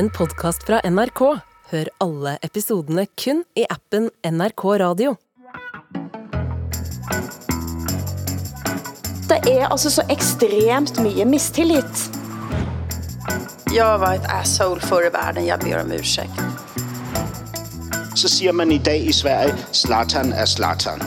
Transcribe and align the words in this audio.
en 0.00 0.10
podkast 0.10 0.62
fra 0.64 0.80
NRK. 0.84 1.20
Hør 1.70 1.88
alle 2.00 2.38
episodene 2.46 3.02
kun 3.20 3.42
i 3.52 3.66
appen 3.68 4.06
NRK 4.24 4.62
Radio. 4.80 5.10
Det 9.28 9.36
er 9.50 9.66
altså 9.66 9.92
så 9.92 10.04
ekstremt 10.08 11.02
mye 11.04 11.26
mistillit. 11.28 12.06
Jag 13.74 13.98
var 13.98 14.14
ett 14.14 14.30
asshole 14.40 14.80
förr 14.80 15.06
i 15.06 15.10
världen, 15.10 15.46
jag 15.46 15.60
ber 15.60 15.82
om 15.82 15.92
ursäkt. 15.92 16.40
Så 18.14 18.28
siger 18.28 18.52
man 18.52 18.72
i 18.72 18.78
dag 18.78 18.96
i 18.96 19.12
Sverige, 19.12 19.54
Zlatan 19.72 20.32
er 20.32 20.46
Zlatan. 20.46 21.04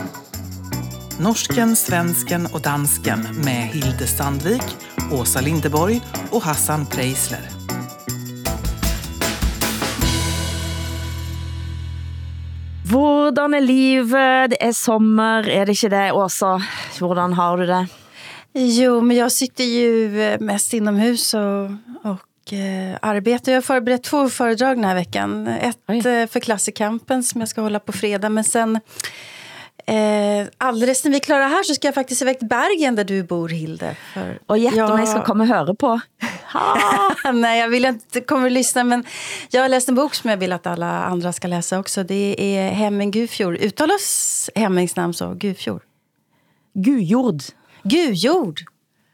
Norsken, 1.18 1.76
svensken 1.76 2.46
och 2.46 2.60
dansken 2.60 3.26
med 3.44 3.68
Hilde 3.74 4.06
Sandvik, 4.06 4.76
Åsa 5.12 5.40
Lindeborg 5.40 6.00
och 6.30 6.42
Hassan 6.42 6.86
Preisler. 6.86 7.53
Hvordan 13.34 13.54
er 13.58 13.64
livet? 13.66 14.50
Det 14.52 14.58
er 14.62 14.70
sommer, 14.78 15.48
er 15.50 15.64
det 15.66 15.74
ikke 15.74 15.88
det, 15.90 16.02
Åsa? 16.14 16.52
Hvordan 17.00 17.32
har 17.34 17.56
du 17.58 17.64
det? 17.66 17.80
Jo, 18.54 19.00
men 19.00 19.16
jag 19.16 19.32
sitter 19.32 19.64
ju 19.64 20.36
mest 20.40 20.74
inomhus 20.74 21.34
och, 21.34 21.70
och 22.12 22.52
eh, 22.52 22.98
arbetar. 23.02 23.52
Jag 23.52 23.56
har 23.56 23.62
förberett 23.62 24.02
två 24.02 24.28
föredrag 24.28 24.76
den 24.76 24.84
här 24.84 24.94
veckan. 24.94 25.46
Ett 25.48 25.78
Oj. 25.88 25.98
eh, 25.98 26.26
för 26.26 26.40
Klassikampen 26.40 27.22
som 27.22 27.40
jag 27.40 27.48
ska 27.48 27.60
hålla 27.60 27.80
på 27.80 27.92
fredag. 27.92 28.28
Men 28.28 28.44
sen 28.44 28.80
eh, 29.86 30.46
alldeles 30.58 31.04
när 31.04 31.10
vi 31.10 31.16
är 31.16 31.20
klara 31.20 31.48
här 31.48 31.62
så 31.62 31.74
ska 31.74 31.88
jag 31.88 31.94
faktiskt 31.94 32.22
iväg 32.22 32.38
till 32.38 32.48
Bergen 32.48 32.94
där 32.96 33.04
du 33.04 33.22
bor, 33.22 33.48
Hilde. 33.48 33.96
För 34.14 34.56
gjett 34.56 34.90
om 34.90 34.98
jeg 34.98 35.08
skal 35.08 35.24
komme 35.24 35.44
og 35.44 35.48
høre 35.48 35.74
på. 35.74 36.00
Nej, 37.32 37.60
jag 37.60 37.68
vill 37.68 37.84
inte 37.84 38.20
komma 38.20 38.44
och 38.44 38.50
lyssna, 38.50 38.84
men 38.84 39.04
jag 39.50 39.62
har 39.62 39.68
läst 39.68 39.88
en 39.88 39.94
bok 39.94 40.14
som 40.14 40.30
jag 40.30 40.36
vill 40.36 40.52
att 40.52 40.66
alla 40.66 41.04
andra 41.04 41.32
ska 41.32 41.48
läsa 41.48 41.78
också. 41.78 42.02
Det 42.02 42.34
är 42.38 42.70
Hemming 42.70 43.10
Gufjord. 43.10 43.54
Uttalas 43.54 44.50
Hemmings 44.54 44.96
namn 44.96 45.14
så? 45.14 45.34
Gufjord? 45.34 45.82
Gujord. 46.74 47.42
Gujord! 47.82 48.60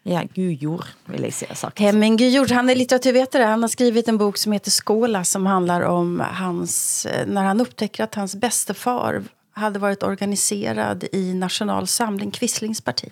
Ja, 0.02 0.22
gujord, 0.34 0.86
vil 1.06 1.26
jeg 1.28 1.34
si 1.36 1.46
har 1.48 1.58
sagt. 1.60 1.78
Hemming 1.78 2.16
Gujord, 2.16 2.50
han 2.50 2.70
är 2.70 2.74
litteraturvetare. 2.74 3.42
Han 3.42 3.62
har 3.62 3.68
skrivit 3.68 4.08
en 4.08 4.18
bok 4.18 4.36
som 4.36 4.52
heter 4.52 4.70
Skåla 4.70 5.24
som 5.24 5.46
handlar 5.46 5.80
om 5.80 6.22
hans, 6.32 7.06
eh, 7.06 7.26
när 7.26 7.44
han 7.44 7.60
upptäcker 7.60 8.04
att 8.04 8.14
hans 8.14 8.36
bäste 8.36 8.74
far 8.74 9.22
hade 9.60 9.78
varit 9.78 10.02
organiserad 10.02 11.04
i 11.12 11.34
National 11.34 11.86
Samling, 11.86 12.30
Quislings 12.30 12.80
parti. 12.80 13.08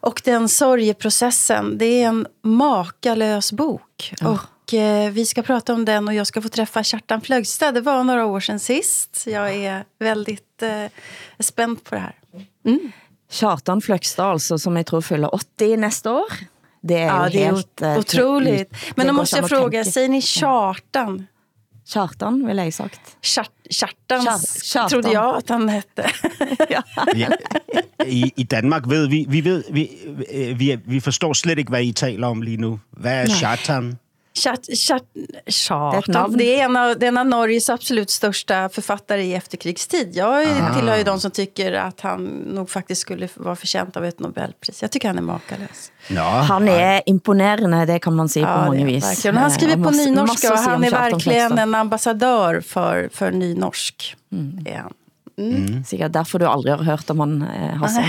Och 0.00 0.20
den 0.24 0.48
sorgeprocessen, 0.48 1.78
det 1.78 1.84
är 2.02 2.08
en 2.08 2.26
makalös 2.42 3.52
bok. 3.52 4.14
Och 4.22 4.74
eh, 4.74 5.10
vi 5.10 5.26
ska 5.26 5.42
prata 5.42 5.74
om 5.74 5.84
den 5.84 6.08
och 6.08 6.14
jag 6.14 6.26
ska 6.26 6.42
få 6.42 6.48
träffa 6.48 6.82
Kjartan 6.82 7.20
Flögstad. 7.20 7.72
Det 7.72 7.80
var 7.80 8.04
några 8.04 8.26
år 8.26 8.40
sedan 8.40 8.58
sist. 8.60 9.24
Jag 9.26 9.54
är 9.54 9.84
väldigt 9.98 10.62
eh, 10.62 10.84
spänd 11.40 11.84
på 11.84 11.94
det 11.94 12.00
här. 12.00 12.14
Kjartan 13.30 13.80
Fløgstad, 13.82 14.24
altså, 14.24 14.58
som 14.58 14.76
jeg 14.76 14.86
tror 14.86 15.00
fyller 15.00 15.34
80 15.34 15.76
næste 15.76 16.10
år. 16.10 16.32
Det 16.82 16.98
er 16.98 17.06
Ja, 17.06 17.28
det 17.32 17.42
är 17.42 17.44
helt... 17.52 17.82
eh, 17.82 17.88
ot- 17.88 17.98
otroligt. 17.98 18.74
Men 18.96 19.06
då 19.06 19.12
måste 19.12 19.36
jag 19.38 19.48
fråga, 19.48 19.78
tenke. 19.84 19.90
säger 19.92 20.08
ni 20.08 20.20
Kjartan? 20.22 21.26
Kjartan, 21.88 22.46
vil 22.46 22.56
jeg 22.56 22.72
sagt. 22.74 23.16
Kjart, 23.22 23.50
Kjartan 23.70 24.20
Kjar- 24.26 24.62
Kjartan. 24.72 24.90
trodde 24.90 25.12
jag 25.12 25.36
att 25.36 25.48
han 25.50 25.68
hette. 25.68 26.04
ja. 26.74 26.82
Ja, 27.16 27.28
i, 28.06 28.32
I 28.36 28.42
Danmark 28.42 28.88
ved 28.88 29.08
vi, 29.08 29.24
vi, 29.28 29.40
ved, 29.44 29.64
vi, 29.72 29.88
vi, 30.56 30.76
vi 30.84 31.00
forstår 31.00 31.32
slet 31.32 31.58
ikke, 31.58 31.70
hvad 31.70 31.82
I 31.84 31.92
taler 31.92 32.26
om 32.26 32.42
lige 32.42 32.56
nu. 32.56 32.80
Hvad 32.90 33.22
er 33.22 33.26
Zlatan? 33.28 33.98
Kjart, 34.34 34.66
kjart, 34.78 35.02
Kjartan. 35.46 36.02
navn. 36.12 36.36
Det 36.36 36.60
är, 36.60 36.64
en 36.64 36.76
av, 36.76 36.98
det 36.98 37.06
är 37.06 37.08
en 37.08 37.18
av 37.18 37.26
Norges 37.26 37.70
absolut 37.70 38.10
största 38.10 38.68
författare 38.68 39.22
i 39.22 39.34
efterkrigstid. 39.34 40.10
Jag 40.14 40.42
är- 40.42 40.74
tillhör 40.74 40.96
ju 40.96 41.02
de 41.04 41.20
som 41.20 41.30
tycker 41.30 41.72
att 41.72 42.00
han 42.00 42.24
nog 42.26 42.70
faktiskt 42.70 43.00
skulle 43.00 43.28
vara 43.34 43.56
förtjänt 43.56 43.96
av 43.96 44.04
ett 44.04 44.18
Nobelpris. 44.20 44.82
Jag 44.82 44.90
tycker 44.90 45.08
han 45.08 45.18
är 45.18 45.22
makalös. 45.22 45.92
Nå, 46.10 46.20
Han 46.22 46.68
er 46.68 47.02
imponerende, 47.06 47.86
det 47.86 47.98
kan 47.98 48.14
man 48.16 48.28
på 48.28 48.38
Ja, 48.40 48.64
mange 48.66 48.80
är 48.82 48.86
vis. 48.86 49.04
verkligen. 49.04 49.36
Han 49.36 49.50
skriver 49.50 49.84
på 49.84 49.90
nynorska 49.90 50.52
och 50.52 50.58
han 50.58 50.84
är 50.84 50.90
verkligen 50.90 51.58
en 51.58 51.74
ambassadör 51.74 52.60
för, 52.60 53.08
för 53.12 53.30
nynorsk. 53.30 54.16
Är 54.66 54.76
han. 54.78 54.92
Sikkert 55.86 56.12
derfor 56.12 56.38
du 56.38 56.46
aldrig 56.46 56.74
har 56.74 56.84
hørt 56.84 57.10
om 57.10 57.20
han, 57.20 57.42
eh, 57.42 57.76
Hassan. 57.76 58.04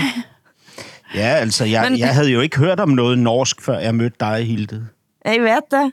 ja, 1.14 1.26
altså, 1.26 1.64
jeg, 1.64 1.82
Men- 1.90 1.98
jeg 1.98 2.14
havde 2.14 2.28
jo 2.30 2.40
ikke 2.40 2.58
hørt 2.58 2.80
om 2.80 2.88
noget 2.88 3.18
norsk, 3.18 3.60
før 3.62 3.78
jeg 3.78 3.94
mødte 3.94 4.16
dig, 4.20 4.44
Hilde. 4.46 4.86
Jeg 5.24 5.40
vet 5.42 5.70
det. 5.70 5.92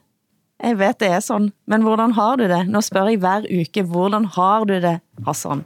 Jeg 0.63 0.79
vet 0.79 0.99
det 0.99 1.07
er 1.07 1.19
sådan. 1.19 1.51
Men 1.67 1.81
hvordan 1.81 2.11
har 2.11 2.35
du 2.35 2.43
det? 2.43 2.67
Nå 2.69 2.81
spørger 2.81 3.09
jeg 3.09 3.19
hver 3.19 3.41
uke, 3.61 3.83
hvordan 3.83 4.25
har 4.25 4.63
du 4.63 4.73
det, 4.73 4.99
Hassan? 5.25 5.63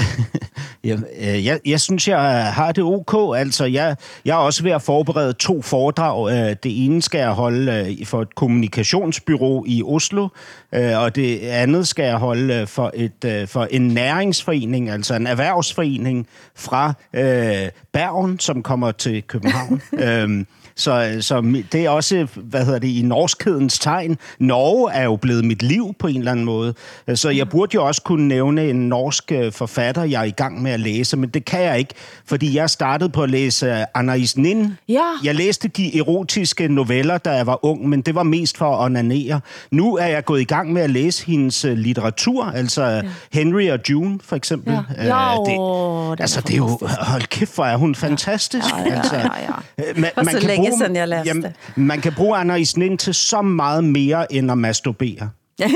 Jeg, 0.84 0.98
øh, 1.20 1.46
jeg, 1.46 1.60
jeg 1.66 1.80
synes, 1.80 2.08
jeg 2.08 2.52
har 2.54 2.72
det 2.72 2.84
ok. 2.84 3.36
Altså, 3.36 3.64
jeg, 3.64 3.96
jeg 4.24 4.32
er 4.32 4.36
også 4.36 4.62
ved 4.62 4.70
at 4.72 4.82
forberede 4.82 5.32
to 5.32 5.62
foredrag. 5.62 6.30
Øh, 6.30 6.56
Det 6.62 6.84
ene 6.84 7.02
skal 7.02 7.18
jeg 7.18 7.30
holde 7.30 7.96
øh, 8.00 8.06
for 8.06 8.22
et 8.22 8.34
kommunikationsbyrå 8.34 9.64
i 9.68 9.82
Oslo, 9.82 10.28
øh, 10.74 10.98
og 10.98 11.16
det 11.16 11.38
andet 11.38 11.88
skal 11.88 12.04
jeg 12.04 12.16
holde 12.16 12.54
øh, 12.54 12.66
for, 12.66 12.90
et, 12.94 13.24
øh, 13.24 13.48
for 13.48 13.64
en 13.70 13.88
næringsforening, 13.88 14.90
altså 14.90 15.14
en 15.14 15.26
erhvervsforening 15.26 16.26
fra 16.56 16.92
øh, 17.12 17.68
Bergen, 17.92 18.38
som 18.38 18.62
kommer 18.62 18.92
til 18.92 19.22
København. 19.22 19.82
øhm, 20.04 20.46
så, 20.80 21.16
så 21.20 21.62
det 21.72 21.84
er 21.84 21.90
også, 21.90 22.26
hvad 22.36 22.64
hedder 22.64 22.78
det, 22.78 22.88
i 22.88 23.02
norskhedens 23.02 23.78
tegn. 23.78 24.18
Norge 24.38 24.92
er 24.92 25.04
jo 25.04 25.16
blevet 25.16 25.44
mit 25.44 25.62
liv 25.62 25.94
på 25.98 26.06
en 26.06 26.16
eller 26.18 26.32
anden 26.32 26.44
måde. 26.44 26.74
Så 27.14 27.30
jeg 27.30 27.48
burde 27.48 27.74
jo 27.74 27.86
også 27.86 28.02
kunne 28.02 28.28
nævne 28.28 28.70
en 28.70 28.88
norsk 28.88 29.32
øh, 29.32 29.52
forfatter, 29.52 30.04
jeg 30.04 30.20
er 30.20 30.24
i 30.24 30.30
gang 30.30 30.62
med 30.62 30.70
at 30.72 30.80
læse, 30.80 31.16
men 31.16 31.30
det 31.30 31.44
kan 31.44 31.62
jeg 31.62 31.78
ikke, 31.78 31.94
fordi 32.26 32.56
jeg 32.56 32.70
startede 32.70 33.10
på 33.10 33.22
at 33.22 33.30
læse 33.30 33.66
øh, 33.66 33.84
Anais 33.94 34.36
Nin. 34.36 34.72
Ja. 34.88 35.00
Jeg 35.24 35.34
læste 35.34 35.68
de 35.68 35.98
erotiske 35.98 36.68
noveller, 36.68 37.18
da 37.18 37.30
jeg 37.30 37.46
var 37.46 37.64
ung, 37.64 37.88
men 37.88 38.00
det 38.00 38.14
var 38.14 38.22
mest 38.22 38.58
for 38.58 38.76
at 38.76 38.84
onanere. 38.84 39.40
Nu 39.70 39.96
er 39.96 40.06
jeg 40.06 40.24
gået 40.24 40.40
i 40.40 40.44
gang 40.44 40.72
med 40.72 40.82
at 40.82 40.90
læse 40.90 41.26
hendes 41.26 41.64
øh, 41.64 41.76
litteratur, 41.76 42.44
altså 42.44 42.82
ja. 42.84 43.02
Henry 43.32 43.70
og 43.70 43.78
June 43.90 44.18
for 44.24 44.36
eksempel. 44.36 44.72
Ja. 44.72 45.04
Ja, 45.04 45.30
Øh, 45.40 45.56
er 45.56 46.16
altså, 46.20 46.40
det 46.40 46.52
er 46.52 46.56
jo, 46.56 46.78
hold 47.00 47.22
kæft, 47.22 47.54
hvor 47.54 47.64
er 47.64 47.76
hun 47.76 47.94
fantastisk. 47.94 48.66
Ja, 48.78 48.88
ja, 48.88 48.96
altså, 48.96 49.16
ja, 49.16 49.22
ja. 49.22 49.84
øh, 49.88 49.98
Man, 50.00 50.10
var 50.16 50.24
så 50.24 50.38
længe 50.70 50.84
siden, 50.84 50.96
jeg 50.96 51.08
læste. 51.08 51.54
man 51.76 52.00
kan 52.00 52.12
bruge 52.12 52.38
Anna 52.38 52.54
Isnin 52.54 52.98
til 52.98 53.14
så 53.14 53.42
meget 53.42 53.84
mere 53.84 54.32
end 54.32 54.50
at 54.50 54.58
masturbere. 54.58 55.30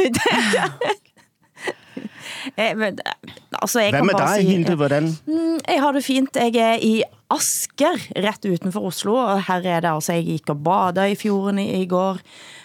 Eh, 2.57 2.77
men, 2.77 2.99
eh, 3.01 3.33
altså, 3.63 3.81
jeg 3.81 3.91
Hvad 3.91 4.03
med 4.03 4.15
dig, 4.19 4.37
si, 4.37 4.47
Hilde? 4.47 4.75
Hvordan? 4.75 5.05
Jeg 5.69 5.81
har 5.83 5.93
det 5.93 6.05
fint. 6.05 6.37
Jeg 6.37 6.55
er 6.55 6.79
i 6.83 7.03
Asker, 7.33 7.97
rett 8.21 8.45
utenfor 8.45 8.91
Oslo, 8.91 9.15
og 9.15 9.43
her 9.49 9.65
er 9.65 9.81
det 9.81 9.91
altså, 9.91 10.13
jeg 10.13 10.25
gik 10.25 10.51
og 10.53 10.61
bada 10.65 11.07
i 11.09 11.17
fjorden 11.19 11.59
i, 11.59 11.83
i 11.83 11.87
går, 11.89 12.21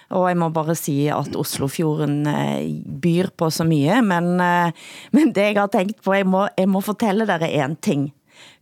og 0.10 0.28
jeg 0.30 0.38
må 0.38 0.50
bare 0.54 0.76
si 0.76 1.08
at 1.08 1.36
Oslofjorden 1.36 2.28
eh, 2.28 2.68
byr 3.02 3.32
på 3.38 3.50
så 3.50 3.64
mye, 3.64 4.02
men, 4.06 4.36
eh, 4.44 4.72
men 5.16 5.34
det 5.34 5.48
jeg 5.54 5.62
har 5.62 5.72
tænkt 5.74 6.04
på, 6.04 6.14
jeg 6.14 6.28
må, 6.28 6.48
jeg 6.58 6.70
må 6.70 6.82
fortælle 6.82 7.28
dere 7.30 7.52
en 7.64 7.76
ting. 7.82 8.10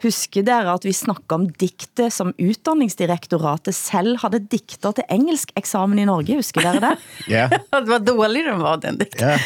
Husker 0.04 0.46
dere 0.48 0.74
at 0.78 0.86
vi 0.86 0.94
snakker 0.94 1.36
om 1.40 1.48
digte 1.62 2.10
som 2.14 2.34
Utdanningsdirektoratet 2.38 3.76
selv 3.76 4.18
havde 4.22 4.40
digter 4.52 4.94
til 4.98 5.08
engelsk 5.14 5.52
eksamen 5.60 6.00
i 6.00 6.06
Norge? 6.10 6.38
Husker 6.40 6.62
dere 6.66 6.84
det? 6.84 6.94
Ja, 7.38 7.48
Det 7.50 7.88
var 7.90 8.00
dålig 8.06 8.46
den 8.46 8.62
var, 8.62 8.78
den. 8.84 9.02
ja. 9.20 9.38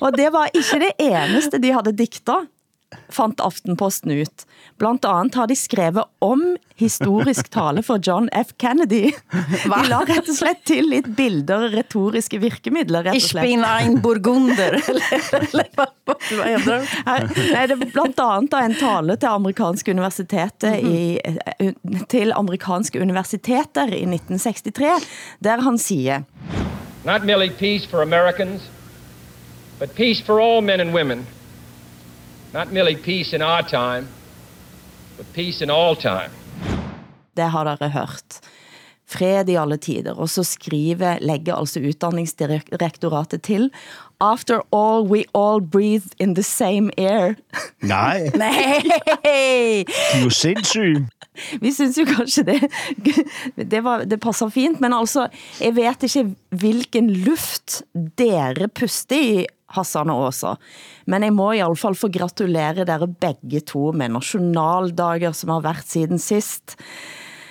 Og 0.00 0.16
det 0.16 0.28
var 0.34 0.50
ikke 0.54 0.80
det 0.82 0.92
eneste 1.10 1.58
de 1.62 1.72
havde 1.72 1.92
digter, 1.96 2.46
fandt 3.08 3.40
Aftenposten 3.40 4.10
ut. 4.10 4.46
Blandt 4.78 5.04
andet 5.04 5.34
har 5.34 5.46
de 5.46 5.56
skrevet 5.56 6.04
om 6.18 6.56
historisk 6.80 7.50
tale 7.52 7.82
for 7.84 8.00
John 8.06 8.28
F. 8.32 8.52
Kennedy. 8.58 9.10
De 9.64 9.80
la 9.90 10.00
rett 10.08 10.28
og 10.28 10.36
slett 10.36 10.62
til 10.68 10.88
lidt 10.90 11.10
bilder 11.16 11.66
og 11.66 11.74
retoriske 11.76 12.40
virkemidler, 12.42 13.04
rett 13.04 13.14
og 13.14 13.20
Ich 13.20 13.30
slett. 13.32 13.46
bin 13.46 13.64
ein 13.64 14.00
Burgunder. 14.02 14.78
eller, 16.54 16.86
nej, 17.06 17.66
det 17.66 17.76
er 17.76 17.90
blandt 17.92 18.20
andet 18.20 18.54
en 18.64 18.74
tale 18.80 19.16
til 19.16 19.26
amerikanske 19.26 19.90
universiteter 19.90 20.74
i, 20.74 21.18
eh, 21.24 21.72
til 22.08 22.32
amerikanske 22.36 23.00
universiteter 23.00 23.86
i 23.92 24.06
1963, 24.06 25.08
der 25.44 25.60
han 25.60 25.78
siger, 25.78 26.22
Not 27.04 27.24
merely 27.24 27.48
peace 27.48 27.88
for 27.88 28.02
Americans, 28.02 28.62
but 29.78 29.90
peace 29.96 30.24
for 30.24 30.38
all 30.40 30.60
men 30.62 30.80
and 30.80 30.90
women. 30.92 31.26
Not 32.52 32.72
merely 32.72 32.96
peace 32.96 33.36
in 33.36 33.42
our 33.42 33.62
time, 33.62 34.08
but 35.16 35.26
peace 35.34 35.64
in 35.64 35.70
all 35.70 35.96
time. 35.96 36.30
det 37.36 37.50
har 37.50 37.64
dere 37.64 37.90
hørt. 37.90 38.40
fred 39.10 39.48
i 39.50 39.56
alle 39.58 39.76
tider. 39.76 40.14
Og 40.14 40.28
så 40.30 40.44
skriver, 40.46 41.18
lægger 41.20 41.54
altså 41.58 41.80
Uddannelsesdirektoratet 41.80 43.42
til, 43.42 43.70
After 44.20 44.60
all, 44.76 45.06
we 45.08 45.24
all 45.34 45.62
breathe 45.62 46.12
in 46.20 46.34
the 46.34 46.42
same 46.42 46.90
air. 46.98 47.34
Nej, 47.82 48.28
Nej! 48.44 48.82
de 49.24 50.18
er 50.18 50.24
jo 50.24 50.30
sindssyge. 50.30 51.08
Vi 51.60 51.72
synes 51.72 51.98
jo 51.98 52.04
kanskje 52.04 52.44
det, 52.44 52.58
det, 53.70 53.80
var, 53.84 54.04
det 54.04 54.20
passer 54.20 54.48
fint, 54.52 54.80
men 54.80 54.92
altså, 54.92 55.28
jeg 55.60 55.76
vet 55.76 56.02
ikke 56.02 56.26
hvilken 56.50 57.10
luft 57.10 57.82
dere 58.18 58.68
puster 58.68 59.16
i, 59.16 59.46
Hassan 59.76 60.10
og 60.12 60.28
Åsa. 60.28 60.56
Men 61.10 61.26
jeg 61.26 61.36
må 61.36 61.52
i 61.54 61.62
alle 61.64 61.78
fall 61.78 61.98
få 61.98 62.10
gratulere 62.12 62.86
dere 62.88 63.08
begge 63.10 63.62
to 63.66 63.90
med 63.92 64.14
nationaldager 64.16 65.34
som 65.36 65.54
har 65.54 65.64
været 65.68 65.88
siden 65.88 66.22
sist. 66.22 66.76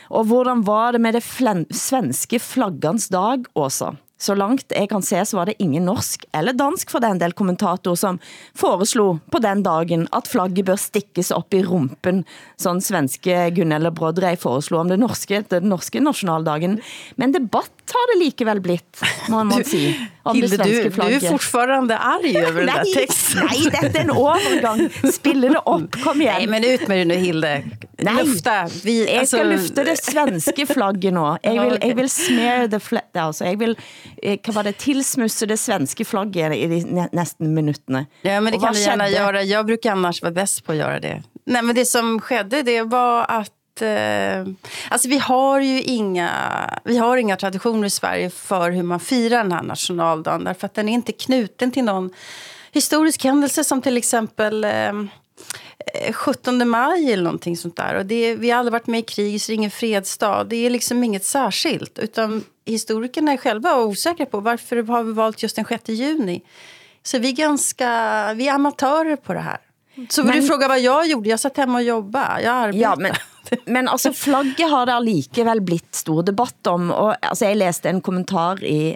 Og 0.09 0.25
hvordan 0.29 0.65
var 0.65 0.95
det 0.95 1.01
med 1.01 1.17
det 1.17 1.23
svenske 1.23 2.39
flaggans 2.41 3.09
dag, 3.13 3.45
Åsa? 3.55 3.93
Så 4.19 4.33
langt 4.35 4.73
jeg 4.75 4.89
kan 4.91 5.03
se, 5.05 5.21
så 5.23 5.37
var 5.37 5.47
det 5.47 5.55
ingen 5.63 5.85
norsk 5.87 6.25
eller 6.35 6.55
dansk 6.57 6.91
for 6.91 6.99
den 6.99 7.21
del 7.21 7.31
kommentator 7.39 7.95
som 7.95 8.17
foreslo 8.57 9.13
på 9.31 9.39
den 9.39 9.61
dagen, 9.63 10.09
at 10.11 10.27
flagget 10.27 10.67
bør 10.67 10.79
stikkes 10.81 11.31
op 11.31 11.55
i 11.55 11.61
rumpen, 11.63 12.25
sådan 12.59 12.83
svenske 12.83 13.45
Gunilla 13.55 13.93
Brodrey 13.95 14.35
foreslo 14.39 14.81
om 14.81 14.91
det 14.91 14.99
norske, 14.99 15.39
den 15.47 15.69
norske 15.71 16.03
nationaldagen. 16.03 16.81
Men 17.15 17.31
debatt 17.31 17.95
har 17.95 18.11
det 18.11 18.19
likevel 18.25 18.59
blitt, 18.65 18.99
må 19.31 19.45
man 19.47 19.63
sige, 19.63 19.95
om 20.29 20.35
Hilde, 20.35 20.57
det 20.57 20.63
du, 20.63 20.69
svenske 20.69 20.83
du 20.89 20.91
flagget. 20.91 21.23
är 21.23 21.29
fortfarande 21.29 21.97
arg 21.97 22.37
över 22.37 22.61
den 22.65 22.75
där 22.75 22.93
texten. 22.93 23.47
nej, 23.51 23.63
detta 23.81 23.99
är 23.99 24.03
en 24.03 24.11
overgang. 24.11 24.89
Spille 25.13 25.49
det 25.49 25.57
op, 25.65 25.95
kom 26.03 26.21
igen. 26.21 26.33
Nej, 26.37 26.47
men 26.47 26.63
ut 26.63 26.87
med 26.87 26.97
det 26.97 27.05
nu, 27.05 27.13
Hilde. 27.15 27.63
Nej. 28.01 28.23
Lufta. 28.25 28.67
Vi, 28.83 29.05
Jeg 29.13 29.27
skal 29.27 29.47
lufte 29.49 29.83
det 29.83 29.97
svenske 30.03 30.65
flagget 30.67 31.13
nå. 31.13 31.37
Jeg 31.43 31.61
vil, 31.61 31.77
jeg 31.81 31.95
vil 31.97 32.09
smear 32.09 32.67
the 32.67 32.79
flag, 32.79 33.01
altså 33.13 33.45
jeg 33.45 33.59
vil, 33.59 33.75
eh, 34.23 34.37
hvad 34.45 34.53
var 34.53 34.63
det, 34.63 34.77
tilsmusse 34.77 35.45
det 35.45 35.59
svenske 35.59 36.05
flagget 36.05 36.55
i 36.55 36.67
de 36.67 37.07
næsten 37.13 37.53
minutterne. 37.55 38.05
Ja, 38.23 38.39
men 38.39 38.53
det 38.53 38.59
kan 38.61 38.73
vi 38.73 38.79
gärna 38.85 39.03
skedde? 39.05 39.17
göra. 39.19 39.43
Jag 39.43 39.65
brukar 39.65 39.91
annars 39.91 40.21
vara 40.21 40.31
bäst 40.31 40.65
på 40.65 40.71
att 40.71 40.77
göra 40.77 40.99
det. 40.99 41.23
Nej, 41.45 41.61
men 41.61 41.75
det 41.75 41.85
som 41.85 42.19
skedde 42.21 42.63
det 42.63 42.81
var 42.83 43.25
att 43.29 43.51
eh, 43.81 44.45
alltså 44.89 45.07
vi 45.09 45.17
har 45.17 45.59
ju 45.59 45.81
inga, 45.81 46.31
vi 46.83 46.97
har 46.97 47.17
inga 47.17 47.35
traditioner 47.37 47.87
i 47.87 47.89
Sverige 47.89 48.29
för 48.29 48.71
hur 48.71 48.83
man 48.83 48.99
firar 48.99 49.37
den 49.43 49.51
här 49.51 49.63
nationaldagen. 49.63 50.43
Därför 50.43 50.65
att 50.65 50.73
den 50.73 50.89
är 50.89 50.93
inte 50.93 51.11
knuten 51.11 51.71
till 51.71 51.83
någon 51.83 52.09
historisk 52.71 53.23
händelse 53.23 53.63
som 53.63 53.81
till 53.81 53.97
exempel 53.97 54.63
eh, 54.63 54.93
17 56.13 56.69
maj 56.69 57.13
eller 57.13 57.23
någonting 57.23 57.57
sånt 57.57 57.75
där. 57.77 57.95
Och 57.95 58.05
det, 58.05 58.35
vi 58.35 58.49
har 58.51 58.59
aldrig 58.59 58.71
varit 58.71 58.87
med 58.87 58.99
i 58.99 59.03
krig, 59.03 59.41
så 59.41 59.51
det 59.51 59.53
är 59.53 59.55
ingen 59.55 59.71
fredsdag. 59.71 60.45
Det 60.49 60.65
är 60.65 60.69
liksom 60.69 61.03
inget 61.03 61.25
särskilt. 61.25 61.99
Utan 61.99 62.43
historikerna 62.65 63.31
är 63.31 63.37
själva 63.37 63.75
osäkra 63.77 64.25
på 64.25 64.39
varför 64.39 64.83
har 64.83 65.03
vi 65.03 65.11
valt 65.11 65.43
just 65.43 65.55
den 65.55 65.65
6 65.65 65.89
juni. 65.89 66.41
Så 67.03 67.19
vi 67.19 67.27
är 67.29 67.33
ganska, 67.33 67.87
vi 68.35 68.47
är 68.47 68.53
amatörer 68.53 69.15
på 69.15 69.33
det 69.33 69.39
här. 69.39 69.57
Så 70.09 70.21
vill 70.21 70.31
Men- 70.31 70.41
du 70.41 70.47
fråga 70.47 70.67
vad 70.67 70.79
jag 70.79 71.07
gjorde? 71.07 71.29
Jag 71.29 71.39
satt 71.39 71.57
hemma 71.57 71.77
och 71.77 71.83
jobbade. 71.83 72.41
Jag 72.41 72.53
arbetade. 72.55 72.77
Ja, 72.83 72.95
men, 72.97 73.13
men 73.73 73.89
altså 73.89 74.11
flagget 74.15 74.69
har 74.71 74.89
det 74.89 74.97
allikevel 74.99 75.63
blitt 75.65 75.91
stor 75.97 76.23
debatt 76.27 76.71
om, 76.71 76.91
og 76.93 77.15
altså, 77.15 77.49
jeg 77.49 77.61
læste 77.61 77.91
en 77.91 78.03
kommentar 78.05 78.63
i 78.65 78.95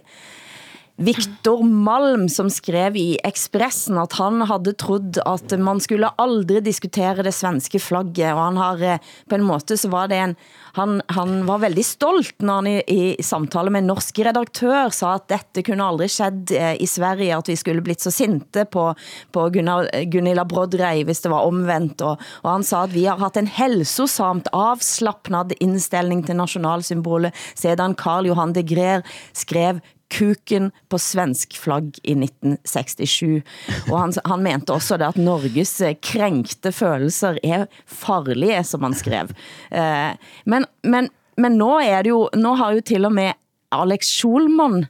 Victor 0.95 1.63
Malm, 1.63 2.29
som 2.29 2.49
skrev 2.53 2.95
i 2.97 3.17
Expressen, 3.25 3.97
at 3.97 4.13
han 4.19 4.43
havde 4.45 4.75
trodd, 4.77 5.17
at 5.25 5.55
man 5.57 5.79
skulle 5.81 6.11
aldrig 6.21 6.61
diskutere 6.67 7.25
det 7.25 7.33
svenske 7.33 7.79
flagget, 7.81 8.29
og 8.35 8.41
han 8.43 8.59
har 8.61 8.83
eh, 8.85 9.07
på 9.29 9.39
en 9.39 9.45
måte, 9.47 9.73
så 9.79 9.89
var 9.89 10.11
det 10.11 10.19
en, 10.21 10.35
han, 10.77 10.99
han 11.15 11.47
var 11.47 11.63
veldig 11.63 11.85
stolt, 11.87 12.35
når 12.45 12.59
han 12.59 12.69
i, 12.69 12.75
i 12.93 13.25
samtale 13.25 13.73
med 13.73 13.83
en 13.83 13.89
norsk 13.95 14.21
redaktør 14.27 14.93
sa, 14.93 15.15
at 15.17 15.25
dette 15.33 15.63
kunne 15.65 15.87
aldrig 15.87 16.11
skjedd 16.13 16.53
eh, 16.53 16.75
i 16.77 16.89
Sverige, 16.89 17.41
at 17.41 17.49
vi 17.49 17.57
skulle 17.57 17.81
blitt 17.85 18.05
så 18.05 18.13
sinte 18.13 18.67
på, 18.69 18.85
på 19.33 19.47
Gunnar, 19.57 19.89
Gunilla 20.13 20.45
Brodrej, 20.45 21.01
hvis 21.09 21.25
det 21.25 21.33
var 21.33 21.49
omvendt, 21.49 22.05
og, 22.05 22.21
og 22.45 22.51
han 22.51 22.67
sa, 22.69 22.83
at 22.85 22.93
vi 22.93 23.07
har 23.09 23.17
haft 23.17 23.41
en 23.41 23.49
helsosamt 23.49 24.51
avslappnad 24.53 25.57
indstilling 25.57 26.21
til 26.29 26.37
nationalsymbolet, 26.37 27.33
sedan 27.57 27.97
Karl 27.97 28.29
Johan 28.29 28.53
de 28.53 28.61
Greer 28.61 29.01
skrev 29.33 29.81
kuken 30.13 30.69
på 30.91 30.99
svensk 31.01 31.57
flagg 31.59 31.97
i 32.03 32.15
1967. 32.15 33.41
Og 33.89 33.97
han, 33.97 34.15
han 34.29 34.45
mente 34.45 34.75
også 34.75 34.99
det 35.01 35.11
at 35.13 35.21
Norges 35.21 35.75
eh, 35.81 35.97
krænkte 36.01 36.73
følelser 36.75 37.39
er 37.43 37.67
farlige, 37.89 38.61
som 38.67 38.85
han 38.87 38.97
skrev. 38.97 39.33
Eh, 39.71 40.11
men, 40.49 40.67
men, 40.85 41.09
men 41.37 41.57
nå, 41.59 41.71
er 41.81 42.05
det 42.05 42.13
jo, 42.13 42.27
nå 42.37 42.57
har 42.61 42.77
jo 42.77 42.85
til 42.93 43.09
og 43.09 43.15
med 43.15 43.33
Alex 43.73 44.11
Schulman, 44.19 44.85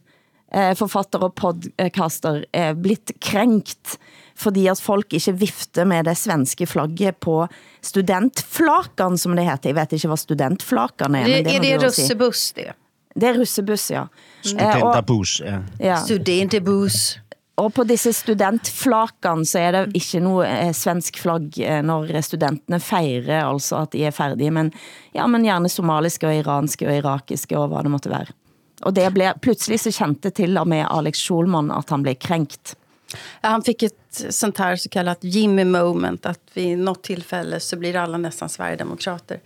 eh, 0.53 0.73
forfatter 0.79 1.23
og 1.29 1.37
podcaster, 1.39 2.43
eh, 2.51 2.73
blitt 2.75 3.15
krænkt 3.23 3.97
fordi 4.33 4.63
at 4.65 4.79
folk 4.81 5.13
ikke 5.13 5.35
vifter 5.43 5.85
med 5.85 6.07
det 6.09 6.15
svenske 6.17 6.65
flagget 6.65 7.19
på 7.21 7.43
studentflakan, 7.85 9.17
som 9.17 9.35
det 9.37 9.45
heter. 9.45 9.69
Jeg 9.69 9.77
vet 9.77 9.93
ikke, 9.93 10.09
hvad 10.09 10.21
studentflakan 10.23 11.15
er. 11.15 11.27
Men 11.27 11.43
det 11.45 11.55
är 11.55 11.59
må 11.59 11.63
det 11.63 11.83
russebuss 11.83 12.53
det? 12.57 12.73
Det 13.13 13.29
er 13.29 13.37
russebuss, 13.37 13.91
ja. 13.93 14.07
Eh, 14.43 14.79
og, 14.81 14.95
Studenterbus, 14.95 15.41
ja. 15.45 15.59
ja. 15.79 15.97
Studentebuss. 16.01 17.19
og 17.61 17.73
på 17.73 17.83
disse 17.85 18.13
studentflakan 18.17 19.45
så 19.45 19.59
er 19.61 19.75
det 19.75 19.83
ikke 19.99 20.21
noe 20.25 20.47
eh, 20.49 20.71
svensk 20.73 21.19
flagg 21.21 21.59
eh, 21.61 21.81
når 21.85 22.09
studentene 22.25 22.79
fejrer 22.81 23.45
altså 23.45 23.83
at 23.83 23.93
de 23.93 24.05
er 24.07 24.15
færdige, 24.15 24.51
men, 24.51 24.71
ja, 25.13 25.27
men 25.29 25.45
gjerne 25.45 25.69
somaliske 25.69 26.27
og 26.27 26.39
iranske 26.41 26.89
og 26.89 26.97
irakiske 27.03 27.57
og 27.59 27.69
hvad 27.71 27.85
det 27.85 27.93
måtte 27.93 28.13
være. 28.13 28.33
Og 28.83 28.95
det 28.97 29.05
blev, 29.15 29.37
pludselig 29.41 29.79
så 29.79 29.93
kjente 29.95 30.33
til 30.35 30.57
og 30.59 30.67
med 30.67 30.87
Alex 30.89 31.21
Schulman 31.23 31.71
at 31.71 31.93
han 31.93 32.03
blev 32.03 32.15
kränkt. 32.19 32.75
Ja, 33.41 33.49
han 33.49 33.61
fick 33.61 33.83
ett 33.83 34.23
sånt 34.29 34.57
här 34.57 34.75
så 34.75 34.89
kallat 34.89 35.23
Jimmy 35.23 35.65
moment. 35.65 36.25
Att 36.25 36.39
vid 36.53 36.77
något 36.77 37.03
tillfälle 37.03 37.59
så 37.59 37.77
blir 37.77 37.95
alla 37.95 38.17
nästan 38.17 38.49
Sverigedemokrater. 38.49 39.39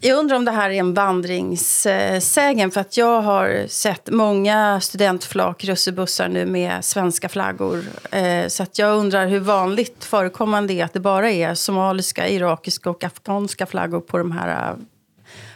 Jag 0.00 0.18
undrar 0.18 0.36
om 0.36 0.44
det 0.44 0.50
här 0.50 0.70
är 0.70 0.74
en 0.74 0.94
vandringssägen. 0.94 2.70
För 2.70 2.80
att 2.80 2.96
jag 2.96 3.22
har 3.22 3.66
sett 3.68 4.10
många 4.10 4.80
studentflak, 4.80 5.64
russebussar 5.64 6.28
nu 6.28 6.46
med 6.46 6.84
svenska 6.84 7.28
flaggor. 7.28 7.84
Eh, 8.10 8.48
så 8.48 8.62
att 8.62 8.78
jag 8.78 8.98
undrar 8.98 9.26
hur 9.26 9.40
vanligt 9.40 10.04
förekommande 10.04 10.74
det 10.74 10.80
är 10.80 10.84
att 10.84 10.92
det 10.92 11.00
bara 11.00 11.30
är 11.30 11.54
somaliska, 11.54 12.28
irakiska 12.28 12.90
och 12.90 13.04
afghanska 13.04 13.66
flaggor 13.66 14.00
på 14.00 14.18
de 14.18 14.32
här 14.32 14.70
eh, 14.70 14.76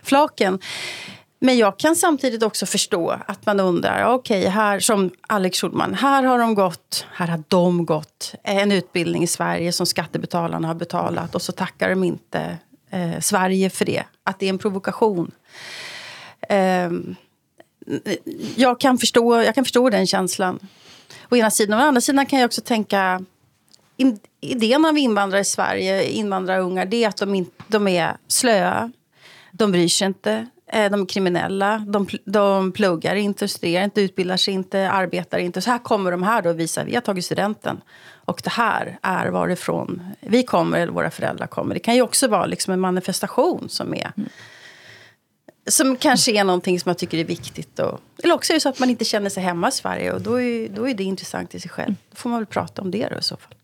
flaken. 0.02 0.58
Men 1.38 1.58
jag 1.58 1.78
kan 1.78 1.96
samtidigt 1.96 2.42
också 2.42 2.66
förstå 2.66 3.16
att 3.26 3.46
man 3.46 3.60
undrar, 3.60 4.14
okej, 4.14 4.46
här 4.46 4.80
som 4.80 5.10
Alex 5.28 5.60
Schulman, 5.60 5.94
här 5.94 6.22
har 6.22 6.38
de 6.38 6.54
gått, 6.54 7.06
här 7.12 7.26
har 7.26 7.42
de 7.48 7.86
gått 7.86 8.34
en 8.42 8.72
utbildning 8.72 9.22
i 9.22 9.26
Sverige 9.26 9.72
som 9.72 9.86
skattebetalarna 9.86 10.68
har 10.68 10.74
betalat 10.74 11.34
och 11.34 11.42
så 11.42 11.52
tackar 11.52 11.90
de 11.90 12.04
inte 12.04 12.58
eh, 12.90 13.20
Sverige 13.20 13.70
för 13.70 13.84
det. 13.84 14.04
Att 14.24 14.38
det 14.38 14.46
är 14.46 14.50
en 14.50 14.58
provokation. 14.58 15.30
Ehm, 16.48 17.14
jag, 18.56 18.80
kan 18.80 18.98
förstå, 18.98 19.42
jag 19.42 19.54
kan 19.54 19.64
förstå 19.64 19.90
den 19.90 20.06
känslan. 20.06 20.58
Å 21.30 21.36
ena 21.36 21.50
sidan. 21.50 21.80
Å 21.80 21.82
andra 21.82 22.00
sidan 22.00 22.26
kan 22.26 22.38
jag 22.38 22.46
också 22.46 22.60
tänka 22.60 23.24
in, 23.96 24.18
idén 24.40 24.84
av 24.84 24.98
invandrare 24.98 25.40
i 25.40 25.44
Sverige, 25.44 26.10
invandrarungar, 26.10 26.86
det 26.86 27.04
är 27.04 27.08
att 27.08 27.16
de, 27.16 27.34
in, 27.34 27.50
de 27.68 27.88
är 27.88 28.16
slöa. 28.28 28.92
De 29.52 29.72
bryr 29.72 29.88
sig 29.88 30.06
inte. 30.06 30.46
Eh, 30.66 30.90
de 30.90 31.00
är 31.00 31.06
kriminella. 31.06 31.78
De, 31.78 32.08
de 32.24 32.72
pluggar 32.72 33.14
inte, 33.14 33.48
studerar 33.48 33.84
inte, 33.84 34.00
utbildar 34.00 34.36
sig 34.36 34.54
inte, 34.54 34.90
arbetar 34.90 35.38
inte. 35.38 35.60
Så 35.60 35.70
här 35.70 35.78
kommer 35.78 36.10
de 36.10 36.22
här 36.22 36.42
då 36.42 36.50
och 36.50 36.60
visar 36.60 36.84
vi 36.84 36.94
har 36.94 37.00
tagit 37.00 37.24
studenten. 37.24 37.80
Och 38.24 38.40
det 38.44 38.50
här 38.50 38.98
är 39.02 39.26
varifrån 39.28 40.02
vi 40.20 40.42
kommer 40.42 40.78
eller 40.80 40.92
våra 40.92 41.10
föräldrar 41.10 41.46
kommer. 41.46 41.74
Det 41.74 41.80
kan 41.80 41.94
ju 41.94 42.02
också 42.02 42.28
vara 42.28 42.46
liksom 42.46 42.72
en 42.72 42.80
manifestation 42.80 43.68
som 43.68 43.94
är 43.94 44.12
som 45.66 45.96
kanske 45.96 46.32
är 46.32 46.44
någonting 46.44 46.80
som 46.80 46.90
jag 46.90 46.98
tycker 46.98 47.18
är 47.18 47.24
viktigt. 47.24 47.78
Och, 47.78 48.00
eller 48.22 48.34
också 48.34 48.52
är 48.52 48.54
det 48.54 48.60
så 48.60 48.68
att 48.68 48.78
man 48.78 48.90
inte 48.90 49.04
känner 49.04 49.30
sig 49.30 49.42
hemma 49.42 49.68
i 49.68 49.72
Sverige 49.72 50.12
och 50.12 50.20
då 50.20 50.40
är, 50.40 50.68
då 50.68 50.88
är 50.88 50.94
det 50.94 51.04
intressant 51.04 51.54
i 51.54 51.60
sig 51.60 51.70
själv. 51.70 51.94
Då 52.10 52.16
får 52.16 52.30
man 52.30 52.38
väl 52.38 52.46
prata 52.46 52.82
om 52.82 52.90
det 52.90 53.08
då 53.08 53.18
i 53.18 53.22
så 53.22 53.36
fall. 53.36 53.54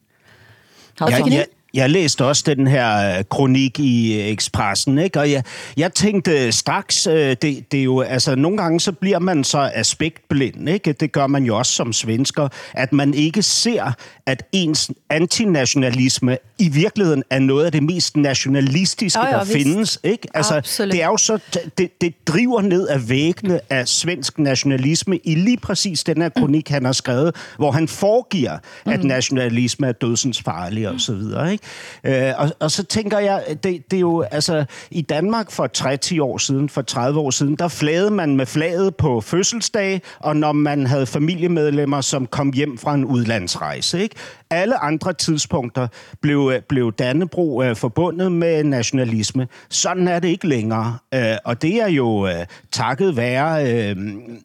Jeg, 1.10 1.24
du- 1.46 1.52
jeg, 1.76 1.90
læste 1.90 2.24
også 2.24 2.42
den 2.46 2.66
her 2.66 3.18
øh, 3.18 3.24
kronik 3.30 3.78
i 3.80 4.20
øh, 4.20 4.26
Expressen, 4.26 4.98
ikke? 4.98 5.20
og 5.20 5.30
jeg, 5.30 5.42
jeg 5.76 5.94
tænkte 5.94 6.52
straks, 6.52 7.06
øh, 7.06 7.14
det, 7.14 7.72
det 7.72 7.80
er 7.80 7.84
jo, 7.84 8.00
altså 8.00 8.34
nogle 8.34 8.56
gange 8.58 8.80
så 8.80 8.92
bliver 8.92 9.18
man 9.18 9.44
så 9.44 9.70
aspektblind, 9.74 10.68
ikke? 10.68 10.92
det 10.92 11.12
gør 11.12 11.26
man 11.26 11.44
jo 11.44 11.58
også 11.58 11.72
som 11.72 11.92
svensker, 11.92 12.48
at 12.74 12.92
man 12.92 13.14
ikke 13.14 13.42
ser, 13.42 13.92
at 14.26 14.42
ens 14.52 14.90
antinationalisme 15.10 16.38
i 16.58 16.68
virkeligheden 16.68 17.22
er 17.30 17.38
noget 17.38 17.64
af 17.64 17.72
det 17.72 17.82
mest 17.82 18.16
nationalistiske, 18.16 19.20
Ja, 19.20 19.26
ja, 19.26 19.32
der 19.32 19.44
vist. 19.44 19.52
findes. 19.52 19.98
Ikke? 20.04 20.28
Altså, 20.34 20.54
Absolut. 20.54 20.92
det 20.92 21.02
er 21.02 21.06
jo 21.06 21.16
så, 21.16 21.38
det, 21.78 22.00
det 22.00 22.14
driver 22.26 22.62
ned 22.62 22.88
af 22.88 23.08
væggene 23.08 23.60
af 23.70 23.88
svensk 23.88 24.38
nationalisme 24.38 25.18
i 25.24 25.34
lige 25.34 25.56
præcis 25.56 26.04
den 26.04 26.22
her 26.22 26.28
kronik, 26.28 26.68
han 26.68 26.84
har 26.84 26.92
skrevet, 26.92 27.36
hvor 27.56 27.70
han 27.70 27.88
foregiver, 27.88 28.58
at 28.86 29.04
nationalisme 29.04 29.86
er 29.86 29.92
dødsens 29.92 30.42
farlig 30.42 30.88
og 30.88 31.00
så 31.00 31.14
videre. 31.14 31.52
Ikke? 31.52 31.64
Øh, 32.04 32.32
og, 32.38 32.50
og 32.60 32.70
så 32.70 32.84
tænker 32.84 33.18
jeg, 33.18 33.44
det, 33.48 33.90
det 33.90 33.96
er 33.96 34.00
jo, 34.00 34.22
altså, 34.22 34.64
i 34.90 35.02
Danmark 35.02 35.50
for 35.50 35.66
30 35.66 36.22
år 36.22 36.38
siden, 36.38 36.68
for 36.68 36.82
30 36.82 37.20
år 37.20 37.30
siden, 37.30 37.56
der 37.56 37.68
flagede 37.68 38.10
man 38.10 38.36
med 38.36 38.46
flaget 38.46 38.96
på 38.96 39.20
fødselsdag, 39.20 40.02
og 40.18 40.36
når 40.36 40.52
man 40.52 40.86
havde 40.86 41.06
familiemedlemmer, 41.06 42.00
som 42.00 42.26
kom 42.26 42.52
hjem 42.52 42.78
fra 42.78 42.94
en 42.94 43.04
udlandsrejse, 43.04 44.02
ikke? 44.02 44.16
alle 44.50 44.82
andre 44.82 45.12
tidspunkter 45.12 45.88
blev, 46.20 46.52
øh, 46.54 46.62
blev 46.62 46.92
Dannebro 46.92 47.62
øh, 47.62 47.76
forbundet 47.76 48.32
med 48.32 48.64
nationalisme. 48.64 49.48
Sådan 49.68 50.08
er 50.08 50.18
det 50.18 50.28
ikke 50.28 50.48
længere. 50.48 50.98
Øh, 51.14 51.36
og 51.44 51.62
det 51.62 51.74
er 51.74 51.88
jo 51.88 52.26
øh, 52.26 52.46
takket 52.72 53.16
være 53.16 53.72
øh, 53.72 53.96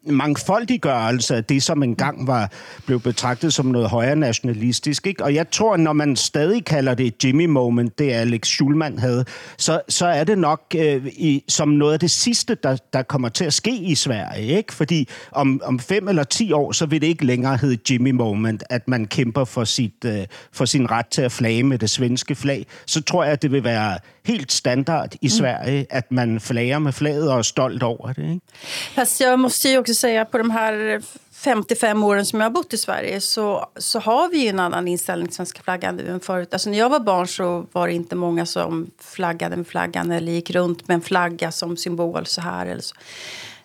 mangfoldiggørelse 0.04 1.36
af 1.36 1.44
det, 1.44 1.62
som 1.62 1.82
engang 1.82 2.26
var 2.26 2.50
blev 2.86 3.00
betragtet 3.00 3.54
som 3.54 3.66
noget 3.66 3.88
højere 3.88 4.16
nationalistisk. 4.16 5.06
Ikke? 5.06 5.24
Og 5.24 5.34
jeg 5.34 5.50
tror, 5.50 5.76
når 5.76 5.92
man 5.92 6.16
stadig 6.16 6.64
kalder 6.64 6.94
det 6.94 7.06
Jimmy 7.24 7.46
Moment, 7.46 7.98
det 7.98 8.12
Alex 8.12 8.46
Schulman 8.46 8.98
havde, 8.98 9.24
så, 9.58 9.80
så 9.88 10.06
er 10.06 10.24
det 10.24 10.38
nok 10.38 10.62
øh, 10.76 11.06
i, 11.06 11.44
som 11.48 11.68
noget 11.68 11.92
af 11.92 12.00
det 12.00 12.10
sidste, 12.10 12.54
der, 12.54 12.76
der 12.92 13.02
kommer 13.02 13.28
til 13.28 13.44
at 13.44 13.52
ske 13.52 13.74
i 13.76 13.94
Sverige. 13.94 14.56
Ikke? 14.56 14.72
Fordi 14.72 15.08
om, 15.32 15.60
om 15.64 15.78
fem 15.78 16.08
eller 16.08 16.24
ti 16.24 16.52
år, 16.52 16.72
så 16.72 16.86
vil 16.86 17.00
det 17.00 17.06
ikke 17.06 17.26
længere 17.26 17.56
hedde 17.56 17.78
Jimmy 17.90 18.10
Moment, 18.10 18.62
at 18.70 18.88
man 18.88 19.06
kæmper 19.06 19.44
for 19.44 19.64
sit 19.64 20.04
øh, 20.04 20.26
for 20.52 20.64
sin 20.64 20.90
ret 20.90 21.06
til 21.06 21.22
at 21.22 21.32
flage 21.32 21.62
med 21.62 21.78
det 21.78 21.90
svenske 21.90 22.34
flag, 22.34 22.66
så 22.86 23.02
tror 23.02 23.24
jeg, 23.24 23.32
at 23.32 23.42
det 23.42 23.52
vil 23.52 23.64
være 23.64 23.98
helt 24.24 24.52
standard 24.52 25.14
i 25.14 25.18
mm. 25.26 25.28
Sverige, 25.28 25.86
att 25.90 26.10
man 26.10 26.40
flager 26.40 26.78
med 26.78 26.94
flaget 26.94 27.28
och 27.28 27.38
är 27.38 27.42
stolt 27.42 27.82
över 27.82 28.14
det. 28.14 28.22
Ikke? 28.22 28.46
Fast 28.94 29.20
jag 29.20 29.38
måste 29.38 29.68
ju 29.68 29.78
också 29.78 29.94
säga 29.94 30.24
på 30.24 30.38
de 30.38 30.50
här 30.50 31.02
55 31.44 32.04
åren 32.04 32.26
som 32.26 32.40
jag 32.40 32.46
har 32.46 32.50
bott 32.50 32.74
i 32.74 32.78
Sverige 32.78 33.20
så, 33.20 33.66
så 33.76 33.98
har 33.98 34.28
vi 34.28 34.38
ju 34.38 34.48
en 34.48 34.60
annan 34.60 34.88
inställning 34.88 35.28
till 35.28 35.36
svenska 35.36 35.62
flaggan 35.62 35.96
nu 35.96 36.08
än 36.08 36.20
förut. 36.20 36.52
Alltså 36.52 36.70
när 36.70 36.78
jag 36.78 36.90
var 36.90 37.00
barn 37.00 37.28
så 37.28 37.66
var 37.72 37.86
det 37.86 37.94
inte 37.94 38.16
många 38.16 38.46
som 38.46 38.90
flaggade 38.98 39.56
med 39.56 39.66
flaggan 39.66 40.10
eller 40.10 40.32
gick 40.32 40.50
runt 40.50 40.88
med 40.88 40.94
en 40.94 41.00
flagga 41.00 41.52
som 41.52 41.76
symbol 41.76 42.26
så 42.26 42.40
här 42.40 42.66
eller 42.66 42.82
så. 42.82 42.94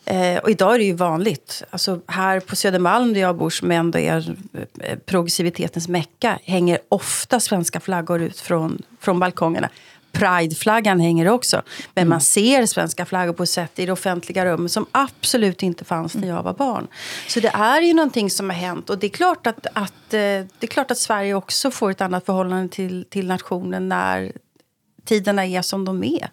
Eh, 0.05 0.37
och 0.37 0.49
idag 0.49 0.75
är 0.75 0.77
det 0.77 0.85
ju 0.85 0.93
vanligt. 0.93 1.63
Alltså 1.69 2.01
här 2.07 2.39
på 2.39 2.55
Södermalm 2.55 3.13
där 3.13 3.21
jag 3.21 3.37
bor, 3.37 3.49
som 3.49 3.71
ändå 3.71 3.99
är 3.99 4.35
eh, 4.79 4.97
progressivitetens 5.05 5.87
mecka, 5.87 6.39
hänger 6.43 6.79
ofta 6.89 7.39
svenska 7.39 7.79
flaggor 7.79 8.21
ut 8.21 8.39
från, 8.39 8.81
från 8.99 9.19
balkongerna. 9.19 9.69
Prideflaggan 10.19 10.99
hänger 10.99 11.27
också. 11.27 11.61
Men 11.93 12.01
mm. 12.01 12.09
man 12.09 12.21
ser 12.21 12.65
svenska 12.65 13.05
flaggor 13.05 13.33
på 13.33 13.45
sätt 13.45 13.79
i 13.79 13.85
det 13.85 13.91
offentliga 13.91 14.45
rummet 14.45 14.71
som 14.71 14.85
absolut 14.91 15.63
inte 15.63 15.85
fanns 15.85 16.15
när 16.15 16.27
jag 16.27 16.43
var 16.43 16.53
barn. 16.53 16.87
Så 17.27 17.39
det 17.39 17.51
är 17.53 17.81
ju 17.81 17.93
någonting 17.93 18.29
som 18.29 18.49
har 18.49 18.57
hänt. 18.57 18.89
Och 18.89 18.97
det 18.97 19.07
är 19.07 19.11
klart 19.11 19.47
att, 19.47 19.65
att, 19.73 20.13
eh, 20.13 20.19
det 20.19 20.61
är 20.61 20.67
klart 20.67 20.91
att 20.91 20.97
Sverige 20.97 21.33
också 21.33 21.71
får 21.71 21.91
ett 21.91 22.01
annat 22.01 22.25
förhållande 22.25 22.69
till, 22.69 23.05
till 23.09 23.27
nationen 23.27 23.89
när 23.89 24.31
tiderna 25.05 25.45
är 25.45 25.61
som 25.61 25.85
de 25.85 26.03
är. 26.03 26.29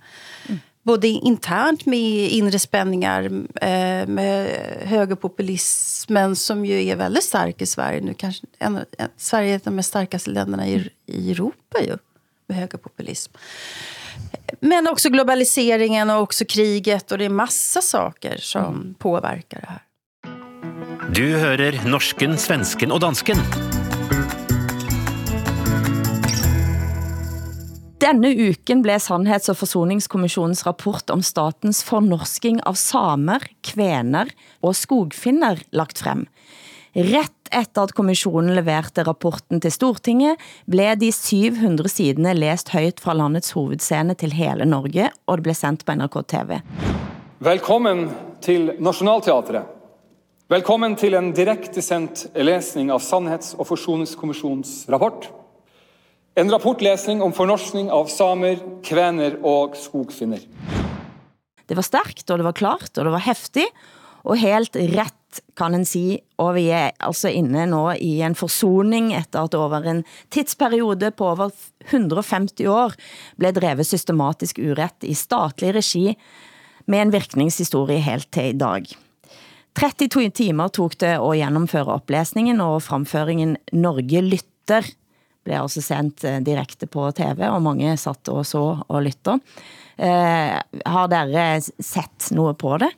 Mm 0.49 0.61
både 0.85 1.09
internt 1.09 1.87
med 1.87 2.29
inre 2.31 2.59
spänningar 2.59 3.25
eh, 3.55 4.07
med 4.07 4.49
högerpopulismen 4.83 6.37
som 6.37 6.67
ju 6.67 6.85
är 6.85 6.97
väldigt 6.97 7.25
stark 7.25 7.63
i 7.63 7.67
Sverige 7.67 8.01
nu. 8.01 8.15
Kanske 8.15 8.47
en, 8.59 8.77
en, 8.77 9.09
Sverige 9.17 9.53
är 9.53 9.57
ett 9.57 9.67
av 9.67 9.73
de 9.73 9.77
mest 9.77 9.89
starkaste 9.89 10.31
länderna 10.31 10.69
i, 10.69 10.91
i 11.07 11.31
Europa 11.31 11.83
ju, 11.83 11.97
högerpopulism. 12.49 13.33
Men 14.61 14.89
också 14.89 15.11
globaliseringen 15.11 16.11
och 16.11 16.23
också 16.23 16.45
kriget 16.45 17.13
och 17.13 17.19
det 17.19 17.25
är 17.25 17.29
massa 17.29 17.81
saker 17.81 18.37
som 18.39 18.65
mm. 18.65 18.95
påverkar 18.99 19.61
det 19.61 19.67
här. 19.67 19.83
Du 21.15 21.37
hører 21.39 21.77
norsken, 21.87 22.39
svensken 22.41 22.91
og 22.91 23.03
dansken. 23.05 23.39
Denne 28.03 28.33
uken 28.35 28.83
blev 28.83 28.99
Sandhets- 29.01 29.49
og 29.53 29.57
Forsoningskommissionens 29.61 30.65
rapport 30.67 31.11
om 31.11 31.23
statens 31.23 31.85
fornorsking 31.87 32.59
av 32.67 32.77
samer, 32.81 33.47
kvener 33.65 34.33
og 34.65 34.75
skogfinner 34.77 35.63
lagt 35.73 36.03
frem. 36.03 36.27
Rett 36.95 37.44
efter 37.55 37.87
at 37.87 37.95
kommissionen 37.95 38.55
leverte 38.57 39.05
rapporten 39.07 39.61
til 39.63 39.73
Stortinget, 39.73 40.41
blev 40.71 40.97
de 41.01 41.11
700 41.13 41.89
sidene 41.89 42.35
læst 42.35 42.73
højt 42.75 43.01
fra 43.03 43.15
landets 43.15 43.55
hovedscene 43.55 44.17
til 44.19 44.35
hele 44.35 44.67
Norge, 44.67 45.11
og 45.27 45.39
det 45.39 45.47
blev 45.47 45.55
sendt 45.59 45.85
på 45.87 45.95
NRK 45.95 46.19
TV. 46.29 46.59
Velkommen 47.45 48.09
til 48.43 48.73
Nationalteatret. 48.79 49.71
Velkommen 50.51 50.97
til 50.97 51.15
en 51.17 51.33
direkte 51.33 51.83
sendt 51.83 52.27
læsning 52.37 52.91
av 52.93 53.01
Sandhets- 53.01 53.55
og 53.59 53.67
Forsoningskommissionens 53.67 54.85
rapport. 54.93 55.31
En 56.37 56.51
rapportläsning 56.51 57.23
om 57.23 57.33
fornorskning 57.33 57.91
av 57.91 58.11
samer, 58.11 58.59
kvener 58.83 59.39
og 59.47 59.77
skogfinner. 59.79 60.43
Det 61.65 61.77
var 61.79 61.87
stærkt, 61.87 62.27
og 62.29 62.39
det 62.39 62.45
var 62.45 62.53
klart, 62.59 62.91
og 62.99 63.07
det 63.07 63.13
var 63.15 63.25
hæftig, 63.25 63.65
og 64.25 64.41
helt 64.41 64.77
rätt 65.35 65.57
kan 65.57 65.75
en 65.75 65.85
si, 65.85 66.21
og 66.39 66.55
vi 66.57 66.71
er 66.71 66.93
altså 67.01 67.29
inne 67.29 67.67
nå 67.67 67.95
i 67.99 68.23
en 68.23 68.35
forsoning 68.35 69.15
efter 69.15 69.45
at 69.45 69.55
over 69.55 69.85
en 69.87 70.05
tidsperiode 70.31 71.11
på 71.13 71.25
over 71.25 71.51
150 71.91 72.67
år 72.67 72.95
blev 73.37 73.53
drevet 73.55 73.87
systematisk 73.87 74.59
urett 74.59 75.05
i 75.05 75.15
statlig 75.15 75.75
regi 75.75 76.17
med 76.87 77.03
en 77.03 77.13
virkningshistorie 77.13 78.01
helt 78.01 78.31
til 78.33 78.55
i 78.55 78.59
dag. 78.59 78.85
32 79.75 80.31
timer 80.31 80.69
tog 80.69 80.95
det 80.99 81.19
at 81.19 81.39
gennemføre 81.39 81.95
oplæsningen 81.95 82.61
og 82.61 82.83
fremføringen 82.83 83.57
Norge 83.73 84.23
lytter 84.23 84.85
blev 85.45 85.61
også 85.61 85.81
altså 85.81 85.95
sendt 85.95 86.25
eh, 86.25 86.41
direkte 86.41 86.87
på 86.87 87.11
TV, 87.13 87.45
og 87.51 87.61
mange 87.61 87.97
satt 88.01 88.29
og 88.33 88.47
så 88.47 88.79
og 88.89 89.03
lytter. 89.05 89.39
Eh, 89.99 90.57
har 90.87 91.09
dere 91.13 91.61
sett 91.61 92.31
noget 92.33 92.57
på 92.57 92.79
det? 92.81 92.89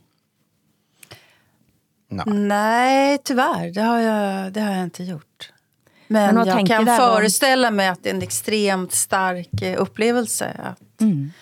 Nej. 2.09 2.25
Nej, 2.27 3.19
tyvärr. 3.25 3.75
Det 3.75 3.81
har, 3.81 4.01
jag, 4.01 4.53
det 4.53 4.61
har 4.61 4.73
jag 4.73 4.83
inte 4.83 5.05
gjort. 5.05 5.53
Men, 6.09 6.35
Men 6.35 6.47
jag 6.47 6.67
kan 6.67 6.87
föreställa 6.87 7.71
mig 7.71 7.89
att 7.89 8.03
det 8.03 8.11
är 8.11 8.15
en 8.15 8.23
extremt 8.23 8.93
stark 8.93 9.63
eh, 9.63 9.83
upplevelse 9.83 10.57
att, 10.59 11.01
mm. 11.01 11.33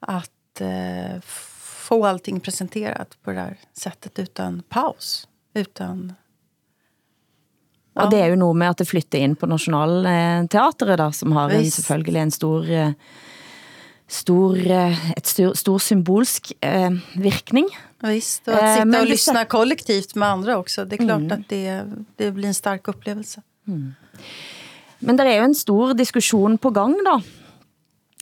att 0.00 0.60
uh, 0.60 1.20
få 1.22 2.06
allting 2.06 2.40
presenterat 2.40 3.18
på 3.22 3.30
det 3.30 3.40
här 3.40 3.56
sättet 3.72 4.18
utan 4.18 4.62
paus. 4.68 5.28
Utan 5.54 6.12
Og 7.94 8.10
det 8.10 8.22
er 8.22 8.30
jo 8.32 8.40
noget 8.40 8.56
med 8.56 8.72
at 8.72 8.78
det 8.78 8.88
flytter 8.88 9.18
ind 9.18 9.36
på 9.38 9.46
Nationalteatret, 9.46 10.98
da, 10.98 11.10
som 11.12 11.32
har 11.36 11.50
en, 11.52 11.70
selvfølgelig 11.70 12.22
en 12.22 12.30
stor, 12.30 12.70
eh, 12.70 12.92
stor, 14.08 14.56
eh, 14.56 15.10
et 15.16 15.26
stor, 15.26 15.52
stor 15.54 15.78
symbolsk 15.78 16.52
eh, 16.60 16.90
virkning. 17.14 17.68
Visst, 18.02 18.48
och 18.48 18.54
att 18.54 18.78
sitta 18.78 19.00
och 19.00 19.06
lyssna 19.06 19.44
kollektivt 19.44 20.14
med 20.14 20.28
andra 20.28 20.58
också. 20.58 20.84
Det 20.84 20.96
är 20.96 21.04
klart 21.04 21.20
mm. 21.20 21.32
att 21.32 21.48
det, 21.48 21.84
det 22.16 22.30
blir 22.30 22.48
en 22.48 22.54
stark 22.54 22.88
upplevelse. 22.88 23.42
Mm. 23.68 23.94
Men 24.98 25.18
det 25.18 25.26
er 25.26 25.40
jo 25.40 25.46
en 25.50 25.54
stor 25.58 25.94
diskussion 25.98 26.58
på 26.58 26.70
gang 26.70 26.94
da. 27.06 27.16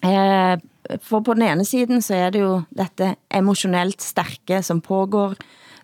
Eh, 0.09 0.61
for 1.05 1.21
på 1.21 1.35
den 1.37 1.45
ene 1.45 1.65
siden 1.65 2.03
så 2.03 2.15
er 2.17 2.31
det 2.33 2.41
jo 2.41 2.63
dette 2.73 3.15
emotionelt 3.31 4.01
stærke 4.01 4.63
som 4.63 4.81
pågår, 4.81 5.35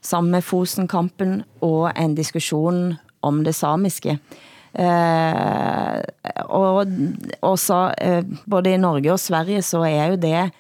sammen 0.00 0.30
med 0.30 0.44
Fosenkampen 0.44 1.42
og 1.60 1.90
en 1.96 2.14
diskussion 2.14 2.94
om 3.20 3.44
det 3.44 3.54
samiske. 3.54 4.18
Eh, 4.72 6.00
og 6.44 6.92
også 7.42 7.80
eh, 7.98 8.24
både 8.46 8.74
i 8.74 8.80
Norge 8.80 9.12
og 9.12 9.20
Sverige 9.20 9.62
så 9.62 9.82
er 9.88 10.12
jo 10.12 10.16
det 10.16 10.50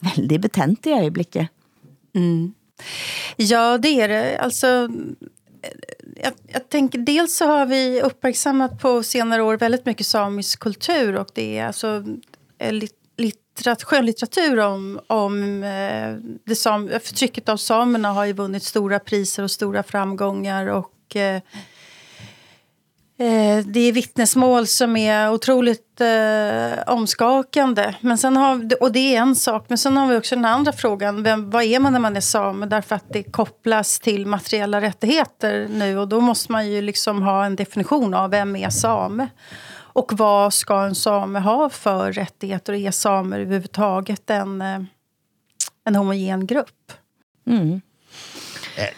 väldigt 0.00 0.42
betent 0.42 0.86
i 0.86 0.98
øjeblikket. 0.98 1.48
Mm. 2.14 2.54
Ja, 3.36 3.78
det 3.78 4.00
är 4.00 4.08
det. 4.08 4.38
Alltså, 4.38 4.88
jag, 6.16 6.32
jag 6.46 6.68
tänker, 6.68 6.98
dels 6.98 7.36
så 7.36 7.46
har 7.46 7.66
vi 7.66 8.02
uppmärksammat 8.02 8.80
på 8.80 9.02
senare 9.02 9.42
år 9.42 9.56
väldigt 9.56 9.86
mycket 9.86 10.06
samisk 10.06 10.60
kultur 10.60 11.16
och 11.16 11.28
det 11.34 11.58
är 11.58 11.66
alltså 11.66 12.04
eh, 12.58 12.72
litterat, 13.16 13.82
skönlitteratur 13.82 14.58
om, 14.58 15.00
om 15.06 15.62
eh, 15.62 16.14
det 16.44 16.56
sam, 16.56 16.88
förtrycket 16.88 17.48
av 17.48 17.56
samerna 17.56 18.12
har 18.12 18.24
ju 18.24 18.32
vunnit 18.32 18.62
stora 18.62 18.98
priser 18.98 19.42
och 19.42 19.50
stora 19.50 19.82
framgångar 19.82 20.66
och 20.66 21.16
eh, 21.16 21.40
Eh, 23.18 23.66
det 23.66 23.80
är 23.80 23.92
vittnesmål 23.92 24.66
som 24.66 24.96
är 24.96 25.30
otroligt 25.30 26.00
eh, 26.00 26.82
omskakande. 26.86 27.94
Men 28.00 28.18
sen 28.18 28.36
har, 28.36 28.82
och 28.82 28.92
det 28.92 29.16
är 29.16 29.20
en 29.20 29.36
sak. 29.36 29.64
Men 29.68 29.78
sen 29.78 29.96
har 29.96 30.06
vi 30.06 30.16
också 30.16 30.34
den 30.34 30.44
andra 30.44 30.72
frågan. 30.72 31.22
Vem, 31.22 31.50
vad 31.50 31.62
är 31.62 31.78
man 31.78 31.92
när 31.92 32.00
man 32.00 32.16
är 32.16 32.20
same? 32.20 32.66
Därför 32.66 32.96
att 32.96 33.04
det 33.08 33.22
kopplas 33.22 34.00
till 34.00 34.26
materiella 34.26 34.80
rättigheter 34.80 35.68
nu. 35.70 35.98
Och 35.98 36.08
då 36.08 36.20
måste 36.20 36.52
man 36.52 36.70
ju 36.70 36.82
liksom 36.82 37.22
ha 37.22 37.44
en 37.44 37.56
definition 37.56 38.14
av 38.14 38.30
vem 38.30 38.56
är 38.56 38.70
same. 38.70 39.28
Och 39.74 40.12
vad 40.12 40.54
ska 40.54 40.82
en 40.82 40.94
same 40.94 41.38
ha 41.38 41.70
för 41.70 42.12
rättigheter? 42.12 42.72
Och 42.72 42.78
är 42.78 42.90
samer 42.90 43.40
överhuvudtaget 43.40 44.30
en, 44.30 44.62
eh, 44.62 44.80
en 45.84 45.96
homogen 45.96 46.46
grupp? 46.46 46.92
Mm. 47.46 47.80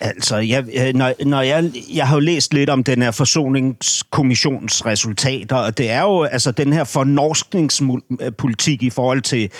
Altså, 0.01 0.37
jeg, 0.37 0.65
øh, 0.75 0.95
når, 0.95 1.25
når 1.27 1.41
jeg, 1.41 1.71
jeg 1.95 2.09
har 2.09 2.17
jo 2.17 2.21
læst 2.21 2.55
lidt 2.55 2.71
om 2.71 2.85
den 2.85 3.03
her 3.03 3.11
forsoningskommissions 3.11 4.87
resultater, 4.87 5.57
og 5.57 5.79
det 5.79 5.91
er 5.91 6.03
jo 6.03 6.23
altså 6.23 6.51
den 6.51 6.73
her 6.73 6.85
fornorskningspolitik 6.85 8.83
i 8.83 8.91
forhold 8.91 9.23
til 9.23 9.51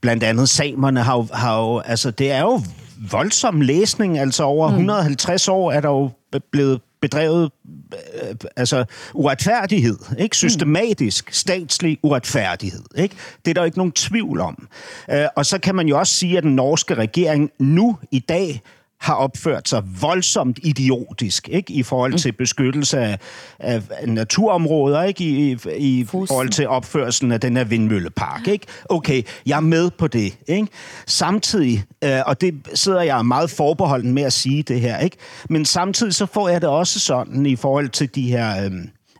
blandt 0.00 0.24
andet 0.24 0.48
samerne, 0.48 1.02
har 1.02 1.16
jo, 1.16 1.26
har 1.32 1.58
jo, 1.58 1.78
altså 1.78 2.10
det 2.10 2.30
er 2.30 2.40
jo 2.40 2.60
voldsom 3.10 3.60
læsning, 3.60 4.18
altså 4.18 4.42
over 4.42 4.68
mm. 4.68 4.74
150 4.74 5.48
år 5.48 5.72
er 5.72 5.80
der 5.80 5.88
jo 5.88 6.10
blevet 6.52 6.80
bedrevet 7.00 7.50
øh, 8.22 8.34
altså 8.56 8.84
uretfærdighed, 9.14 9.98
ikke 10.18 10.36
systematisk 10.36 11.32
statslig 11.32 11.98
uretfærdighed, 12.02 12.82
ikke? 12.96 13.16
Det 13.44 13.50
er 13.50 13.54
der 13.54 13.60
jo 13.60 13.64
ikke 13.64 13.78
nogen 13.78 13.92
tvivl 13.92 14.40
om. 14.40 14.68
Øh, 15.10 15.26
og 15.36 15.46
så 15.46 15.58
kan 15.58 15.74
man 15.74 15.88
jo 15.88 15.98
også 15.98 16.14
sige 16.14 16.38
at 16.38 16.42
den 16.42 16.56
norske 16.56 16.94
regering 16.94 17.50
nu 17.58 17.98
i 18.10 18.18
dag 18.18 18.62
har 19.00 19.14
opført 19.14 19.68
sig 19.68 19.82
voldsomt 20.00 20.58
idiotisk 20.62 21.48
ikke? 21.48 21.72
i 21.72 21.82
forhold 21.82 22.12
til 22.12 22.32
beskyttelse 22.32 22.98
af, 22.98 23.18
af 23.58 23.82
naturområder, 24.06 25.02
ikke? 25.02 25.24
I, 25.24 25.52
i, 25.52 26.00
i 26.00 26.04
forhold 26.04 26.48
til 26.48 26.68
opførelsen 26.68 27.32
af 27.32 27.40
den 27.40 27.56
her 27.56 27.64
vindmøllepark. 27.64 28.48
Ikke? 28.48 28.66
Okay, 28.84 29.22
jeg 29.46 29.56
er 29.56 29.60
med 29.60 29.90
på 29.90 30.06
det. 30.06 30.38
Ikke? 30.48 30.68
Samtidig, 31.06 31.84
øh, 32.04 32.20
og 32.26 32.40
det 32.40 32.54
sidder 32.74 33.02
jeg 33.02 33.26
meget 33.26 33.50
forbeholden 33.50 34.12
med 34.12 34.22
at 34.22 34.32
sige 34.32 34.62
det 34.62 34.80
her, 34.80 34.98
ikke? 34.98 35.16
men 35.50 35.64
samtidig 35.64 36.14
så 36.14 36.26
får 36.26 36.48
jeg 36.48 36.60
det 36.60 36.68
også 36.68 37.00
sådan 37.00 37.46
i 37.46 37.56
forhold 37.56 37.88
til 37.88 38.14
de 38.14 38.22
her... 38.30 38.64
Øh, 38.64 38.72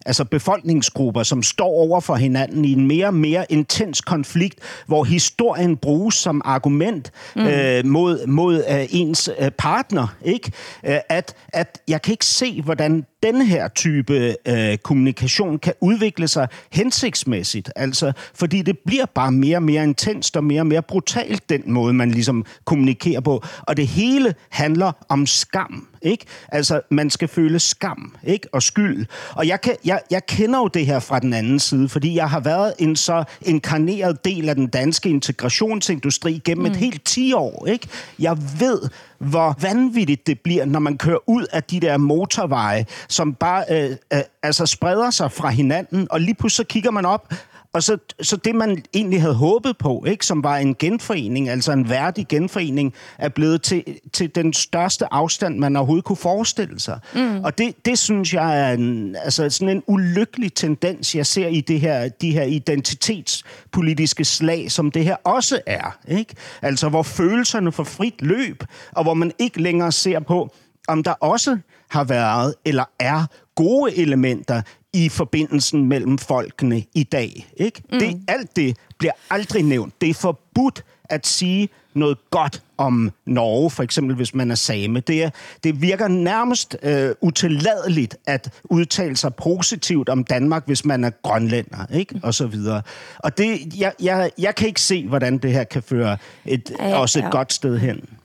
altså 0.09 0.25
befolkningsgrupper, 0.25 1.23
som 1.23 1.43
står 1.43 1.67
over 1.69 2.01
for 2.01 2.15
hinanden 2.15 2.65
i 2.65 2.73
en 2.73 2.87
mere 2.87 3.07
og 3.07 3.15
mere 3.15 3.47
intens 3.49 4.01
konflikt, 4.01 4.59
hvor 4.87 5.05
historien 5.05 5.77
bruges 5.77 6.15
som 6.15 6.43
argument 6.45 7.13
mm. 7.37 7.47
øh, 7.47 7.87
mod, 7.87 8.27
mod 8.27 8.65
øh, 8.71 8.87
ens 8.91 9.31
øh, 9.39 9.51
partner. 9.51 10.17
Ikke? 10.25 10.53
Øh, 10.87 10.99
at, 11.09 11.35
at 11.49 11.81
jeg 11.89 12.03
kan 12.03 12.13
ikke 12.13 12.27
se, 12.27 12.63
hvordan 12.63 13.07
denne 13.23 13.47
her 13.47 13.69
type 13.69 14.37
øh, 14.49 14.79
kommunikation 14.79 15.59
kan 15.59 15.73
udvikle 15.81 16.29
sig 16.29 16.49
hensigtsmæssigt. 16.73 17.71
Altså, 17.77 18.13
fordi 18.35 18.63
det 18.63 18.79
bliver 18.87 19.07
bare 19.15 19.33
mere 19.33 19.57
og 19.57 19.63
mere 19.63 19.83
intenst 19.83 20.37
og 20.37 20.45
mere 20.45 20.61
og 20.61 20.67
mere 20.67 20.83
brutalt, 20.83 21.49
den 21.49 21.63
måde, 21.67 21.93
man 21.93 22.11
ligesom 22.11 22.45
kommunikerer 22.65 23.21
på. 23.21 23.45
Og 23.63 23.77
det 23.77 23.87
hele 23.87 24.35
handler 24.51 24.93
om 25.09 25.27
skam. 25.27 25.89
Ikke? 26.03 26.25
Altså, 26.49 26.81
man 26.91 27.11
skal 27.11 27.29
føle 27.29 27.59
skam 27.59 28.15
ikke? 28.25 28.49
og 28.53 28.63
skyld. 28.63 29.07
Og 29.31 29.49
jeg, 29.49 29.61
kan, 29.61 29.77
jeg, 29.85 30.01
jeg 30.11 30.27
kender 30.27 30.59
jo 30.59 30.69
det 30.69 30.87
her 30.87 31.01
fra 31.01 31.19
den 31.19 31.33
anden 31.33 31.59
side, 31.59 31.89
fordi 31.89 32.15
jeg 32.15 32.31
har 32.31 32.41
været 32.41 32.73
en 32.79 32.97
så 32.97 33.25
inkarneret 33.43 34.25
del 34.25 34.49
af 34.49 34.55
den 34.55 34.67
danske 34.67 35.09
integrationsindustri 35.09 36.41
gennem 36.45 36.67
mm. 36.67 36.71
et 36.71 36.77
helt 36.77 37.05
10 37.05 37.33
år. 37.33 37.67
Ikke? 37.67 37.89
Jeg 38.19 38.39
ved, 38.61 38.81
hvor 39.19 39.57
vanvittigt 39.61 40.27
det 40.27 40.41
bliver, 40.41 40.65
når 40.65 40.81
man 40.81 40.99
kører 40.99 41.29
ud 41.29 41.47
af 41.53 41.63
de 41.63 41.81
der 41.81 41.97
motorveje, 41.97 42.87
som 43.09 43.35
bare 43.35 43.65
øh, 43.71 43.97
øh, 44.13 44.21
altså 44.43 44.67
spreder 44.67 45.11
sig 45.11 45.33
fra 45.33 45.49
hinanden, 45.49 46.07
og 46.11 46.21
lige 46.21 46.35
pludselig 46.35 46.67
så 46.67 46.69
kigger 46.69 46.91
man 46.91 47.07
op, 47.07 47.35
og 47.73 47.83
så, 47.83 47.99
så 48.23 48.37
det, 48.37 48.55
man 48.55 48.83
egentlig 48.95 49.21
havde 49.21 49.35
håbet 49.35 49.79
på, 49.79 50.05
ikke, 50.07 50.27
som 50.27 50.43
var 50.43 50.57
en 50.57 50.75
genforening, 50.75 51.49
altså 51.49 51.73
en 51.73 51.89
værdig 51.89 52.29
genforening, 52.29 52.95
er 53.19 53.29
blevet 53.29 53.63
til, 53.63 53.85
til 54.13 54.35
den 54.35 54.53
største 54.53 55.13
afstand, 55.13 55.59
man 55.59 55.77
overhovedet 55.77 56.05
kunne 56.05 56.17
forestille 56.17 56.81
sig. 56.81 56.99
Mm. 57.15 57.45
Og 57.45 57.59
det, 57.59 57.85
det 57.85 57.99
synes 57.99 58.35
jeg 58.35 58.61
er 58.61 58.73
en, 58.73 59.17
altså 59.17 59.51
sådan 59.51 59.77
en 59.77 59.83
ulykkelig 59.87 60.55
tendens, 60.55 61.15
jeg 61.15 61.27
ser 61.27 61.47
i 61.47 61.61
det 61.61 61.81
her, 61.81 62.09
de 62.09 62.33
her 62.33 62.43
identitetspolitiske 62.43 64.25
slag, 64.25 64.73
som 64.73 64.91
det 64.91 65.05
her 65.05 65.17
også 65.25 65.61
er. 65.67 65.99
Ikke? 66.09 66.35
Altså 66.63 66.89
hvor 66.89 67.03
følelserne 67.03 67.73
får 67.73 67.85
frit 67.85 68.23
løb, 68.23 68.65
og 68.93 69.03
hvor 69.03 69.15
man 69.15 69.33
ikke 69.39 69.63
længere 69.63 69.93
ser 69.93 70.21
på, 70.21 70.55
om 70.89 71.03
der 71.03 71.13
også 71.13 71.59
har 71.91 72.05
været 72.05 72.55
eller 72.65 72.85
er 72.99 73.27
gode 73.55 73.97
elementer 73.97 74.63
i 75.05 75.09
forbindelsen 75.09 75.85
mellem 75.85 76.19
folkene 76.19 76.85
i 76.95 77.03
dag. 77.03 77.47
Ikke? 77.57 77.83
Mm. 77.93 77.99
Det, 77.99 78.21
alt 78.29 78.57
det 78.57 78.77
bliver 78.99 79.13
aldrig 79.31 79.63
nævnt. 79.63 80.01
Det 80.01 80.11
er 80.11 80.15
forbudt 80.15 80.85
at 81.05 81.27
sige 81.27 81.69
noget 81.95 82.19
godt 82.31 82.63
om 82.77 83.13
Norge, 83.27 83.71
for 83.71 83.83
eksempel 83.83 84.17
hvis 84.17 84.35
man 84.35 84.51
er 84.51 84.55
same. 84.55 85.01
Det, 85.01 85.23
er, 85.25 85.31
det 85.65 85.83
virker 85.83 86.09
nærmest 86.09 86.77
øh, 86.83 87.15
utilladeligt 87.21 88.17
at 88.27 88.53
udtale 88.65 89.17
sig 89.17 89.35
positivt 89.35 90.09
om 90.09 90.25
Danmark, 90.25 90.67
hvis 90.67 90.85
man 90.85 91.05
er 91.05 91.11
grønlænder, 91.23 91.87
ikke? 91.95 92.21
Og 92.23 92.35
så 92.35 92.47
videre. 92.47 92.83
Og 93.19 93.39
det, 93.39 93.81
jeg, 93.81 93.93
jeg, 94.03 94.31
jeg 94.39 94.55
kan 94.55 94.69
ikke 94.69 94.81
se, 94.81 95.07
hvordan 95.07 95.39
det 95.39 95.53
her 95.53 95.65
kan 95.65 95.83
føre 95.83 96.17
et, 96.45 96.73
også 96.81 97.19
et 97.19 97.31
godt 97.31 97.53
sted 97.53 97.79
hen. 97.79 98.18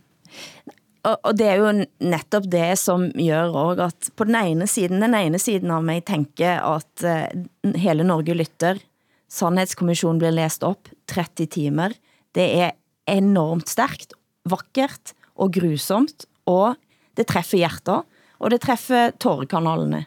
Og, 1.04 1.18
og 1.28 1.36
det 1.36 1.48
er 1.52 1.58
jo 1.60 1.72
netop 2.00 2.46
det 2.48 2.78
som 2.80 3.10
gør 3.18 3.52
også 3.52 3.88
at 3.90 4.10
på 4.16 4.28
den 4.28 4.38
ene 4.40 4.68
siden, 4.72 5.04
den 5.04 5.16
ene 5.18 5.40
siden 5.42 5.72
av 5.76 5.84
mig 5.84 6.04
tænker 6.08 6.64
at 6.64 7.04
uh, 7.04 7.74
hele 7.76 8.06
Norge 8.08 8.38
lytter, 8.40 8.80
Sandhedskommissionen 9.28 10.22
bliver 10.22 10.32
læst 10.32 10.64
op 10.64 10.88
30 11.12 11.50
timer, 11.52 11.96
det 12.36 12.46
er 12.62 12.72
enormt 13.10 13.70
stærkt, 13.70 14.16
vakkert 14.48 15.12
og 15.36 15.52
grusomt, 15.52 16.26
og 16.46 16.78
det 17.18 17.28
træffer 17.28 17.58
hjerter, 17.58 18.06
og 18.40 18.52
det 18.52 18.62
træffer 18.64 19.12
tårekanalene. 19.20 20.06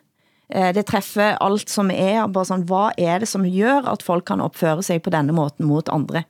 Uh, 0.48 0.72
det 0.72 0.86
træffer 0.88 1.36
alt 1.44 1.68
som 1.68 1.90
er, 1.92 2.24
bare 2.26 2.48
sådan, 2.48 2.64
hvad 2.64 2.96
er 2.96 3.18
det 3.20 3.28
som 3.28 3.44
gør 3.44 3.84
at 3.92 4.02
folk 4.02 4.24
kan 4.24 4.40
opføre 4.40 4.82
sig 4.82 5.02
på 5.02 5.12
denne 5.12 5.36
måten 5.36 5.68
mot 5.68 5.92
andre? 5.92 6.24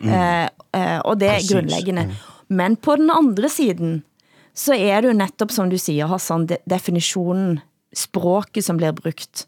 Mm. 0.00 0.08
Uh, 0.08 0.48
uh, 0.72 0.98
og 1.04 1.20
det 1.20 1.28
er 1.28 1.44
grundlæggende. 1.52 2.06
Mm. 2.08 2.35
Men 2.48 2.76
på 2.76 2.96
den 2.96 3.10
andre 3.10 3.48
siden, 3.48 4.02
så 4.56 4.74
er 4.74 5.02
det 5.02 5.12
jo 5.12 5.18
netop, 5.18 5.52
som 5.52 5.70
du 5.70 5.78
siger, 5.78 6.08
Hassan, 6.08 6.46
de 6.48 6.58
definitionen, 6.70 7.60
språket 7.96 8.64
som 8.64 8.76
bliver 8.76 8.92
brugt. 8.96 9.46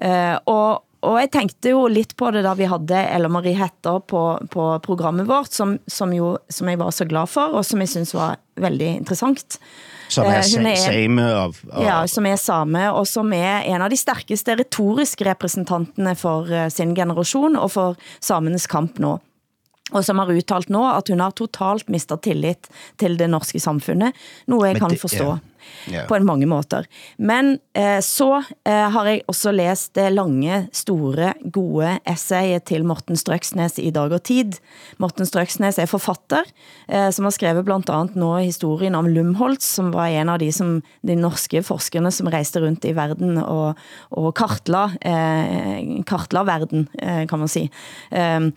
Uh, 0.00 0.36
og, 0.48 0.82
og 1.04 1.18
jeg 1.20 1.30
tænkte 1.32 1.72
jo 1.72 1.86
lidt 1.86 2.14
på 2.16 2.30
det, 2.32 2.44
da 2.44 2.54
vi 2.56 2.68
havde 2.68 3.00
Ella 3.14 3.28
Marie 3.28 3.56
Hetta 3.56 3.98
på, 3.98 4.22
på 4.50 4.66
programmet 4.84 5.28
vårt, 5.28 5.52
som, 5.52 5.76
som, 5.88 6.12
jo, 6.12 6.38
som 6.50 6.68
jeg 6.68 6.78
var 6.80 6.90
så 6.90 7.04
glad 7.04 7.28
for, 7.28 7.52
og 7.52 7.64
som 7.64 7.80
jeg 7.80 7.88
synes 7.88 8.14
var 8.14 8.38
veldig 8.56 8.86
interessant. 9.02 9.58
Som 10.12 10.26
er, 10.28 10.40
uh, 10.40 10.70
er 10.70 10.76
same 10.76 11.26
og, 11.34 11.54
og... 11.70 11.84
Ja, 11.84 12.06
som 12.06 12.26
er 12.26 12.36
same, 12.36 12.86
og 12.92 13.06
som 13.08 13.32
er 13.32 13.68
en 13.68 13.84
av 13.84 13.92
de 13.92 13.96
stærkeste 13.96 14.56
retoriske 14.60 15.28
repræsentanterne 15.28 16.16
for 16.16 16.48
uh, 16.48 16.68
sin 16.72 16.96
generation, 16.96 17.56
og 17.56 17.70
for 17.70 18.00
samenes 18.20 18.66
kamp 18.66 19.00
nå 19.00 19.18
og 19.92 20.04
som 20.04 20.20
har 20.22 20.32
uttalt 20.32 20.72
nå, 20.72 20.82
at 20.96 21.12
hun 21.12 21.20
har 21.20 21.36
totalt 21.36 21.88
mistet 21.92 22.24
tillit 22.24 22.68
til 23.00 23.16
det 23.20 23.30
norske 23.30 23.60
samfundet, 23.60 24.16
noget 24.50 24.72
jeg 24.72 24.82
kan 24.82 25.00
forstå. 25.00 25.30
Ja 25.36 25.51
yeah. 25.90 26.06
på 26.08 26.16
en 26.16 26.26
mange 26.26 26.48
måter. 26.50 26.86
Men 27.18 27.56
eh, 27.76 28.00
så 28.04 28.42
eh, 28.68 28.86
har 28.94 29.08
jeg 29.08 29.22
også 29.30 29.52
læst 29.54 29.94
det 29.98 30.08
eh, 30.08 30.14
lange, 30.14 30.62
store, 30.76 31.32
gode 31.54 31.96
essayet 32.08 32.66
til 32.70 32.86
Morten 32.88 33.18
Strøksnes 33.18 33.78
i 33.82 33.90
Dag 33.94 34.12
og 34.14 34.22
Tid. 34.28 34.58
Morten 35.02 35.28
Strøksnes 35.28 35.80
er 35.82 35.90
forfatter, 35.90 36.48
eh, 36.88 37.08
som 37.14 37.28
har 37.28 37.36
skrevet 37.36 37.66
blandt 37.68 37.92
andet 37.92 38.18
nå 38.18 38.34
historien 38.40 38.96
om 38.98 39.08
Lumholtz, 39.10 39.66
som 39.78 39.92
var 39.94 40.12
en 40.12 40.32
av 40.32 40.40
de, 40.42 40.50
som, 40.54 40.78
de 41.06 41.18
norske 41.18 41.62
forskerne 41.66 42.12
som 42.14 42.30
rejste 42.32 42.62
rundt 42.62 42.86
i 42.88 42.94
verden 42.96 43.38
og, 43.42 43.78
og 44.16 44.32
kartla, 44.38 44.88
eh, 45.00 46.02
kartla 46.08 46.44
verden, 46.48 46.88
eh, 46.98 47.24
kan 47.30 47.42
man 47.42 47.52
si. 47.52 47.68
Eh, 48.10 48.50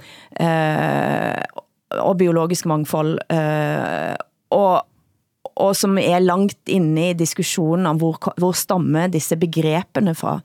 eh, 0.45 1.45
og 2.01 2.17
biologisk 2.19 2.67
mangfold. 2.69 3.17
Eh, 3.31 4.15
og 4.55 4.85
og 5.55 5.75
som 5.77 5.97
er 6.01 6.23
langt 6.23 6.71
inne 6.71 7.11
i 7.11 7.17
diskussionen 7.17 7.87
om 7.89 8.01
hvor, 8.01 8.19
hvor 8.41 8.55
stammer 8.55 9.11
disse 9.11 9.37
begrepene 9.39 10.15
fra. 10.17 10.39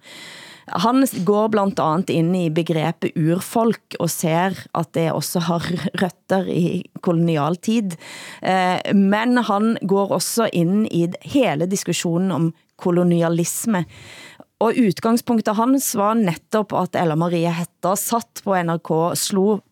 Han 0.70 1.02
går 1.26 1.48
blandt 1.50 1.80
andet 1.82 2.12
ind 2.14 2.36
i 2.36 2.46
begrebet 2.54 3.16
urfolk 3.18 3.96
og 3.98 4.10
ser 4.12 4.54
at 4.54 4.92
det 4.94 5.08
også 5.10 5.42
har 5.48 5.66
røtter 5.98 6.46
i 6.46 6.84
kolonialtid. 7.02 7.96
Eh, 8.42 8.78
men 8.94 9.38
han 9.50 9.76
går 9.82 10.14
også 10.14 10.46
ind 10.52 10.86
i 10.86 11.08
hele 11.32 11.66
diskussionen 11.66 12.30
om 12.30 12.52
kolonialisme. 12.78 13.84
Og 14.60 14.76
utgangspunktet 14.76 15.56
hans 15.56 15.94
var 15.96 16.14
netop 16.14 16.74
at 16.76 16.96
Ella 17.00 17.16
Marie 17.16 17.50
Hetta 17.50 17.96
satt 17.96 18.42
på 18.44 18.54
NRK 18.54 18.92
slog 19.16 19.64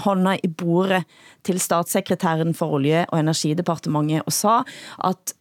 hånda 0.00 0.36
i 0.40 0.48
bordet 0.48 1.02
til 1.44 1.60
statssekretæren 1.60 2.54
for 2.56 2.78
Olje- 2.78 3.04
og 3.10 3.18
Energidepartementet 3.20 4.24
og 4.26 4.32
sa, 4.32 4.62
at 5.04 5.34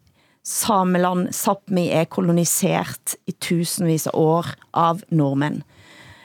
Sameland, 0.43 1.29
Sápmi 1.37 1.91
er 1.93 2.09
kolonisert 2.09 3.15
i 3.29 3.35
tusindvis 3.37 4.07
av 4.09 4.17
år 4.17 4.49
av 4.73 5.03
nordmænd. 5.13 5.61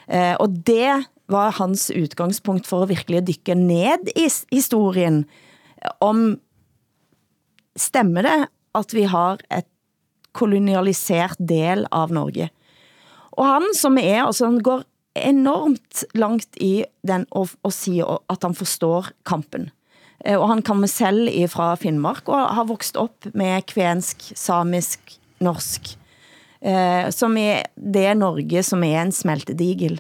Eh, 0.09 0.35
og 0.41 0.65
det 0.67 1.05
var 1.29 1.57
hans 1.59 1.91
udgangspunkt 1.91 2.67
for 2.67 2.87
at 2.87 2.95
virkelig 2.95 3.27
dykke 3.27 3.55
ned 3.59 4.11
i 4.17 4.29
historien 4.55 5.25
om 6.01 6.39
stemmer 7.77 8.25
det 8.25 8.39
at 8.77 8.95
vi 8.95 9.05
har 9.11 9.43
et 9.53 9.69
kolonialisert 10.37 11.39
del 11.41 11.87
av 11.93 12.13
Norge. 12.13 12.49
Og 13.37 13.45
han 13.45 13.67
som 13.77 13.99
er, 14.01 14.25
altså 14.25 14.49
han 14.49 14.61
går 14.65 14.85
enormt 15.25 16.05
langt 16.19 16.59
i 16.63 16.85
den 17.07 17.27
å, 17.31 17.47
å 17.47 17.73
si 17.75 17.99
at 18.03 18.47
han 18.47 18.57
forstår 18.57 19.13
kampen. 19.29 19.71
Eh, 20.25 20.37
og 20.37 20.49
han 20.51 20.65
kommer 20.67 20.91
selv 20.91 21.31
fra 21.53 21.75
Finnmark 21.81 22.29
og 22.31 22.57
har 22.59 22.69
vokst 22.69 22.99
opp 23.01 23.29
med 23.37 23.67
kvensk, 23.71 24.31
samisk, 24.39 25.17
norsk, 25.45 25.95
eh, 26.61 27.09
som 27.15 27.37
er 27.41 27.67
det 27.77 28.11
Norge 28.19 28.65
som 28.67 28.85
er 28.87 29.03
en 29.05 29.15
smeltedigel. 29.15 29.99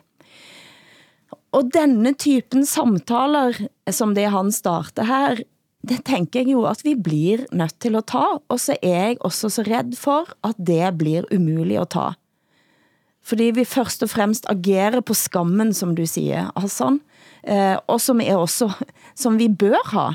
Og 1.57 1.70
denne 1.72 2.12
typen 2.18 2.66
samtaler, 2.68 3.57
som 3.88 4.12
det 4.16 4.29
han 4.33 4.50
starter 4.52 5.09
her, 5.09 5.44
det 5.87 6.02
tænker 6.09 6.42
jeg 6.42 6.57
jo, 6.57 6.64
at 6.66 6.83
vi 6.83 6.96
blir 6.98 7.44
nødt 7.55 7.79
til 7.81 7.96
at 7.96 8.09
ta, 8.11 8.24
og 8.42 8.59
så 8.61 8.74
er 8.83 9.12
jeg 9.12 9.18
også 9.24 9.52
så 9.55 9.64
redd 9.68 9.94
for, 9.98 10.33
at 10.44 10.59
det 10.59 10.96
blir 10.98 11.29
umuligt 11.31 11.85
at 11.85 11.92
ta. 11.94 12.07
Fordi 13.27 13.45
vi 13.45 13.65
først 13.65 14.03
og 14.03 14.11
fremmest 14.11 14.47
agerer 14.49 15.01
på 15.01 15.15
skammen, 15.15 15.75
som 15.75 15.97
du 15.97 16.07
siger, 16.07 16.51
Hassan, 16.61 17.01
eh, 17.49 17.77
og 17.87 18.01
som 18.01 18.21
er 18.21 18.37
også, 18.37 18.73
som 19.17 19.39
vi 19.39 19.49
bør 19.59 19.91
ha. 19.91 20.12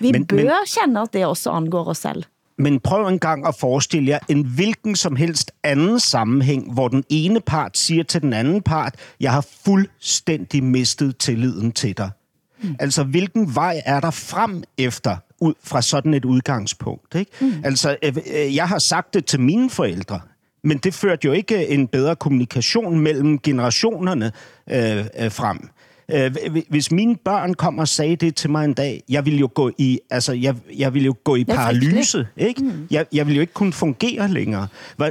Vi 0.00 0.12
men, 0.12 0.26
bør 0.26 0.36
men, 0.36 0.50
kende, 0.78 1.00
at 1.00 1.12
det 1.12 1.26
også 1.26 1.50
angår 1.50 1.84
os 1.84 1.98
selv. 1.98 2.24
Men 2.58 2.80
prøv 2.80 3.06
en 3.06 3.18
gang 3.18 3.46
at 3.46 3.54
forestille 3.60 4.10
jer 4.10 4.18
en 4.28 4.46
hvilken 4.46 4.96
som 4.96 5.16
helst 5.16 5.52
anden 5.62 6.00
sammenhæng, 6.00 6.72
hvor 6.72 6.88
den 6.88 7.04
ene 7.08 7.40
part 7.40 7.78
siger 7.78 8.04
til 8.04 8.22
den 8.22 8.32
anden 8.32 8.62
part, 8.62 8.94
jeg 9.20 9.32
har 9.32 9.46
fuldstændig 9.64 10.64
mistet 10.64 11.18
tilliden 11.18 11.72
til 11.72 11.96
dig. 11.96 12.10
Mm. 12.62 12.76
Altså, 12.78 13.04
hvilken 13.04 13.54
vej 13.54 13.82
er 13.84 14.00
der 14.00 14.10
frem 14.10 14.62
efter 14.78 15.16
ud 15.40 15.54
fra 15.64 15.82
sådan 15.82 16.14
et 16.14 16.24
udgangspunkt? 16.24 17.14
Ikke? 17.14 17.30
Mm. 17.40 17.52
Altså, 17.64 17.96
øh, 18.02 18.16
øh, 18.34 18.56
jeg 18.56 18.68
har 18.68 18.78
sagt 18.78 19.14
det 19.14 19.24
til 19.24 19.40
mine 19.40 19.70
forældre, 19.70 20.20
men 20.68 20.78
det 20.78 20.94
førte 20.94 21.26
jo 21.26 21.32
ikke 21.32 21.68
en 21.68 21.88
bedre 21.88 22.16
kommunikation 22.16 23.00
mellem 23.00 23.38
generationerne 23.38 24.32
øh, 24.70 24.98
øh, 24.98 25.32
frem. 25.32 25.68
Øh, 26.12 26.36
hvis 26.68 26.92
mine 26.92 27.16
børn 27.16 27.54
kom 27.54 27.78
og 27.78 27.88
sagde 27.88 28.16
det 28.16 28.34
til 28.36 28.50
mig 28.50 28.64
en 28.64 28.74
dag, 28.74 29.02
jeg 29.08 29.24
ville 29.24 29.38
jo 29.38 29.50
gå 29.54 29.70
i, 29.78 30.00
altså, 30.10 30.32
jeg, 30.32 30.54
jeg 30.76 30.94
ville 30.94 31.06
jo 31.06 31.14
gå 31.24 31.36
i 31.36 31.44
paralyse, 31.44 32.26
ikke? 32.36 32.62
Mm. 32.62 32.86
Jeg, 32.90 33.06
jeg 33.12 33.26
ville 33.26 33.36
jo 33.36 33.40
ikke 33.40 33.52
kunne 33.52 33.72
fungere 33.72 34.28
længere. 34.28 34.66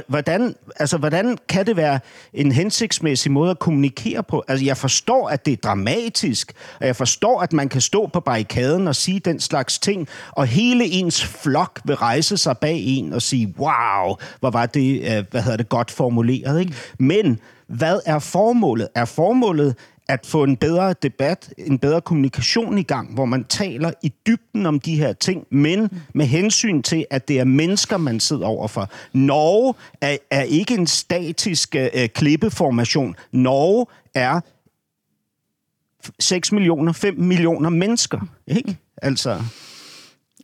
Hvordan, 0.08 0.54
altså, 0.76 0.98
hvordan 0.98 1.38
kan 1.48 1.66
det 1.66 1.76
være 1.76 2.00
en 2.34 2.52
hensigtsmæssig 2.52 3.32
måde 3.32 3.50
at 3.50 3.58
kommunikere 3.58 4.22
på? 4.22 4.44
Altså, 4.48 4.64
jeg 4.64 4.76
forstår, 4.76 5.28
at 5.28 5.46
det 5.46 5.52
er 5.52 5.56
dramatisk, 5.56 6.52
og 6.80 6.86
jeg 6.86 6.96
forstår, 6.96 7.40
at 7.40 7.52
man 7.52 7.68
kan 7.68 7.80
stå 7.80 8.06
på 8.06 8.20
barrikaden 8.20 8.88
og 8.88 8.96
sige 8.96 9.20
den 9.20 9.40
slags 9.40 9.78
ting, 9.78 10.08
og 10.32 10.46
hele 10.46 10.84
ens 10.84 11.24
flok 11.24 11.80
vil 11.84 11.96
rejse 11.96 12.36
sig 12.36 12.58
bag 12.58 12.82
en 12.86 13.12
og 13.12 13.22
sige, 13.22 13.54
wow, 13.58 14.16
hvor 14.40 14.50
var 14.50 14.66
det, 14.66 15.00
øh, 15.00 15.24
hvad 15.30 15.42
hedder 15.42 15.56
det, 15.56 15.68
godt 15.68 15.90
formuleret, 15.90 16.60
ikke? 16.60 16.74
Men 16.98 17.40
hvad 17.68 18.00
er 18.06 18.18
formålet? 18.18 18.88
Er 18.94 19.04
formålet, 19.04 19.76
at 20.08 20.26
få 20.26 20.44
en 20.44 20.56
bedre 20.56 20.94
debat, 21.02 21.54
en 21.58 21.78
bedre 21.78 22.00
kommunikation 22.00 22.78
i 22.78 22.82
gang, 22.82 23.14
hvor 23.14 23.24
man 23.24 23.44
taler 23.44 23.92
i 24.02 24.12
dybden 24.26 24.66
om 24.66 24.80
de 24.80 24.96
her 24.96 25.12
ting, 25.12 25.46
men 25.50 26.02
med 26.14 26.26
hensyn 26.26 26.82
til, 26.82 27.06
at 27.10 27.28
det 27.28 27.38
er 27.40 27.44
mennesker, 27.44 27.96
man 27.96 28.20
sidder 28.20 28.46
overfor. 28.46 28.90
Norge 29.12 29.74
er, 30.00 30.16
er 30.30 30.42
ikke 30.42 30.74
en 30.74 30.86
statisk 30.86 31.74
øh, 31.74 31.88
øh 31.94 32.08
klippeformation. 32.08 33.16
Norge 33.32 33.86
er 34.14 34.40
6 36.18 36.52
millioner, 36.52 36.92
5 36.92 37.18
millioner 37.18 37.70
mennesker. 37.70 38.20
Ikke? 38.46 38.76
Altså... 39.02 39.42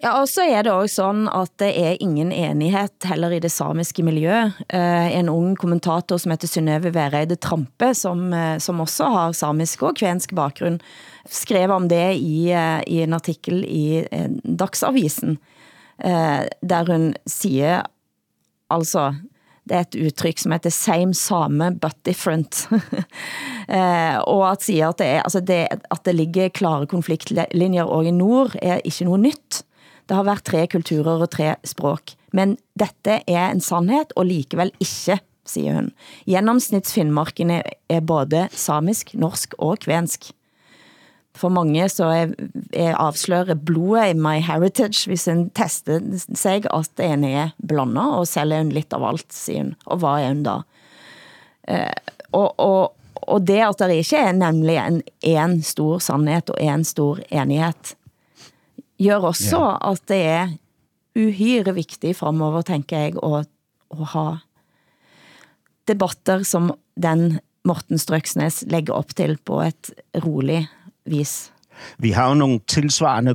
Ja, 0.05 0.19
og 0.21 0.27
så 0.29 0.43
er 0.45 0.67
det 0.67 0.73
også 0.73 0.99
sådan, 1.01 1.29
at 1.33 1.49
det 1.59 1.71
er 1.81 1.97
ingen 2.05 2.29
enighed 2.29 3.07
heller 3.09 3.31
i 3.33 3.39
det 3.41 3.49
samiske 3.49 4.03
miljø. 4.05 4.51
Eh, 4.69 5.17
en 5.17 5.31
ung 5.33 5.57
kommentator 5.57 6.21
som 6.21 6.35
heter 6.35 6.51
Synnøve 6.51 6.93
Vereide 6.93 7.39
Trampe, 7.41 7.95
som, 7.97 8.27
eh, 8.37 8.59
som 8.61 8.83
også 8.85 9.09
har 9.09 9.33
samisk 9.33 9.83
og 9.83 9.97
kvensk 9.97 10.35
bakgrund, 10.37 10.81
skrev 11.25 11.73
om 11.73 11.89
det 11.89 12.21
i, 12.21 12.53
eh, 12.53 12.83
i 12.87 13.01
en 13.01 13.17
artikel 13.17 13.65
i 13.65 14.05
Dagsavisen, 14.45 15.39
der 16.05 16.85
hun 16.85 17.15
siger, 17.27 17.83
altså, 18.71 19.15
det 19.65 19.77
er 19.77 19.81
et 19.81 19.97
udtryk 20.05 20.39
som 20.39 20.53
heter 20.53 20.71
same 20.71 21.15
same 21.15 21.79
but 21.81 21.97
different. 22.05 22.69
eh, 23.79 24.19
og 24.21 24.51
at 24.51 24.63
siger 24.63 24.89
at 24.89 24.99
det, 24.99 25.07
er, 25.07 25.23
altså 25.23 25.41
det, 25.41 25.69
at 25.71 26.01
det 26.05 26.15
ligger 26.15 26.49
klare 26.49 26.87
konfliktlinjer 26.87 27.85
også 27.85 28.09
i 28.09 28.11
nord 28.11 28.57
er 28.63 28.81
ikke 28.85 29.05
noget 29.05 29.21
nyt. 29.21 29.65
Det 30.09 30.17
har 30.17 30.27
været 30.27 30.45
tre 30.45 30.67
kulturer 30.67 31.21
og 31.21 31.31
tre 31.31 31.55
språk. 31.65 32.15
Men 32.33 32.57
dette 32.79 33.21
er 33.27 33.51
en 33.51 33.61
sandhed, 33.61 34.13
og 34.17 34.27
likevel 34.27 34.73
ikke, 34.81 35.21
siger 35.47 35.75
hun. 35.75 35.93
Gennemsnitsfinnmarken 36.27 37.51
er 37.89 38.01
både 38.01 38.49
samisk, 38.53 39.15
norsk 39.15 39.55
og 39.59 39.79
kvensk. 39.79 40.33
For 41.35 41.51
mange 41.51 41.89
så 41.91 42.05
er, 42.05 42.27
er 42.73 42.95
avslører 42.95 43.57
blodet 43.59 44.13
i 44.13 44.19
My 44.19 44.39
Heritage, 44.39 45.11
hvis 45.11 45.27
en 45.29 45.49
tester 45.51 45.99
sig, 46.35 46.63
at 46.71 47.03
en 47.03 47.25
er 47.25 47.51
blandet, 47.69 48.11
og 48.21 48.29
selv 48.31 48.55
er 48.55 48.63
hun 48.63 48.71
lidt 48.73 48.95
av 48.95 49.09
alt, 49.09 49.35
siger 49.35 49.65
hun. 49.65 49.75
Og 49.87 49.99
hvad 49.99 50.23
er 50.23 50.29
hun 50.29 50.45
da? 50.47 50.61
Eh, 51.69 51.91
og, 52.33 52.55
og, 52.61 52.95
og 53.15 53.47
det 53.47 53.61
at 53.65 53.79
der 53.79 53.89
ikke 53.89 54.17
er 54.17 54.33
nemlig 54.33 54.79
en, 54.79 55.03
en 55.23 55.63
stor 55.63 55.99
sandhed 55.99 56.55
og 56.55 56.63
en 56.63 56.85
stor 56.85 57.19
enighed, 57.31 57.97
gør 58.99 59.17
også, 59.17 59.57
ja. 59.57 59.93
at 59.93 60.01
det 60.09 60.23
er 60.23 60.49
uhyre 61.17 61.75
vigtigt 61.75 62.17
fremover, 62.17 62.63
tænker 62.63 62.99
jeg, 62.99 63.13
at, 63.23 63.47
at 63.91 64.07
ha 64.07 64.37
debatter, 65.89 66.43
som 66.43 66.75
den 67.03 67.41
Morten 67.65 67.99
Strøksnes 67.99 68.65
lægger 68.67 68.93
op 68.93 69.17
til 69.17 69.39
på 69.45 69.63
et 69.63 69.93
roligt 70.25 70.69
vis. 71.07 71.51
Vi 71.99 72.11
har 72.11 72.29
jo 72.29 72.35
nogle 72.35 72.61
tilsvarende 72.67 73.35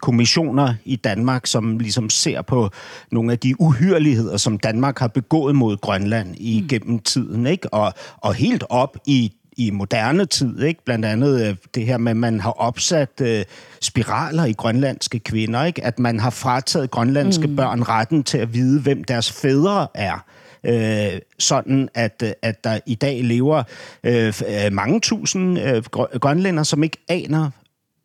kommissioner 0.00 0.74
i 0.84 0.96
Danmark, 0.96 1.46
som 1.46 1.78
ligesom 1.78 2.10
ser 2.10 2.42
på 2.42 2.70
nogle 3.10 3.32
af 3.32 3.38
de 3.38 3.60
uhyreligheder, 3.60 4.36
som 4.36 4.58
Danmark 4.58 4.98
har 4.98 5.08
begået 5.08 5.54
mod 5.54 5.76
Grønland 5.76 6.34
igennem 6.38 6.98
tiden, 6.98 7.46
ikke? 7.46 7.74
Og, 7.74 7.92
og 8.16 8.34
helt 8.34 8.64
op 8.68 8.96
i 9.06 9.32
i 9.56 9.70
moderne 9.70 10.26
tid, 10.26 10.62
ikke? 10.62 10.84
Blandt 10.84 11.04
andet 11.04 11.48
øh, 11.48 11.56
det 11.74 11.86
her 11.86 11.98
med, 11.98 12.10
at 12.10 12.16
man 12.16 12.40
har 12.40 12.50
opsat 12.50 13.20
øh, 13.20 13.44
spiraler 13.80 14.44
i 14.44 14.52
grønlandske 14.52 15.18
kvinder, 15.18 15.64
ikke? 15.64 15.84
At 15.84 15.98
man 15.98 16.20
har 16.20 16.30
frataget 16.30 16.90
grønlandske 16.90 17.46
mm. 17.46 17.56
børn 17.56 17.82
retten 17.82 18.24
til 18.24 18.38
at 18.38 18.54
vide, 18.54 18.80
hvem 18.80 19.04
deres 19.04 19.32
fædre 19.32 19.86
er. 19.94 20.24
Øh, 20.66 21.20
sådan 21.38 21.88
at, 21.94 22.22
øh, 22.24 22.32
at 22.42 22.64
der 22.64 22.78
i 22.86 22.94
dag 22.94 23.24
lever 23.24 23.62
øh, 24.04 24.34
øh, 24.48 24.72
mange 24.72 25.00
tusind 25.00 25.58
øh, 25.58 25.82
grønlænder, 26.20 26.62
som 26.62 26.82
ikke 26.82 26.98
aner, 27.08 27.50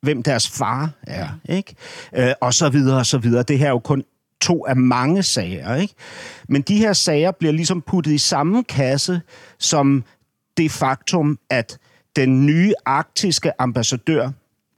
hvem 0.01 0.23
deres 0.23 0.49
far 0.49 0.89
er, 1.07 1.27
ikke? 1.49 1.75
Øh, 2.15 2.33
og 2.41 2.53
så 2.53 2.69
videre 2.69 2.97
og 2.97 3.05
så 3.05 3.17
videre. 3.17 3.43
Det 3.43 3.59
her 3.59 3.65
er 3.65 3.71
jo 3.71 3.79
kun 3.79 4.03
to 4.41 4.65
af 4.65 4.75
mange 4.75 5.23
sager, 5.23 5.75
ikke? 5.75 5.93
Men 6.49 6.61
de 6.61 6.77
her 6.77 6.93
sager 6.93 7.31
bliver 7.31 7.53
ligesom 7.53 7.81
puttet 7.81 8.11
i 8.11 8.17
samme 8.17 8.63
kasse 8.63 9.21
som 9.59 10.03
det 10.57 10.71
faktum, 10.71 11.39
at 11.49 11.77
den 12.15 12.45
nye 12.45 12.73
arktiske 12.85 13.61
ambassadør 13.61 14.31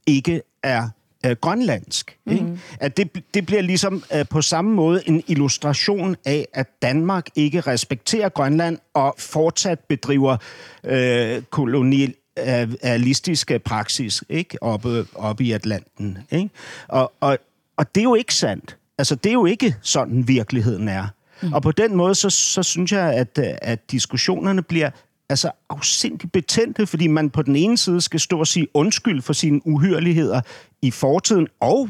ikke 0.07 0.41
er 0.63 0.89
øh, 1.25 1.35
grønlandsk. 1.41 2.17
Mm. 2.25 2.31
Ikke? 2.31 2.59
At 2.79 2.97
det, 2.97 3.33
det 3.33 3.45
bliver 3.45 3.61
ligesom 3.61 4.03
øh, 4.15 4.25
på 4.29 4.41
samme 4.41 4.71
måde 4.71 5.01
en 5.05 5.23
illustration 5.27 6.15
af, 6.25 6.47
at 6.53 6.67
Danmark 6.81 7.27
ikke 7.35 7.61
respekterer 7.61 8.29
Grønland 8.29 8.77
og 8.93 9.15
fortsat 9.17 9.79
bedriver 9.79 10.37
øh, 10.83 11.41
kolonialistiske 11.41 13.59
praksis 13.59 14.23
ikke? 14.29 14.63
Oppe, 14.63 15.05
oppe 15.15 15.43
i 15.43 15.51
Atlanten. 15.51 16.17
Ikke? 16.31 16.49
Og, 16.87 17.13
og, 17.19 17.37
og 17.77 17.95
det 17.95 18.01
er 18.01 18.05
jo 18.05 18.15
ikke 18.15 18.35
sandt. 18.35 18.77
Altså, 18.97 19.15
det 19.15 19.29
er 19.29 19.33
jo 19.33 19.45
ikke 19.45 19.75
sådan, 19.81 20.27
virkeligheden 20.27 20.87
er. 20.87 21.07
Mm. 21.41 21.53
Og 21.53 21.61
på 21.61 21.71
den 21.71 21.95
måde, 21.95 22.15
så, 22.15 22.29
så 22.29 22.63
synes 22.63 22.91
jeg, 22.91 23.13
at, 23.13 23.39
at 23.61 23.91
diskussionerne 23.91 24.61
bliver 24.61 24.89
altså 25.29 25.51
afsindigt 25.69 26.31
betændte, 26.31 26.87
fordi 26.87 27.07
man 27.07 27.29
på 27.29 27.41
den 27.41 27.55
ene 27.55 27.77
side 27.77 28.01
skal 28.01 28.19
stå 28.19 28.39
og 28.39 28.47
sige 28.47 28.67
undskyld 28.73 29.21
for 29.21 29.33
sine 29.33 29.67
uhyreligheder 29.67 30.41
i 30.81 30.91
fortiden 30.91 31.47
og 31.59 31.89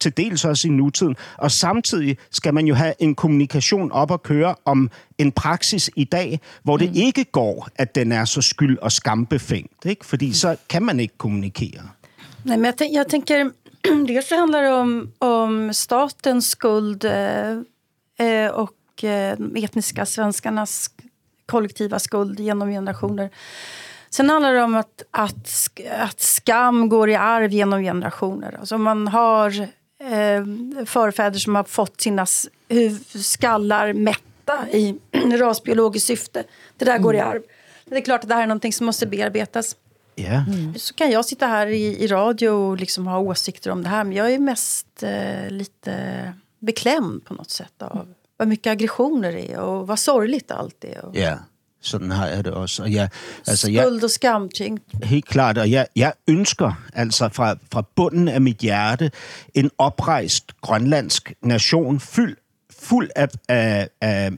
til 0.00 0.16
dels 0.16 0.44
også 0.44 0.68
i 0.68 0.70
nutiden. 0.70 1.16
Og 1.36 1.50
samtidig 1.50 2.16
skal 2.30 2.54
man 2.54 2.66
jo 2.66 2.74
have 2.74 2.94
en 2.98 3.14
kommunikation 3.14 3.92
op 3.92 4.10
og 4.10 4.22
køre 4.22 4.54
om 4.64 4.90
en 5.18 5.32
praksis 5.32 5.90
i 5.96 6.04
dag, 6.04 6.40
hvor 6.62 6.76
det 6.76 6.88
mm. 6.90 6.96
ikke 6.96 7.24
går, 7.24 7.68
at 7.76 7.94
den 7.94 8.12
er 8.12 8.24
så 8.24 8.40
skyld- 8.42 8.78
og 8.82 8.92
skambefængt. 8.92 9.84
Ikke? 9.84 10.06
Fordi 10.06 10.32
så 10.32 10.56
kan 10.68 10.82
man 10.82 11.00
ikke 11.00 11.18
kommunikere. 11.18 11.88
Nej, 12.44 12.56
men 12.56 12.64
jag, 12.64 12.88
jag 12.92 13.08
tänker, 13.08 13.50
dels 14.08 14.28
det 14.28 14.38
handlar 14.38 14.70
om, 14.70 15.12
om 15.18 15.72
statens 15.72 16.50
skuld 16.50 17.04
eh, 17.04 18.46
och 18.52 19.04
eh, 19.04 19.36
etniska 19.54 20.06
svenskarnas 20.06 20.90
kollektiva 21.50 21.98
skuld 21.98 22.40
genom 22.40 22.70
generationer. 22.70 23.30
Sen 24.10 24.30
handlar 24.30 24.54
det 24.54 24.62
om 24.62 24.74
att, 24.74 25.02
att, 25.10 25.70
att 25.98 26.20
skam 26.20 26.88
går 26.88 27.10
i 27.10 27.14
arv 27.14 27.52
genom 27.52 27.82
generationer. 27.82 28.56
Alltså 28.60 28.78
man 28.78 29.08
har 29.08 29.60
eh, 30.00 30.44
förfäder 30.86 31.38
som 31.38 31.54
har 31.54 31.64
fått 31.64 32.00
sina 32.00 32.26
skallar 33.14 33.92
mätta 33.92 34.68
i 34.72 34.98
rasbiologiskt 35.38 36.06
syfte. 36.06 36.44
Det 36.76 36.84
där 36.84 36.98
går 36.98 37.14
i 37.14 37.18
mm. 37.18 37.30
arv. 37.30 37.42
Det 37.84 37.96
är 37.96 38.00
klart 38.00 38.22
att 38.22 38.28
det 38.28 38.34
här 38.34 38.42
är 38.42 38.46
någonting 38.46 38.72
som 38.72 38.86
måste 38.86 39.06
bearbetas. 39.06 39.76
Ja. 40.14 40.44
Så 40.76 40.94
kan 40.94 41.10
jag 41.10 41.24
sitta 41.24 41.46
här 41.46 41.66
i, 41.66 42.04
i 42.04 42.06
radio 42.06 42.48
och 42.48 42.76
liksom 42.76 43.06
ha 43.06 43.18
åsikter 43.18 43.70
om 43.70 43.82
det 43.82 43.88
här. 43.88 44.04
Men 44.04 44.16
jag 44.16 44.32
är 44.32 44.38
mest 44.38 45.02
eh, 45.02 45.50
lite 45.50 45.94
beklämd 46.58 47.24
på 47.24 47.34
något 47.34 47.50
sätt 47.50 47.82
av 47.82 48.14
vad 48.40 48.48
mycket 48.48 48.70
aggressioner 48.70 49.32
det 49.32 49.52
är 49.52 49.58
och 49.58 49.86
vad 49.86 49.98
sorgligt 49.98 50.50
allt 50.50 50.84
är. 50.84 51.04
Och 51.04 51.16
Ja, 51.16 51.38
sådan 51.80 52.10
har 52.10 52.26
jeg 52.26 52.44
det 52.44 52.52
også. 52.52 52.82
Og 52.82 52.92
jeg, 52.92 53.08
altså, 53.46 53.70
jeg, 53.70 53.84
Skuld 53.84 54.04
och 54.04 54.10
skamtyngt. 54.10 54.82
Helt 55.02 55.24
klart, 55.24 55.58
og 55.58 55.70
jeg, 55.70 55.86
jeg 55.96 56.12
ønsker 56.28 56.72
altså 56.92 57.28
fra, 57.28 57.56
fra 57.72 57.82
bunden 57.96 58.28
af 58.28 58.40
mit 58.40 58.56
hjerte 58.56 59.10
en 59.54 59.70
oprejst 59.78 60.60
grønlandsk 60.60 61.32
nation, 61.42 62.00
fyld, 62.00 62.36
fuld 62.80 63.10
af, 63.16 63.28
af, 63.48 63.88
af, 64.00 64.30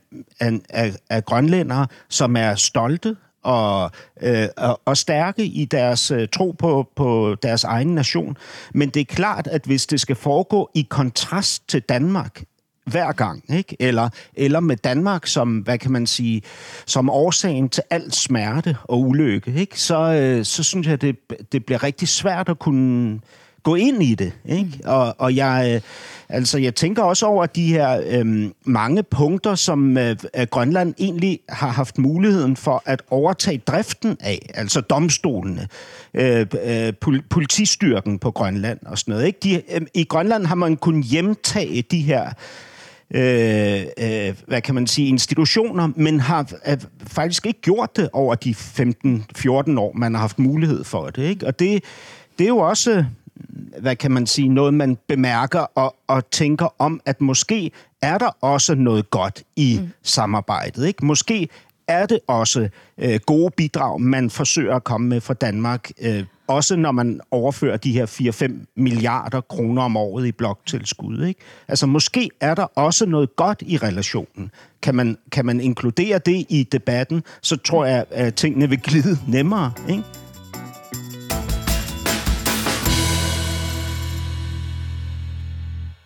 af, 0.71 0.95
af 1.11 1.25
grønlændere, 1.25 1.87
som 2.09 2.37
er 2.37 2.55
stolte 2.55 3.17
og, 3.43 3.91
øh, 4.23 4.49
og, 4.57 4.81
og 4.85 4.97
stærke 4.97 5.45
i 5.45 5.65
deres 5.65 6.11
øh, 6.11 6.29
tro 6.29 6.51
på, 6.51 6.88
på 6.97 7.37
deres 7.43 7.65
egen 7.65 7.95
nation. 7.95 8.37
Men 8.75 8.88
det 8.88 9.01
er 9.01 9.15
klart, 9.15 9.47
at 9.47 9.62
hvis 9.65 9.87
det 9.87 10.01
skal 10.01 10.17
foregå 10.17 10.71
i 10.75 10.87
kontrast 10.91 11.69
til 11.69 11.81
Danmark, 11.81 12.43
hver 12.85 13.12
gang, 13.12 13.45
ikke? 13.55 13.77
Eller, 13.81 14.09
eller 14.35 14.61
med 14.61 14.77
Danmark 14.77 15.27
som, 15.27 15.59
hvad 15.59 15.79
kan 15.79 15.92
man 15.92 16.07
sige, 16.07 16.42
som 16.87 17.11
årsagen 17.11 17.68
til 17.68 17.83
al 17.90 18.12
smerte 18.12 18.77
og 18.85 19.01
ulykke, 19.01 19.53
ikke? 19.55 19.81
Så, 19.81 20.12
øh, 20.12 20.45
så 20.45 20.62
synes 20.62 20.87
jeg, 20.87 21.01
det, 21.01 21.16
det 21.53 21.64
bliver 21.66 21.83
rigtig 21.83 22.09
svært 22.09 22.49
at 22.49 22.59
kunne 22.59 23.21
gå 23.62 23.75
ind 23.75 24.03
i 24.03 24.14
det. 24.14 24.33
Ikke? 24.45 24.81
Og, 24.85 25.14
og 25.18 25.37
jeg, 25.37 25.73
øh, 25.75 25.81
altså, 26.29 26.59
jeg 26.59 26.75
tænker 26.75 27.03
også 27.03 27.27
over 27.27 27.47
de 27.47 27.66
her 27.66 28.03
øh, 28.07 28.51
mange 28.64 29.03
punkter, 29.03 29.55
som 29.55 29.99
øh, 29.99 30.16
Grønland 30.51 30.95
egentlig 30.99 31.40
har 31.49 31.68
haft 31.68 31.99
muligheden 31.99 32.57
for 32.57 32.83
at 32.87 33.03
overtage 33.11 33.59
driften 33.59 34.16
af, 34.21 34.51
altså 34.55 34.81
domstolene, 34.81 35.68
øh, 36.14 36.47
øh, 36.64 36.92
pol- 37.01 37.27
politistyrken 37.31 38.18
på 38.18 38.31
Grønland 38.31 38.79
og 38.87 38.99
sådan 38.99 39.12
noget. 39.12 39.27
Ikke? 39.27 39.38
De, 39.42 39.62
øh, 39.75 39.81
I 39.95 40.05
Grønland 40.05 40.47
har 40.47 40.55
man 40.55 40.77
kunnet 40.77 41.05
hjemtage 41.05 41.83
de 41.83 42.01
her 42.01 42.31
øh, 43.14 43.83
øh, 43.98 44.35
hvad 44.46 44.61
kan 44.62 44.75
man 44.75 44.87
sige, 44.87 45.09
institutioner, 45.09 45.88
men 45.96 46.20
har 46.20 46.53
øh, 46.66 46.79
faktisk 47.07 47.46
ikke 47.46 47.61
gjort 47.61 47.96
det 47.96 48.09
over 48.12 48.35
de 48.35 48.51
15-14 48.51 49.79
år, 49.79 49.92
man 49.94 50.14
har 50.14 50.20
haft 50.20 50.38
mulighed 50.38 50.85
for 50.85 51.07
det. 51.07 51.22
Ikke? 51.22 51.46
Og 51.46 51.59
det, 51.59 51.85
det 52.38 52.44
er 52.44 52.48
jo 52.48 52.59
også, 52.59 53.05
hvad 53.81 53.96
kan 53.96 54.11
man 54.11 54.27
sige, 54.27 54.48
noget 54.48 54.75
man 54.75 54.98
bemærker 55.09 55.61
og, 55.75 55.96
og 56.07 56.31
tænker 56.31 56.75
om, 56.79 57.01
at 57.07 57.20
måske 57.20 57.70
er 58.03 58.18
der 58.18 58.37
også 58.40 58.75
noget 58.75 59.11
godt 59.11 59.42
i 59.57 59.79
mm. 59.81 59.88
samarbejdet. 60.03 60.87
Ikke? 60.87 61.07
Måske 61.07 61.48
er 61.88 62.07
det 62.07 62.18
også 62.27 62.68
øh, 62.98 63.20
gode 63.27 63.51
bidrag, 63.57 64.01
man 64.01 64.31
forsøger 64.31 64.77
at 64.77 64.85
komme 64.85 65.09
med 65.09 65.20
fra 65.20 65.35
Danmark, 65.35 65.90
øh, 66.01 66.25
også 66.46 66.76
når 66.76 66.92
man 66.92 67.20
overfører 67.31 67.76
de 67.76 67.92
her 67.92 68.07
4-5 68.07 68.72
milliarder 68.76 69.40
kroner 69.40 69.83
om 69.83 69.96
året 69.96 70.26
i 70.26 70.33
bloktilskud. 70.33 71.24
Ikke? 71.26 71.40
Altså 71.68 71.87
måske 71.87 72.31
er 72.40 72.55
der 72.55 72.64
også 72.64 73.07
noget 73.07 73.37
godt 73.37 73.62
i 73.66 73.76
relationen. 73.76 74.50
Kan 74.83 74.94
man, 74.94 75.18
kan 75.33 75.46
man 75.46 75.61
inkludere 75.61 76.18
det 76.18 76.46
i 76.48 76.68
debatten, 76.72 77.22
så 77.42 77.57
tror 77.57 77.85
jeg, 77.85 78.05
at 78.11 78.35
tingene 78.35 78.68
vil 78.68 78.81
glide 78.81 79.18
nemmere. 79.28 79.72
Ikke? 79.88 80.02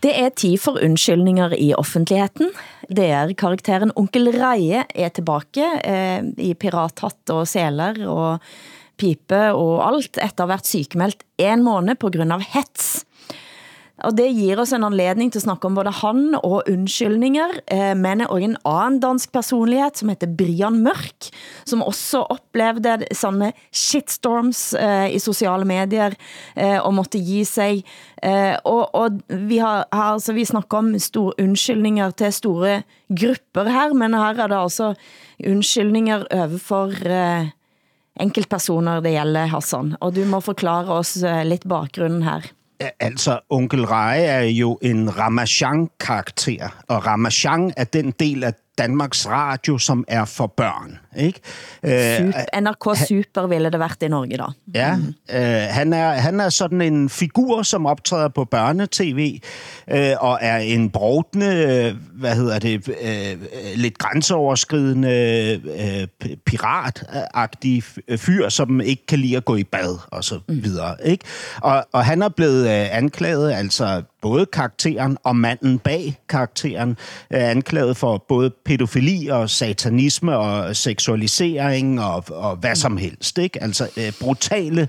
Det 0.02 0.12
er 0.22 0.28
tid 0.36 0.58
for 0.62 0.78
undskyldninger 0.84 1.54
i 1.58 1.72
offentligheden. 1.74 2.52
Det 2.96 3.06
er 3.10 3.32
karakteren 3.32 3.90
Onkel 3.96 4.28
Reie 4.30 4.84
er 4.94 5.08
tilbage 5.08 5.66
eh, 5.82 6.22
i 6.38 6.54
pirathatt 6.54 7.32
og 7.34 7.48
seler 7.48 8.06
og 8.06 8.38
pipe 8.98 9.42
og 9.52 9.80
alt 9.86 10.16
efter 10.16 10.44
at 10.44 10.46
have 10.46 10.54
været 10.54 10.66
sykemeldt 10.66 11.26
en 11.38 11.62
måned 11.66 11.98
på 12.00 12.10
grund 12.10 12.32
av 12.32 12.44
hets. 12.54 13.06
Og 14.04 14.12
det 14.12 14.26
giver 14.36 14.60
oss 14.60 14.74
en 14.76 14.84
anledning 14.84 15.30
til 15.32 15.40
at 15.40 15.46
snakke 15.46 15.68
om 15.68 15.76
både 15.78 15.92
han 16.02 16.34
og 16.36 16.68
undskyldninger, 16.68 17.54
eh, 17.72 17.94
men 17.96 18.26
også 18.26 18.44
en 18.44 18.56
anden 18.68 18.98
dansk 19.00 19.32
personlighed, 19.32 19.96
som 19.96 20.12
heter 20.12 20.34
Brian 20.36 20.82
Mørk, 20.84 21.30
som 21.64 21.82
også 21.82 22.26
oplevede 22.28 23.08
sådanne 23.16 23.54
shitstorms 23.72 24.74
eh, 24.76 25.16
i 25.16 25.18
sociale 25.22 25.64
medier 25.64 26.12
eh, 26.56 26.76
og 26.76 26.92
måtte 26.98 27.22
give 27.24 27.48
sig. 27.48 27.84
Eh, 28.22 28.54
og, 28.68 28.92
og 28.94 29.20
vi 29.48 29.62
har, 29.64 29.88
har 29.92 30.12
altså, 30.18 30.36
vi 30.36 30.44
snakker 30.44 30.78
om 30.78 30.92
store 31.00 31.32
undskyldninger 31.40 32.10
til 32.20 32.32
store 32.36 32.82
grupper 33.08 33.72
her, 33.72 33.96
men 33.96 34.14
her 34.14 34.36
er 34.36 34.52
det 34.52 34.60
altså 34.60 34.92
undskyldninger 35.40 36.28
overfor 36.36 36.92
eh, 37.08 37.48
enkeltpersoner 38.20 39.00
det 39.00 39.14
gælder, 39.16 39.46
Hassan. 39.46 39.96
Og 40.00 40.14
du 40.16 40.24
må 40.24 40.40
forklare 40.40 40.88
oss 40.92 41.16
eh, 41.22 41.44
lidt 41.46 41.68
bakgrunden 41.68 42.22
her. 42.22 42.40
Altså, 43.00 43.40
onkel 43.50 43.86
Reje 43.86 44.24
er 44.24 44.42
jo 44.52 44.78
en 44.82 45.08
Ramachan-karakter, 45.08 46.68
og 46.88 47.06
Ramachan 47.06 47.72
er 47.76 47.84
den 47.84 48.10
del 48.20 48.44
af 48.44 48.54
Danmarks 48.78 49.26
Radio, 49.28 49.78
som 49.78 50.04
er 50.08 50.24
for 50.24 50.46
børn. 50.46 50.98
Ikke? 51.16 51.40
Øh, 51.82 52.16
Super, 52.16 52.60
NRK 52.60 53.08
Super 53.08 53.46
ville 53.46 53.70
det 53.70 53.80
været 53.80 54.02
i 54.02 54.08
Norge 54.08 54.36
da. 54.36 54.44
Ja, 54.74 54.98
øh, 55.30 55.68
han, 55.70 55.92
er, 55.92 56.08
han 56.08 56.40
er 56.40 56.48
sådan 56.48 56.80
en 56.80 57.08
figur, 57.08 57.62
som 57.62 57.86
optræder 57.86 58.28
på 58.28 58.44
børnetv, 58.44 59.40
øh, 59.90 60.12
og 60.20 60.38
er 60.40 60.56
en 60.56 60.90
brodende, 60.90 61.46
øh, 61.46 62.20
hvad 62.20 62.34
hedder 62.36 62.58
det, 62.58 62.88
øh, 62.88 63.36
lidt 63.74 63.98
grænseoverskridende, 63.98 65.60
øh, 66.20 66.36
piratagtig 66.46 67.82
fyr, 68.16 68.48
som 68.48 68.80
ikke 68.80 69.06
kan 69.06 69.18
lide 69.18 69.36
at 69.36 69.44
gå 69.44 69.56
i 69.56 69.64
bad, 69.64 69.98
og 70.06 70.24
så 70.24 70.40
videre. 70.48 70.96
Ikke? 71.04 71.24
Og, 71.60 71.86
og 71.92 72.04
han 72.04 72.22
er 72.22 72.28
blevet 72.28 72.62
øh, 72.62 72.96
anklaget, 72.96 73.52
altså 73.52 74.02
både 74.22 74.46
karakteren 74.46 75.18
og 75.24 75.36
manden 75.36 75.78
bag 75.78 76.18
karakteren, 76.28 76.96
er 77.30 77.50
anklaget 77.50 77.96
for 77.96 78.24
både 78.28 78.50
pædofili 78.66 79.26
og 79.26 79.50
satanisme 79.50 80.36
og 80.36 80.76
seksualisering 80.76 82.00
og, 82.00 82.24
og 82.28 82.56
hvad 82.56 82.74
som 82.74 82.96
helst. 82.96 83.38
Ikke? 83.38 83.62
Altså 83.62 83.88
øh, 83.96 84.12
brutale 84.20 84.88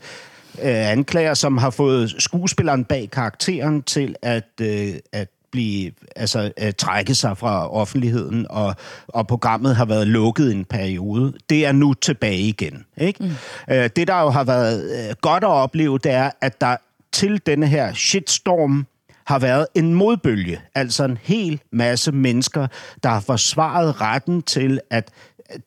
øh, 0.61 0.91
anklager, 0.91 1.33
som 1.33 1.57
har 1.57 1.69
fået 1.69 2.15
skuespilleren 2.19 2.85
bag 2.85 3.09
karakteren 3.11 3.83
til 3.83 4.15
at, 4.21 4.49
øh, 4.61 4.93
at 5.11 5.27
blive, 5.51 5.91
altså, 6.15 6.51
at 6.57 6.75
trække 6.75 7.15
sig 7.15 7.37
fra 7.37 7.69
offentligheden, 7.69 8.45
og, 8.49 8.75
og 9.07 9.27
programmet 9.27 9.75
har 9.75 9.85
været 9.85 10.07
lukket 10.07 10.51
en 10.51 10.65
periode. 10.65 11.33
Det 11.49 11.65
er 11.65 11.71
nu 11.71 11.93
tilbage 11.93 12.39
igen. 12.39 12.85
Ikke? 12.97 13.23
Mm. 13.23 13.29
Øh, 13.75 13.89
det, 13.95 14.07
der 14.07 14.21
jo 14.21 14.29
har 14.29 14.43
været 14.43 15.07
øh, 15.09 15.15
godt 15.21 15.43
at 15.43 15.49
opleve, 15.49 15.97
det 15.97 16.11
er, 16.11 16.31
at 16.41 16.61
der 16.61 16.77
til 17.11 17.41
denne 17.45 17.67
her 17.67 17.93
shitstorm 17.93 18.85
har 19.27 19.39
været 19.39 19.67
en 19.75 19.93
modbølge, 19.93 20.61
altså 20.75 21.03
en 21.03 21.17
hel 21.21 21.61
masse 21.71 22.11
mennesker, 22.11 22.67
der 23.03 23.09
har 23.09 23.19
forsvaret 23.19 24.01
retten 24.01 24.41
til 24.41 24.79
at 24.89 25.11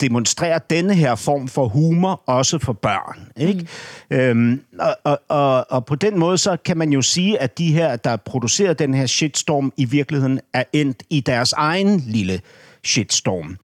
demonstrere 0.00 0.60
denne 0.70 0.94
her 0.94 1.14
form 1.14 1.48
for 1.48 1.68
humor, 1.68 2.22
også 2.26 2.58
for 2.58 2.72
børn. 2.72 3.32
Ikke? 3.36 3.68
Mm. 4.10 4.16
Øhm, 4.16 4.64
og, 4.78 4.96
og, 5.04 5.20
og, 5.28 5.66
og 5.70 5.86
på 5.86 5.94
den 5.94 6.18
måde, 6.18 6.38
så 6.38 6.56
kan 6.64 6.78
man 6.78 6.92
jo 6.92 7.02
sige, 7.02 7.38
at 7.38 7.58
de 7.58 7.72
her, 7.72 7.96
der 7.96 8.16
producerer 8.16 8.72
den 8.72 8.94
her 8.94 9.06
shitstorm, 9.06 9.72
i 9.76 9.84
virkeligheden 9.84 10.40
er 10.54 10.64
endt 10.72 11.02
i 11.10 11.20
deres 11.20 11.52
egen 11.52 12.00
lille 12.06 12.40
shitstorm. 12.84 13.56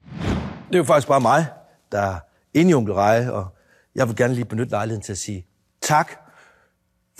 Det 0.68 0.74
er 0.74 0.78
jo 0.78 0.84
faktisk 0.84 1.08
bare 1.08 1.20
mig, 1.20 1.46
der 1.92 2.00
er 2.00 2.16
inde 2.54 2.70
i 2.70 2.74
Onkel 2.74 2.94
Reje, 2.94 3.32
og 3.32 3.46
jeg 3.94 4.08
vil 4.08 4.16
gerne 4.16 4.34
lige 4.34 4.44
benytte 4.44 4.70
lejligheden 4.70 5.02
til 5.02 5.12
at 5.12 5.18
sige 5.18 5.46
tak 5.82 6.12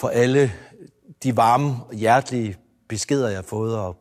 for 0.01 0.09
alle 0.09 0.53
de 1.23 1.37
varme, 1.37 1.77
hjertelige 1.93 2.57
beskeder, 2.89 3.29
jeg 3.29 3.37
har 3.37 3.43
fået, 3.43 3.77
og 3.77 3.97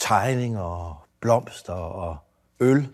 tegninger, 0.00 0.60
og 0.60 0.96
blomster 1.20 1.72
og 1.72 2.16
øl. 2.60 2.88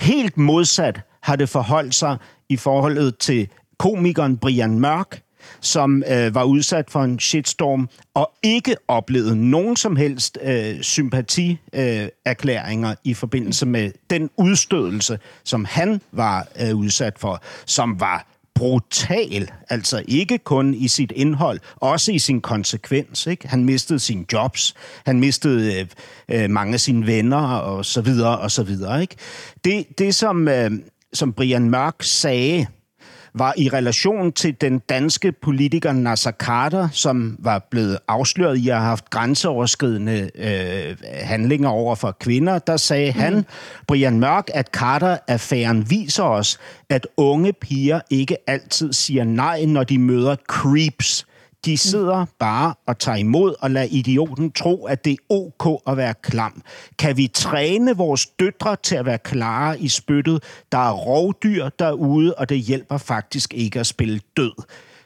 Helt 0.00 0.36
modsat 0.36 1.00
har 1.20 1.36
det 1.36 1.48
forholdt 1.48 1.94
sig 1.94 2.16
i 2.48 2.56
forholdet 2.56 3.18
til 3.18 3.48
komikeren 3.78 4.38
Brian 4.38 4.80
Mørk, 4.80 5.22
som 5.60 6.02
øh, 6.10 6.34
var 6.34 6.44
udsat 6.44 6.90
for 6.90 7.04
en 7.04 7.18
shitstorm 7.18 7.88
og 8.14 8.32
ikke 8.42 8.76
oplevede 8.88 9.50
nogen 9.50 9.76
som 9.76 9.96
helst 9.96 10.38
øh, 10.42 10.82
sympatierklæringer 10.82 12.90
øh, 12.90 12.96
i 13.04 13.14
forbindelse 13.14 13.66
med 13.66 13.92
den 14.10 14.30
udstødelse, 14.36 15.18
som 15.44 15.64
han 15.64 16.00
var 16.12 16.48
øh, 16.60 16.76
udsat 16.76 17.18
for, 17.18 17.42
som 17.66 18.00
var 18.00 18.26
brutal, 18.56 19.50
altså 19.70 20.02
ikke 20.08 20.38
kun 20.38 20.74
i 20.74 20.88
sit 20.88 21.12
indhold, 21.16 21.60
også 21.76 22.12
i 22.12 22.18
sin 22.18 22.40
konsekvens. 22.40 23.26
Ikke? 23.26 23.48
Han 23.48 23.64
mistede 23.64 23.98
sine 23.98 24.24
jobs, 24.32 24.74
han 25.06 25.20
mistede 25.20 25.80
øh, 25.80 25.86
øh, 26.28 26.50
mange 26.50 26.74
af 26.74 26.80
sine 26.80 27.06
venner 27.06 27.46
og 27.56 27.84
så 27.84 28.00
videre 28.00 28.38
og 28.38 28.50
så 28.50 28.62
videre. 28.62 29.00
Ikke? 29.00 29.16
Det, 29.64 29.98
det 29.98 30.14
som, 30.14 30.48
øh, 30.48 30.70
som 31.12 31.32
Brian 31.32 31.70
Mørk 31.70 31.94
sagde, 32.00 32.66
var 33.38 33.54
i 33.56 33.68
relation 33.68 34.32
til 34.32 34.60
den 34.60 34.78
danske 34.78 35.32
politiker 35.32 35.92
Nasser 35.92 36.30
Carter, 36.30 36.88
som 36.92 37.36
var 37.38 37.66
blevet 37.70 37.98
afsløret 38.08 38.56
i 38.56 38.68
at 38.68 38.76
have 38.76 38.88
haft 38.88 39.10
grænseoverskridende 39.10 40.30
øh, 40.34 40.96
handlinger 41.12 41.68
over 41.68 41.94
for 41.94 42.16
kvinder. 42.20 42.58
Der 42.58 42.76
sagde 42.76 43.12
mm. 43.12 43.20
han, 43.20 43.46
Brian 43.86 44.20
Mørk, 44.20 44.48
at 44.54 44.70
Carter-affæren 44.76 45.90
viser 45.90 46.22
os, 46.24 46.58
at 46.88 47.06
unge 47.16 47.52
piger 47.52 48.00
ikke 48.10 48.36
altid 48.46 48.92
siger 48.92 49.24
nej, 49.24 49.64
når 49.64 49.84
de 49.84 49.98
møder 49.98 50.36
creeps 50.48 51.26
de 51.66 51.76
sidder 51.76 52.26
bare 52.38 52.74
og 52.86 52.98
tager 52.98 53.18
imod 53.18 53.54
og 53.60 53.70
lader 53.70 53.88
idioten 53.90 54.52
tro, 54.52 54.84
at 54.84 55.04
det 55.04 55.12
er 55.12 55.16
ok 55.34 55.82
at 55.86 55.96
være 55.96 56.14
klam. 56.22 56.62
Kan 56.98 57.16
vi 57.16 57.28
træne 57.28 57.96
vores 57.96 58.26
døtre 58.26 58.76
til 58.82 58.96
at 58.96 59.06
være 59.06 59.18
klare 59.18 59.80
i 59.80 59.88
spyttet? 59.88 60.42
Der 60.72 60.78
er 60.78 60.92
rovdyr 60.92 61.68
derude, 61.68 62.34
og 62.34 62.48
det 62.48 62.58
hjælper 62.58 62.98
faktisk 62.98 63.54
ikke 63.54 63.80
at 63.80 63.86
spille 63.86 64.20
død. 64.36 64.52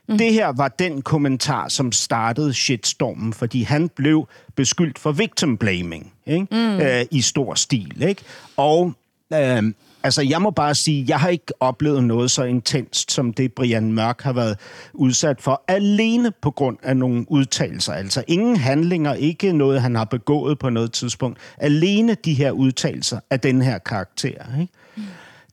Mm. 0.09 0.19
Det 0.19 0.33
her 0.33 0.49
var 0.49 0.69
den 0.69 1.03
kommentar, 1.03 1.69
som 1.69 1.93
startede 1.93 2.55
shitstormen, 2.55 3.33
fordi 3.33 3.63
han 3.63 3.89
blev 3.89 4.29
beskyldt 4.57 4.99
for 4.99 5.13
victim 5.13 5.57
blaming 5.57 6.13
ikke? 6.27 6.47
Mm. 6.51 6.81
Øh, 6.81 7.05
i 7.11 7.21
stor 7.21 7.55
stil. 7.55 8.03
Ikke? 8.03 8.23
Og 8.57 8.93
øh, 9.33 9.63
Altså, 10.03 10.23
jeg 10.23 10.43
må 10.43 10.51
bare 10.51 10.75
sige, 10.75 11.05
jeg 11.09 11.21
har 11.21 11.29
ikke 11.29 11.53
oplevet 11.61 12.05
noget 12.05 12.31
så 12.31 12.45
intenst, 12.45 13.13
som 13.13 13.33
det 13.33 13.53
Brian 13.53 13.93
Mørk 13.93 14.23
har 14.23 14.33
været 14.33 14.59
udsat 14.93 15.41
for, 15.41 15.65
alene 15.69 16.33
på 16.43 16.51
grund 16.51 16.79
af 16.83 16.97
nogle 16.97 17.25
udtalelser. 17.29 17.93
Altså, 17.93 18.25
ingen 18.29 18.57
handlinger, 18.57 19.15
ikke 19.15 19.53
noget, 19.53 19.83
han 19.83 19.95
har 19.95 20.05
begået 20.05 20.59
på 20.59 20.71
noget 20.71 20.93
tidspunkt. 20.93 21.39
Alene 21.59 22.17
de 22.25 22.35
her 22.35 22.51
udtalelser 22.51 23.21
af 23.31 23.41
den 23.41 23.63
her 23.63 23.79
karakter, 23.79 24.61
ikke? 24.61 24.73
Mm. 24.97 25.03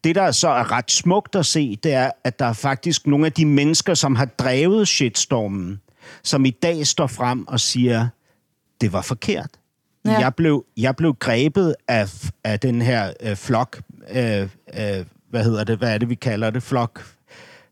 Det, 0.03 0.15
der 0.15 0.31
så 0.31 0.49
er 0.49 0.71
ret 0.71 0.91
smukt 0.91 1.35
at 1.35 1.45
se, 1.45 1.75
det 1.83 1.93
er, 1.93 2.11
at 2.23 2.39
der 2.39 2.45
er 2.45 2.53
faktisk 2.53 3.07
nogle 3.07 3.25
af 3.25 3.31
de 3.31 3.45
mennesker, 3.45 3.93
som 3.93 4.15
har 4.15 4.25
drevet 4.25 4.87
shitstormen, 4.87 5.81
som 6.23 6.45
i 6.45 6.49
dag 6.49 6.87
står 6.87 7.07
frem 7.07 7.47
og 7.47 7.59
siger, 7.59 8.07
det 8.81 8.93
var 8.93 9.01
forkert. 9.01 9.49
Ja. 10.05 10.19
Jeg, 10.19 10.35
blev, 10.35 10.65
jeg 10.77 10.95
blev 10.95 11.13
grebet 11.13 11.75
af, 11.87 12.29
af 12.43 12.59
den 12.59 12.81
her 12.81 13.13
øh, 13.21 13.35
flok 13.35 13.81
øh, 14.11 14.41
øh, 14.79 15.05
hvad 15.29 15.43
hedder 15.43 15.63
det, 15.63 15.77
hvad 15.77 15.93
er 15.93 15.97
det, 15.97 16.09
vi 16.09 16.15
kalder 16.15 16.49
det, 16.49 16.63
flok, 16.63 17.05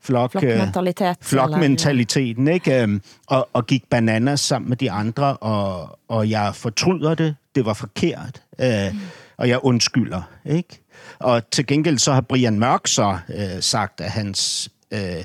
flok, 0.02 0.32
flokmentalitet. 0.32 1.08
Øh, 1.08 1.16
flokmentaliteten, 1.22 2.48
ikke? 2.48 2.82
Øh, 2.82 3.00
og, 3.28 3.50
og 3.54 3.68
gik 3.68 3.90
bananas 3.90 4.40
sammen 4.40 4.70
med 4.70 4.78
de 4.78 4.92
andre, 4.92 5.38
og, 5.38 6.00
og 6.08 6.30
jeg 6.30 6.56
fortryder 6.56 7.16
det, 7.16 7.36
det 7.56 7.66
var 7.66 7.74
forkert, 7.74 8.42
øh, 8.60 8.94
mm. 8.94 9.00
og 9.38 9.50
jeg 9.50 9.60
undskylder, 9.64 10.22
ikke? 10.46 10.82
Og 11.20 11.50
til 11.52 11.68
gengæld 11.68 11.98
så 11.98 12.14
har 12.14 12.22
Brian 12.22 12.60
Mørk 12.60 12.88
så 12.88 13.18
øh, 13.30 13.62
sagt, 13.62 14.02
at 14.02 14.12
hans... 14.12 14.70
Øh, 14.92 15.24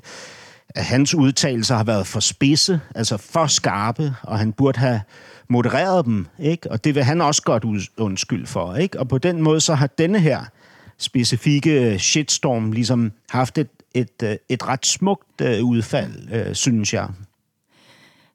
at 0.75 0.85
hans 0.85 1.15
udtalelser 1.15 1.77
har 1.77 1.85
været 1.85 2.07
for 2.07 2.21
spidse, 2.21 2.81
altså 2.95 3.17
for 3.17 3.47
skarpe, 3.47 4.15
og 4.23 4.39
han 4.39 4.53
burde 4.53 4.79
have 4.79 5.01
modereret 5.49 6.05
dem, 6.05 6.27
ikke? 6.39 6.71
Og 6.71 6.85
det 6.85 6.95
vil 6.95 7.05
han 7.05 7.21
også 7.21 7.43
godt 7.43 7.65
undskyld 7.99 8.47
for, 8.47 8.75
ikke? 8.75 9.01
Og 9.01 9.09
på 9.09 9.19
den 9.19 9.43
måde 9.43 9.61
så 9.61 9.75
har 9.75 9.87
denne 9.87 10.21
her 10.21 10.45
specifikke 11.01 11.99
shitstorm 11.99 12.73
ligesom 12.73 13.13
haft 13.31 13.59
et, 13.59 13.69
et, 13.95 14.23
øh, 14.23 14.37
et 14.49 14.69
ret 14.69 14.87
smukt 14.87 15.41
øh, 15.41 15.65
udfald, 15.65 16.33
øh, 16.33 16.55
synes 16.55 16.95
jeg. 16.95 17.09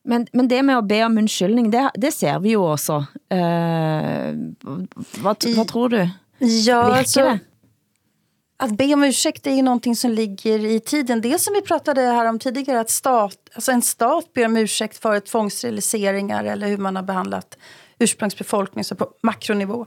Men, 0.06 0.28
men 0.34 0.50
det 0.50 0.66
med 0.66 0.74
at 0.74 0.88
bede 0.88 1.04
om 1.04 1.18
undskyldning, 1.18 1.74
det, 1.74 1.90
det 2.02 2.14
ser 2.14 2.40
vi 2.40 2.52
jo 2.52 2.64
også. 2.64 2.94
Uh, 2.94 3.38
hvad, 5.22 5.56
hvad 5.56 5.68
tror 5.68 5.88
du? 5.88 6.10
Ja, 6.68 6.94
altså, 6.94 7.38
att 8.60 8.78
be 8.78 8.94
om 8.94 9.04
ursäkt 9.04 9.48
är 9.48 9.52
ju 9.52 9.62
någonting 9.62 9.96
som 9.96 10.12
ligger 10.12 10.60
i 10.60 10.80
tiden. 10.80 11.22
Det 11.22 11.42
som 11.42 11.54
vi 11.54 11.62
pratade 11.62 12.02
här 12.02 12.26
om 12.26 12.40
tidigare, 12.40 12.80
att 12.80 12.90
stat, 12.90 13.38
alltså 13.54 13.72
en 13.72 13.82
stat 13.82 14.34
ber 14.34 14.46
om 14.46 14.58
ursäkt 14.58 14.98
för 14.98 15.20
tvångssteriliseringar 15.20 16.44
eller 16.44 16.68
hur 16.68 16.78
man 16.78 16.96
har 16.96 17.04
behandlat 17.04 17.58
ursprungsbefolkning 18.00 18.84
så 18.84 18.96
på 18.96 19.10
makronivå. 19.24 19.86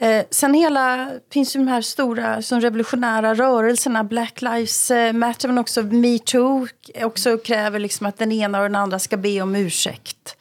Eh, 0.00 0.24
sen 0.30 0.54
hela, 0.54 1.10
finns 1.32 1.56
ju 1.56 1.58
de 1.58 1.68
här 1.68 1.82
stora 1.82 2.42
som 2.42 2.60
revolutionära 2.60 3.34
rörelserna, 3.34 4.04
Black 4.04 4.42
Lives 4.42 4.90
eh, 4.90 5.12
Matter 5.12 5.48
men 5.48 5.58
också 5.58 5.82
metoo, 5.82 6.66
också 7.02 7.38
kräver 7.38 7.78
liksom 7.78 8.06
att 8.06 8.18
den 8.18 8.32
ena 8.32 8.58
och 8.58 8.64
den 8.64 8.76
andra 8.76 8.98
ska 8.98 9.16
be 9.16 9.40
om 9.40 9.56
ursäkt. 9.56 10.36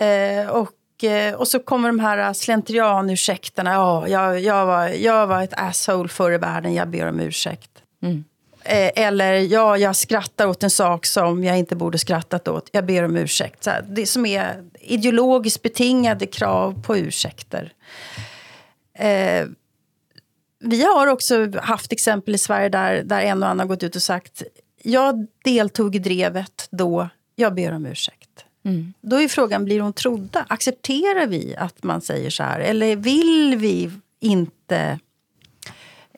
Eh, 0.00 0.50
och, 0.50 1.04
eh, 1.04 1.34
och 1.34 1.48
så 1.48 1.58
kommer 1.58 1.88
de 1.88 2.00
här 2.00 2.32
slentrianursäkterna. 2.32 3.72
Ja, 3.72 4.08
jag, 4.08 4.40
jag, 4.40 4.66
var, 4.66 4.88
jag 4.88 5.26
var 5.26 5.42
ett 5.42 5.54
asshole 5.60 6.08
förr 6.08 6.32
i 6.32 6.38
världen, 6.38 6.74
jag 6.74 6.88
ber 6.88 7.08
om 7.08 7.20
ursäkt. 7.20 7.70
Mm. 8.02 8.24
Eh, 8.64 8.90
eller 8.94 9.32
ja, 9.32 9.76
jag 9.76 9.96
skrattar 9.96 10.46
åt 10.46 10.62
en 10.62 10.70
sak 10.70 11.06
som 11.06 11.44
jag 11.44 11.58
inte 11.58 11.76
borde 11.76 11.98
skrattat 11.98 12.48
åt. 12.48 12.68
Jag 12.72 12.86
ber 12.86 13.02
om 13.02 13.16
ursäkt. 13.16 13.64
Så 13.64 13.70
här, 13.70 13.84
det 13.88 14.06
som 14.06 14.26
är 14.26 14.64
ideologiskt 14.80 15.62
betingade 15.62 16.26
krav 16.26 16.82
på 16.82 16.96
ursäkter. 16.96 17.72
Eh, 18.98 19.46
vi 20.60 20.84
har 20.84 21.06
också 21.06 21.50
haft 21.60 21.92
exempel 21.92 22.34
i 22.34 22.38
Sverige 22.38 22.68
där, 22.68 23.02
där 23.02 23.20
en 23.20 23.42
och 23.42 23.48
annan 23.48 23.68
gått 23.68 23.82
ut 23.82 23.96
och 23.96 24.02
sagt 24.02 24.42
jag 24.82 25.26
deltog 25.44 25.96
i 25.96 25.98
drevet 25.98 26.68
då, 26.70 27.08
jag 27.36 27.54
ber 27.54 27.72
om 27.72 27.86
ursäkt. 27.86 28.44
Mm. 28.64 28.92
Då 29.00 29.16
är 29.16 29.28
frågan, 29.28 29.64
blir 29.64 29.80
hon 29.80 29.92
trodda? 29.92 30.46
Accepterar 30.48 31.26
vi 31.26 31.56
att 31.56 31.82
man 31.82 32.00
säger 32.00 32.30
så 32.30 32.42
här? 32.42 32.60
Eller 32.60 32.96
vill 32.96 33.56
vi 33.56 33.90
inte 34.20 34.98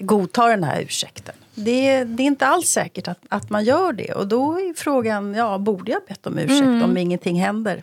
godta 0.01 0.47
den 0.47 0.65
här 0.65 0.81
ursäkten? 0.81 1.35
Det, 1.55 2.05
det 2.05 2.23
är 2.23 2.27
inte 2.27 2.47
alls 2.47 2.69
säkert 2.69 3.09
att, 3.09 3.19
att 3.29 3.51
man 3.51 3.65
gör 3.65 3.93
det. 3.93 4.13
Och 4.13 4.29
då 4.29 4.61
är 4.61 4.75
frågan, 4.75 5.35
ja, 5.35 5.59
borde 5.59 5.93
jag 5.93 6.03
bett 6.09 6.27
om 6.27 6.39
ursäkt 6.39 6.63
mm. 6.63 6.83
om 6.83 6.97
ingenting 6.97 7.41
händer? 7.41 7.83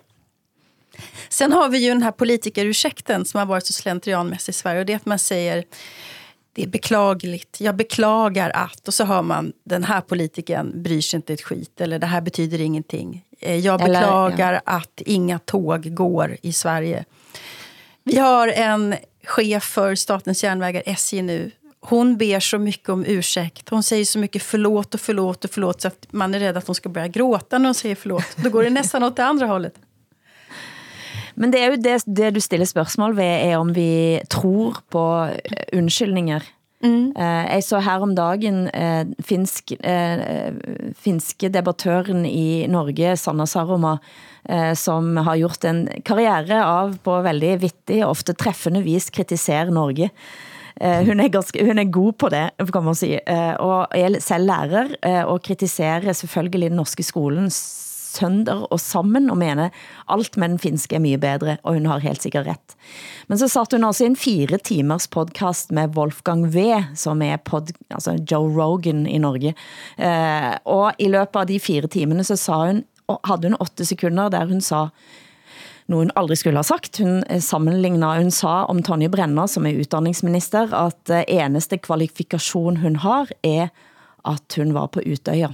Sen 1.29 1.51
har 1.51 1.69
vi 1.69 1.77
ju 1.77 1.89
den 1.89 2.03
här 2.03 2.11
politikerursäkten 2.11 3.25
som 3.25 3.37
har 3.37 3.45
varit 3.45 3.65
så 3.65 3.73
slentrianmässig 3.73 4.49
i 4.49 4.53
Sverige. 4.53 4.79
Och 4.79 4.85
det 4.85 4.93
är 4.93 4.97
att 4.97 5.05
man 5.05 5.19
säger 5.19 5.63
det 6.57 6.63
är 6.63 6.67
beklagligt, 6.67 7.61
jag 7.61 7.75
beklagar 7.75 8.49
att... 8.49 8.87
Och 8.87 8.93
så 8.93 9.03
hör 9.03 9.21
man 9.21 9.53
den 9.63 9.83
här 9.83 10.01
politikern 10.01 10.83
bryr 10.83 11.01
sig 11.01 11.17
inte 11.17 11.33
ett 11.33 11.41
skit 11.41 11.81
eller 11.81 11.99
det 11.99 12.07
här 12.07 12.21
betyder 12.21 12.61
ingenting. 12.61 13.23
Eh, 13.39 13.55
jag 13.55 13.79
beklagar 13.79 14.47
eller, 14.47 14.61
ja. 14.65 14.71
att 14.71 15.01
inga 15.05 15.39
tåg 15.39 15.95
går 15.95 16.37
i 16.41 16.53
Sverige. 16.53 17.05
Vi 18.03 18.17
har 18.17 18.47
en 18.47 18.95
chef 19.23 19.63
för 19.63 19.95
Statens 19.95 20.43
järnvägar, 20.43 20.83
SJ 20.85 21.21
nu. 21.21 21.51
Hon 21.79 22.17
ber 22.17 22.39
så 22.39 22.57
mycket 22.57 22.89
om 22.89 23.05
ursäkt. 23.05 23.69
Hon 23.69 23.83
säger 23.83 24.05
så 24.05 24.19
mycket 24.19 24.43
förlåt 24.43 24.93
och 24.93 25.01
förlåt 25.01 25.45
och 25.45 25.51
förlåt 25.51 25.81
så 25.81 25.87
att 25.87 26.07
man 26.09 26.35
är 26.35 26.39
rädd 26.39 26.57
att 26.57 26.67
hon 26.67 26.75
ska 26.75 26.89
börja 26.89 27.07
gråta 27.07 27.57
när 27.57 27.65
hon 27.65 27.75
säger 27.75 27.95
förlåt. 27.95 28.25
Då 28.35 28.49
går 28.49 28.63
det 28.63 28.69
nästan 28.69 29.03
åt 29.03 29.15
det 29.15 29.25
andra 29.25 29.45
hållet. 29.45 29.73
Men 31.37 31.53
det 31.53 31.61
er 31.61 31.73
jo 31.73 31.81
det, 31.81 31.97
det 32.17 32.33
du 32.35 32.41
stiller 32.41 32.67
spørgsmål 32.69 33.15
ved, 33.17 33.33
er 33.47 33.57
om 33.59 33.73
vi 33.75 34.19
tror 34.33 34.81
på 34.93 35.03
uh, 35.29 35.65
undskyldninger. 35.77 36.45
Mm. 36.85 37.13
Uh, 37.17 37.45
jeg 37.49 37.63
så 37.65 37.79
her 37.81 38.03
om 38.05 38.13
dagen 38.17 38.67
uh, 38.69 39.05
finsk, 39.25 39.73
uh, 39.81 40.51
finske 40.97 41.49
debattøren 41.53 42.25
i 42.29 42.65
Norge, 42.69 43.15
Sanna 43.17 43.47
Saroma, 43.49 43.97
som 44.79 45.09
har 45.27 45.35
gjort 45.35 45.65
en 45.67 45.81
karriere 46.07 46.61
av 46.63 46.93
på 47.03 47.17
veldig 47.25 47.49
vittig, 47.59 47.97
ofte 48.07 48.31
treffende 48.31 48.79
vis 48.85 49.09
kritisere 49.11 49.73
Norge. 49.75 50.07
Uh, 50.79 51.01
hun, 51.03 51.19
er 51.19 51.33
ganske, 51.33 51.65
hun 51.67 51.81
er 51.81 51.89
god 51.91 52.15
på 52.21 52.29
det, 52.31 52.45
kan 52.71 52.85
man 52.85 52.95
si. 52.95 53.09
Uh, 53.27 53.55
og 53.59 53.97
jeg 53.97 54.21
selv 54.23 54.47
lærer 54.47 54.93
og 55.27 55.41
kritiserer 55.43 56.15
selvfølgelig 56.15 56.69
den 56.69 56.79
norske 56.79 57.03
skolen 57.03 57.51
sønder 58.07 58.63
og 58.71 58.79
sammen 58.81 59.29
og 59.33 59.39
mener 59.41 59.75
alt 60.11 60.37
med 60.39 60.55
den 60.55 60.61
finske 60.61 60.97
er 60.97 61.03
mye 61.03 61.19
bedre, 61.21 61.57
og 61.63 61.77
hun 61.77 61.89
har 61.91 62.03
helt 62.05 62.23
sikkert 62.23 62.47
ret. 62.47 62.77
Men 63.27 63.41
så 63.41 63.49
satt 63.51 63.75
hun 63.75 63.87
også 63.87 64.05
i 64.05 64.11
en 64.11 64.19
fire 64.19 64.59
timers 64.63 65.09
podcast 65.11 65.73
med 65.75 65.95
Wolfgang 65.97 66.47
V, 66.53 66.69
som 66.95 67.21
er 67.25 67.37
pod, 67.37 67.73
altså 67.91 68.17
Joe 68.23 68.49
Rogan 68.55 69.05
i 69.07 69.19
Norge. 69.21 69.53
Eh, 69.97 70.51
og 70.65 70.91
i 70.97 71.11
løbet 71.11 71.43
av 71.43 71.47
de 71.51 71.59
fire 71.61 71.91
timene 71.91 72.25
så 72.27 72.39
sa 72.39 72.63
hun, 72.65 72.83
hadde 73.27 73.51
hun 73.51 73.61
åtte 73.63 73.87
sekunder 73.87 74.31
der 74.33 74.49
hun 74.49 74.61
sa 74.63 74.87
noget 75.87 76.09
hun 76.09 76.15
aldrig 76.19 76.37
skulle 76.41 76.59
ha 76.59 76.67
sagt. 76.67 76.99
Hun 76.99 77.23
eh, 77.29 77.41
sammenlignede, 77.41 78.23
hun 78.23 78.31
sa 78.31 78.65
om 78.67 78.81
Tonje 78.83 79.09
Brenner, 79.09 79.47
som 79.47 79.67
er 79.67 79.79
uddanningsminister, 79.79 80.73
at 80.75 81.13
eh, 81.13 81.23
eneste 81.39 81.79
kvalifikation 81.79 82.81
hun 82.83 82.99
har, 83.03 83.31
er 83.43 83.69
at 84.27 84.57
hun 84.59 84.73
var 84.75 84.91
på 84.91 85.03
Utøya. 85.05 85.53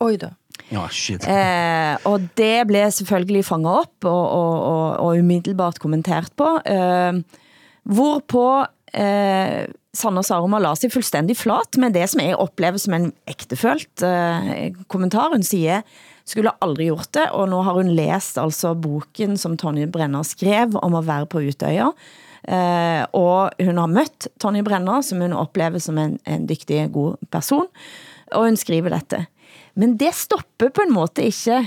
Oj 0.00 0.16
då. 0.16 0.34
Ja, 0.72 0.86
shit. 0.88 1.24
Eh, 1.28 1.96
og 2.08 2.24
det 2.38 2.66
blev 2.68 2.90
selvfølgelig 2.90 3.44
fanget 3.44 3.72
op 3.84 4.08
og, 4.08 4.24
og, 4.30 4.54
og, 4.62 4.84
og 5.04 5.18
umiddelbart 5.20 5.80
kommenteret 5.82 6.32
på. 6.36 6.48
Eh, 6.64 7.20
hvorpå 7.84 8.46
eh, 8.94 9.66
Sanna 9.94 10.24
Saruma 10.26 10.58
la 10.58 10.74
sig 10.74 10.90
fuldstændig 10.92 11.36
flat 11.36 11.78
med 11.78 11.94
det, 11.94 12.08
som 12.10 12.24
jeg 12.24 12.40
oplever 12.40 12.80
som 12.80 12.96
en 12.96 13.12
ægtefølt 13.28 14.02
eh, 14.02 14.72
kommentar. 14.88 15.30
Hun 15.34 15.42
siger, 15.46 15.84
skulle 16.26 16.56
aldrig 16.64 16.88
gjort 16.88 17.12
det, 17.14 17.28
og 17.30 17.48
nu 17.48 17.62
har 17.62 17.76
hun 17.76 17.92
læst 17.94 18.38
altså 18.40 18.74
boken, 18.74 19.36
som 19.36 19.58
Tonje 19.60 19.86
Brenner 19.86 20.24
skrev 20.26 20.74
om 20.82 20.94
at 20.94 21.06
være 21.06 21.26
på 21.26 21.44
Utøya. 21.44 21.92
Eh, 22.44 23.04
og 23.12 23.52
hun 23.60 23.78
har 23.78 23.86
mødt 23.86 24.28
Tonje 24.40 24.64
Brenner, 24.64 25.00
som 25.00 25.20
hun 25.20 25.32
oplever 25.32 25.78
som 25.78 25.98
en, 25.98 26.18
en 26.26 26.48
dygtig, 26.48 26.88
god 26.92 27.20
person 27.30 27.68
og 28.34 28.48
hun 28.48 28.58
skriver 28.58 28.94
dette. 28.94 29.24
Men 29.74 29.96
det 29.98 30.14
stopper 30.14 30.70
på 30.74 30.84
en 30.84 30.94
måte 30.94 31.24
ikke 31.26 31.64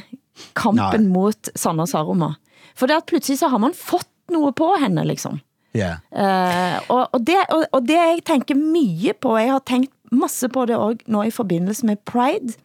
kampen 0.58 1.08
Nej. 1.08 1.12
mot 1.12 1.50
Sanna 1.56 1.88
Saroma. 1.90 2.34
For 2.78 2.88
det 2.88 3.02
at 3.02 3.10
pludselig 3.10 3.40
så 3.40 3.50
har 3.52 3.62
man 3.62 3.76
fått 3.76 4.10
noget 4.32 4.56
på 4.56 4.70
henne, 4.80 5.04
liksom. 5.08 5.40
Ja. 5.78 5.98
Uh, 6.12 6.78
og, 6.90 7.04
og, 7.14 7.22
det, 7.28 7.38
og, 7.54 7.66
og 7.76 7.86
det 7.88 7.98
jeg 7.98 8.24
tænker 8.26 8.58
mye 8.58 9.14
på, 9.22 9.36
jeg 9.38 9.52
har 9.52 9.64
tænkt 9.68 9.94
masse 10.12 10.50
på 10.50 10.66
det 10.66 10.78
også 10.78 11.12
nå 11.12 11.24
i 11.28 11.34
forbindelse 11.34 11.86
med 11.86 12.00
Pride, 12.08 12.56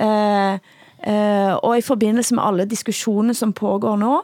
uh, 0.00 0.56
uh, 1.06 1.54
og 1.60 1.78
i 1.78 1.84
forbindelse 1.84 2.34
med 2.34 2.44
alle 2.46 2.66
diskussioner 2.70 3.36
som 3.36 3.52
pågår 3.52 4.00
nå, 4.00 4.22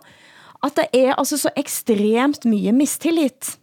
at 0.64 0.78
der 0.78 0.88
er 0.94 1.14
altså 1.14 1.38
så 1.38 1.52
ekstremt 1.56 2.48
mye 2.48 2.72
mistillit. 2.72 3.56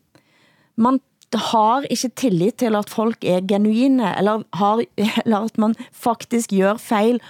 Man 0.76 1.00
har 1.38 1.86
ikke 1.90 2.10
tillit 2.16 2.56
til 2.56 2.76
at 2.76 2.90
folk 2.90 3.24
er 3.24 3.42
genuine, 3.48 4.18
eller, 4.18 4.44
har, 4.54 4.84
eller 5.26 5.40
at 5.40 5.58
man 5.58 5.76
faktisk 5.92 6.50
gør 6.50 6.78
fejl, 6.78 7.22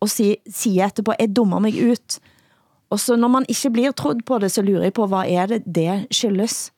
og 0.00 0.10
si, 0.10 0.36
siger 0.50 0.86
etterpå, 0.86 1.12
jeg 1.18 1.36
dummer 1.36 1.58
mig 1.58 1.90
ut. 1.90 2.18
Og 2.90 3.00
så 3.00 3.16
når 3.16 3.28
man 3.28 3.44
ikke 3.48 3.70
bliver 3.70 3.90
trodd 3.90 4.22
på 4.26 4.38
det, 4.38 4.52
så 4.52 4.62
lurer 4.62 4.82
jeg 4.82 4.92
på, 4.92 5.06
hvad 5.06 5.24
er 5.28 5.46
det, 5.46 5.62
det 5.74 6.06
skyldes? 6.10 6.72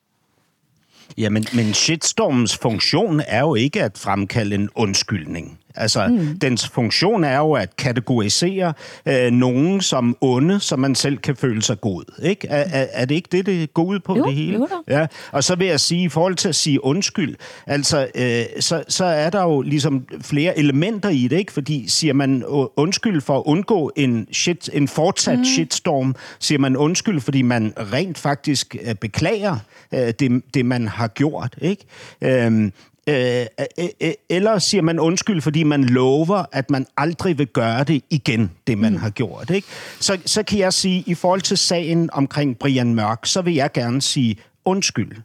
Ja, 1.19 1.31
men, 1.31 1.47
men 1.55 1.75
shitstormens 1.75 2.57
funktion 2.57 3.21
er 3.27 3.41
jo 3.41 3.55
ikke 3.55 3.83
at 3.83 3.99
fremkalde 3.99 4.55
en 4.55 4.69
undskyldning. 4.75 5.59
Altså, 5.79 6.07
mm. 6.09 6.39
dens 6.39 6.69
funktion 6.69 7.25
er 7.25 7.37
jo 7.37 7.53
at 7.53 7.77
kategorisere 7.77 8.73
øh, 9.07 9.31
nogen 9.33 9.81
som 9.81 10.17
onde, 10.21 10.61
så 10.61 10.77
man 10.77 10.95
selv 10.95 11.19
kan 11.19 11.37
føle 11.37 11.63
sig 11.63 11.81
god. 11.81 12.05
Ikke? 12.23 12.49
Er, 12.49 12.81
er, 12.81 12.87
er 12.93 13.05
det 13.05 13.15
ikke 13.15 13.29
det, 13.33 13.47
det 13.47 13.75
går 13.75 13.85
ud 13.85 13.99
på 14.01 14.17
Jo, 14.17 14.25
det 14.25 14.35
hele? 14.35 14.53
jo 14.53 14.69
da. 14.89 14.99
Ja, 15.01 15.07
og 15.33 15.45
så 15.45 15.55
vil 15.55 15.67
jeg 15.67 15.81
sige, 15.81 16.05
i 16.05 16.09
forhold 16.09 16.35
til 16.35 16.49
at 16.49 16.55
sige 16.55 16.85
undskyld, 16.85 17.37
altså, 17.67 18.09
øh, 18.15 18.45
så, 18.61 18.85
så 18.89 19.05
er 19.05 19.31
der 19.31 19.43
jo 19.43 19.61
ligesom 19.61 20.07
flere 20.21 20.59
elementer 20.59 21.09
i 21.09 21.29
det, 21.29 21.39
ikke? 21.39 21.53
Fordi 21.53 21.89
siger 21.89 22.15
man 22.15 22.45
undskyld 22.77 23.21
for 23.21 23.39
at 23.39 23.43
undgå 23.47 23.93
en, 23.97 24.29
shit, 24.33 24.71
en 24.73 24.89
fortsat 24.89 25.39
mm. 25.39 25.45
shitstorm, 25.45 26.15
siger 26.39 26.59
man 26.59 26.77
undskyld, 26.77 27.21
fordi 27.21 27.43
man 27.43 27.73
rent 27.93 28.19
faktisk 28.19 28.77
øh, 28.89 28.95
beklager 28.95 29.57
øh, 29.95 30.13
det, 30.21 30.43
det, 30.55 30.67
man 30.67 30.89
har 30.89 31.09
gjort, 31.09 31.57
ikke? 31.61 31.85
Øhm, 32.21 32.73
øh, 33.09 33.47
øh, 33.79 33.89
øh, 34.01 34.13
eller 34.29 34.59
siger 34.59 34.83
man 34.83 35.01
undskyld, 35.01 35.41
fordi 35.41 35.63
man 35.63 35.85
lover, 35.85 36.45
at 36.53 36.71
man 36.71 36.87
aldrig 36.97 37.39
vil 37.39 37.47
gøre 37.47 37.85
det 37.85 38.03
igen, 38.11 38.51
det 38.67 38.79
man 38.79 38.93
mm. 38.93 38.99
har 38.99 39.11
gjort. 39.11 39.51
Ikke? 39.51 39.69
Så, 40.01 40.19
så 40.27 40.43
kan 40.43 40.59
jeg 40.59 40.73
sige, 40.73 41.05
i 41.07 41.15
forhold 41.15 41.41
til 41.41 41.57
sagen 41.57 42.11
omkring 42.13 42.59
Brian 42.59 42.95
Mørk, 42.95 43.27
så 43.27 43.43
vil 43.43 43.55
jeg 43.55 43.73
gerne 43.73 44.03
sige 44.03 44.37
undskyld. 44.65 45.17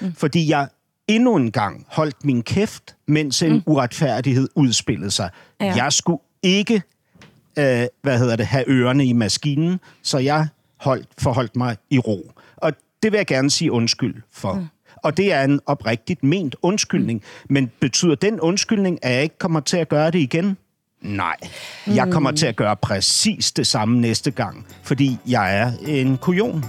Mm. 0.00 0.14
Fordi 0.14 0.50
jeg 0.50 0.68
endnu 1.08 1.36
en 1.36 1.52
gang 1.52 1.86
holdt 1.88 2.24
min 2.24 2.42
kæft, 2.42 2.96
mens 3.06 3.42
en 3.42 3.52
mm. 3.52 3.62
uretfærdighed 3.66 4.48
udspillede 4.54 5.10
sig. 5.10 5.30
Ja. 5.60 5.66
Ja. 5.66 5.74
Jeg 5.74 5.92
skulle 5.92 6.20
ikke 6.42 6.82
øh, 7.58 7.86
hvad 8.02 8.18
hedder 8.18 8.36
det, 8.36 8.46
have 8.46 8.64
ørerne 8.68 9.06
i 9.06 9.12
maskinen, 9.12 9.80
så 10.02 10.18
jeg 10.18 10.48
holdt, 10.76 11.08
forholdt 11.18 11.56
mig 11.56 11.76
i 11.90 11.98
ro. 11.98 12.32
Og 12.56 12.72
det 13.02 13.12
vil 13.12 13.18
jeg 13.18 13.26
gerne 13.26 13.50
sige 13.50 13.72
undskyld 13.72 14.22
for. 14.32 14.52
Mm. 14.54 14.66
Og 15.02 15.16
det 15.16 15.32
er 15.32 15.44
en 15.44 15.60
oprigtigt 15.66 16.24
ment 16.24 16.56
undskyldning. 16.62 17.22
Mm. 17.22 17.54
Men 17.54 17.70
betyder 17.80 18.14
den 18.14 18.40
undskyldning, 18.40 18.98
at 19.02 19.14
jeg 19.14 19.22
ikke 19.22 19.38
kommer 19.38 19.60
til 19.60 19.76
at 19.76 19.88
gøre 19.88 20.10
det 20.10 20.18
igen? 20.18 20.56
Nej. 21.00 21.36
Jeg 21.86 22.08
kommer 22.10 22.30
til 22.30 22.46
at 22.46 22.56
gøre 22.56 22.76
præcis 22.76 23.52
det 23.52 23.66
samme 23.66 24.00
næste 24.00 24.30
gang, 24.30 24.66
fordi 24.82 25.18
jeg 25.26 25.58
er 25.58 25.72
en 25.86 26.18
kujon. 26.18 26.64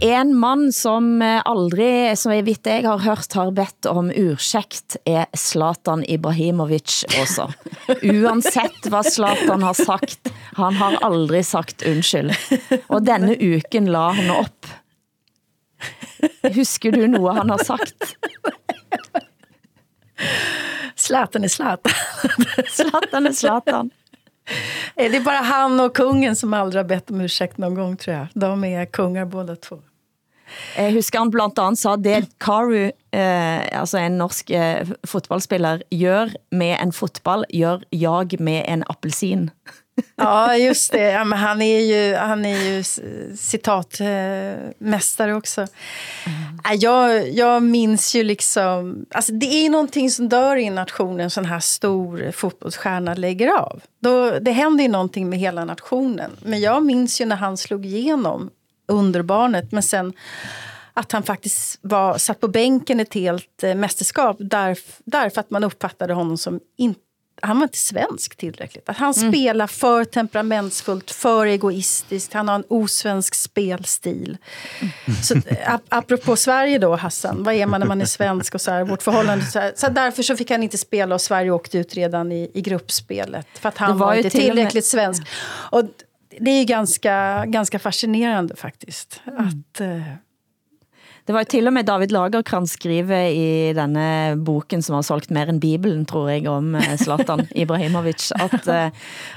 En 0.00 0.36
mand, 0.36 0.74
som 0.74 1.22
eh, 1.22 1.42
aldrig, 1.44 2.18
som 2.18 2.32
jeg 2.32 2.44
vidt 2.46 2.68
jeg 2.70 2.84
har 2.86 3.00
hørt, 3.02 3.32
har 3.34 3.50
bedt 3.50 3.86
om 3.90 4.12
ursäkt, 4.14 4.96
er 5.02 5.26
Zlatan 5.34 6.04
Ibrahimovic 6.06 7.02
også. 7.18 7.48
Uansett 8.14 8.86
hvad 8.86 9.10
Zlatan 9.10 9.62
har 9.66 9.74
sagt, 9.74 10.30
han 10.54 10.78
har 10.78 11.00
aldrig 11.02 11.42
sagt 11.46 11.82
undskyld. 11.82 12.30
Og 12.86 13.02
denne 13.06 13.34
uken 13.34 13.90
la 13.90 14.12
han 14.14 14.30
op. 14.36 14.70
Husker 16.54 16.94
du 16.94 17.06
noget, 17.06 17.36
han 17.42 17.50
har 17.50 17.64
sagt? 17.66 18.14
Zlatan 20.96 21.44
är 21.44 21.48
Zlatan. 21.48 21.92
Zlatan 22.70 23.26
er 23.26 23.32
Zlatan. 23.32 23.90
Det 24.94 25.16
är 25.16 25.20
bara 25.20 25.36
han 25.36 25.80
och 25.80 25.96
kungen 25.96 26.36
som 26.36 26.54
aldrig 26.54 26.78
har 26.78 26.88
bett 26.88 27.10
om 27.10 27.20
ursäkt 27.20 27.58
någon 27.58 27.74
gång 27.74 27.96
tror 27.96 28.16
jag. 28.16 28.26
De 28.34 28.64
är 28.64 28.86
kungar 28.86 29.24
båda 29.24 29.56
två. 29.56 29.78
Jeg 30.76 30.92
husker 30.96 31.18
han 31.18 31.30
blandt 31.34 31.58
andet 31.58 31.80
sa, 31.80 31.96
det 31.96 32.24
Karu, 32.40 32.90
eh, 33.12 33.80
altså 33.80 33.98
en 33.98 34.18
norsk 34.18 34.50
eh, 34.50 34.88
fotballspiller, 35.06 35.82
gør 35.90 36.34
med 36.50 36.76
en 36.82 36.92
fotball, 36.92 37.44
gør 37.52 37.84
jag 37.90 38.40
med 38.40 38.64
en 38.66 38.84
appelsin. 38.88 39.50
Ja, 40.16 40.56
just 40.56 40.92
det. 40.92 41.10
Ja, 41.10 41.24
men 41.24 41.38
han 41.38 41.62
är 41.62 41.80
ju, 41.80 42.14
han 42.14 42.44
är 42.44 42.62
ju 42.62 42.84
citatmästare 43.36 45.34
också. 45.34 45.66
Nej, 46.64 46.76
Jag, 46.80 47.30
jag 47.30 47.62
minns 47.62 48.14
ju 48.14 48.22
liksom... 48.24 49.06
Alltså 49.10 49.32
det 49.32 49.46
är 49.46 49.62
ju 49.62 49.68
någonting 49.68 50.10
som 50.10 50.28
dör 50.28 50.56
i 50.56 50.64
en 50.64 50.74
nation, 50.74 51.20
en 51.20 51.30
sån 51.30 51.44
här 51.44 51.60
stor 51.60 52.32
fotbollsstjärna 52.32 53.14
lägger 53.14 53.48
av. 53.48 53.80
Då, 54.00 54.38
det 54.38 54.52
händer 54.52 54.84
ju 54.84 54.90
någonting 54.90 55.28
med 55.28 55.38
hela 55.38 55.64
nationen. 55.64 56.30
Men 56.42 56.60
jag 56.60 56.82
minns 56.84 57.20
ju 57.20 57.24
när 57.24 57.36
han 57.36 57.56
slog 57.56 57.86
igenom 57.86 58.50
under 58.88 59.22
barnet, 59.22 59.72
men 59.72 59.82
sen 59.82 60.12
att 60.94 61.12
han 61.12 61.22
faktiskt 61.22 61.78
var, 61.82 62.18
satt 62.18 62.40
på 62.40 62.48
bänken 62.48 63.00
ett 63.00 63.14
helt 63.14 63.62
eh, 63.62 63.74
mästerskap 63.74 64.36
därf, 64.40 64.78
därför 65.04 65.40
att 65.40 65.50
man 65.50 65.64
uppfattade 65.64 66.14
honom 66.14 66.38
som 66.38 66.60
inte 66.78 67.00
han 67.42 67.56
var 67.58 67.62
inte 67.64 67.78
svensk 67.78 68.36
tillräckligt. 68.36 68.88
Att 68.88 68.96
han 68.96 69.14
spelar 69.14 69.66
för 69.66 70.04
temperamentsfullt, 70.04 71.10
för 71.10 71.46
egoistiskt. 71.46 72.32
Han 72.32 72.48
har 72.48 72.54
en 72.54 72.64
osvensk 72.68 73.34
spelstil. 73.34 74.36
Så, 75.22 75.34
eh, 75.34 75.74
ap- 75.74 75.86
apropå 75.88 76.36
Sverige 76.36 76.78
då, 76.78 76.96
Hassan. 76.96 77.42
Vad 77.42 77.54
är 77.54 77.66
man 77.66 77.80
när 77.80 77.86
man 77.86 78.00
är 78.00 78.04
svensk? 78.04 78.54
och 78.54 78.60
så 78.60 78.70
här, 78.70 78.84
Vårt 78.84 79.02
förhållande. 79.02 79.44
Så, 79.44 79.58
här. 79.58 79.72
så 79.76 79.88
därför 79.88 80.22
så 80.22 80.36
fick 80.36 80.50
han 80.50 80.62
inte 80.62 80.78
spela 80.78 81.14
och 81.14 81.20
Sverige 81.20 81.50
åkte 81.50 81.78
ut 81.78 81.94
redan 81.94 82.32
i, 82.32 82.50
i 82.54 82.60
gruppspelet. 82.60 83.46
För 83.60 83.68
att 83.68 83.78
han 83.78 83.90
Det 83.92 83.98
var 83.98 84.06
var, 84.06 84.14
inte 84.14 84.30
till 84.30 84.40
och 84.40 84.46
med- 84.46 84.54
tillräckligt 84.56 84.84
svensk. 84.86 85.22
Och 85.70 85.82
det 86.40 86.50
är 86.50 86.58
ju 86.58 86.64
ganska, 86.64 87.44
ganska 87.46 87.78
fascinerande 87.78 88.56
faktiskt. 88.56 89.22
Att, 89.26 89.80
eh, 89.80 90.02
Det 91.28 91.34
var 91.36 91.44
jo 91.44 91.48
til 91.52 91.68
og 91.68 91.74
med 91.76 91.84
David 91.84 92.08
Lagerkrantz 92.14 92.78
skriver 92.78 93.26
i 93.28 93.72
denne 93.76 94.32
boken, 94.48 94.80
som 94.80 94.94
har 94.96 95.04
solgt 95.04 95.28
mer 95.28 95.50
end 95.52 95.60
Bibelen, 95.60 96.06
tror 96.08 96.30
jeg, 96.32 96.48
om 96.48 96.72
eh, 96.78 96.94
Zlatan 96.96 97.42
Ibrahimovic, 97.62 98.30
at, 98.32 98.64
eh, 98.72 98.88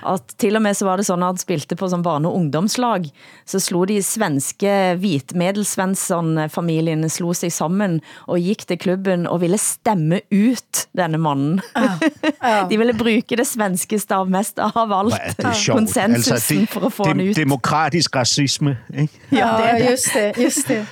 at 0.08 0.24
til 0.39 0.56
og 0.56 0.64
med 0.64 0.72
så 0.80 0.88
var 0.88 0.96
det 1.02 1.06
sådan, 1.10 1.26
at 1.28 1.34
han 1.34 1.42
spilte 1.42 1.76
på 1.76 1.89
som 1.92 2.00
barne- 2.06 2.32
og 2.32 2.38
ungdomslag, 2.39 3.10
så 3.44 3.60
slog 3.60 3.89
de 3.92 4.00
svenske 4.08 4.96
Hvitmedelsvensson-familien 5.04 7.04
slog 7.12 7.36
sig 7.36 7.52
sammen 7.52 8.00
og 8.24 8.39
gik 8.39 8.64
til 8.72 8.80
klubben 8.80 9.28
og 9.28 9.44
ville 9.44 9.60
stemme 9.60 10.24
ut 10.32 10.88
denne 10.96 11.20
mannen. 11.20 11.60
de 12.72 12.80
ville 12.80 12.96
bruge 12.96 13.36
det 13.36 13.44
svenske 13.52 14.00
stavmest 14.00 14.64
av 14.64 14.96
alt, 14.96 15.20
er 15.20 15.36
det 15.44 15.56
sjovt. 15.60 15.76
konsensusen 15.82 16.72
for 16.72 16.88
at 16.88 16.96
få 17.02 17.12
han 17.12 17.20
ut. 17.20 17.36
Demokratisk 17.36 18.16
racisme, 18.16 18.80
ikke? 18.96 19.12
Ja, 19.36 19.60
det 19.60 19.70
är 19.70 19.80
det. 19.80 19.92
just 19.92 20.14
det. 20.14 20.38
Just 20.38 20.68
det. 20.68 20.86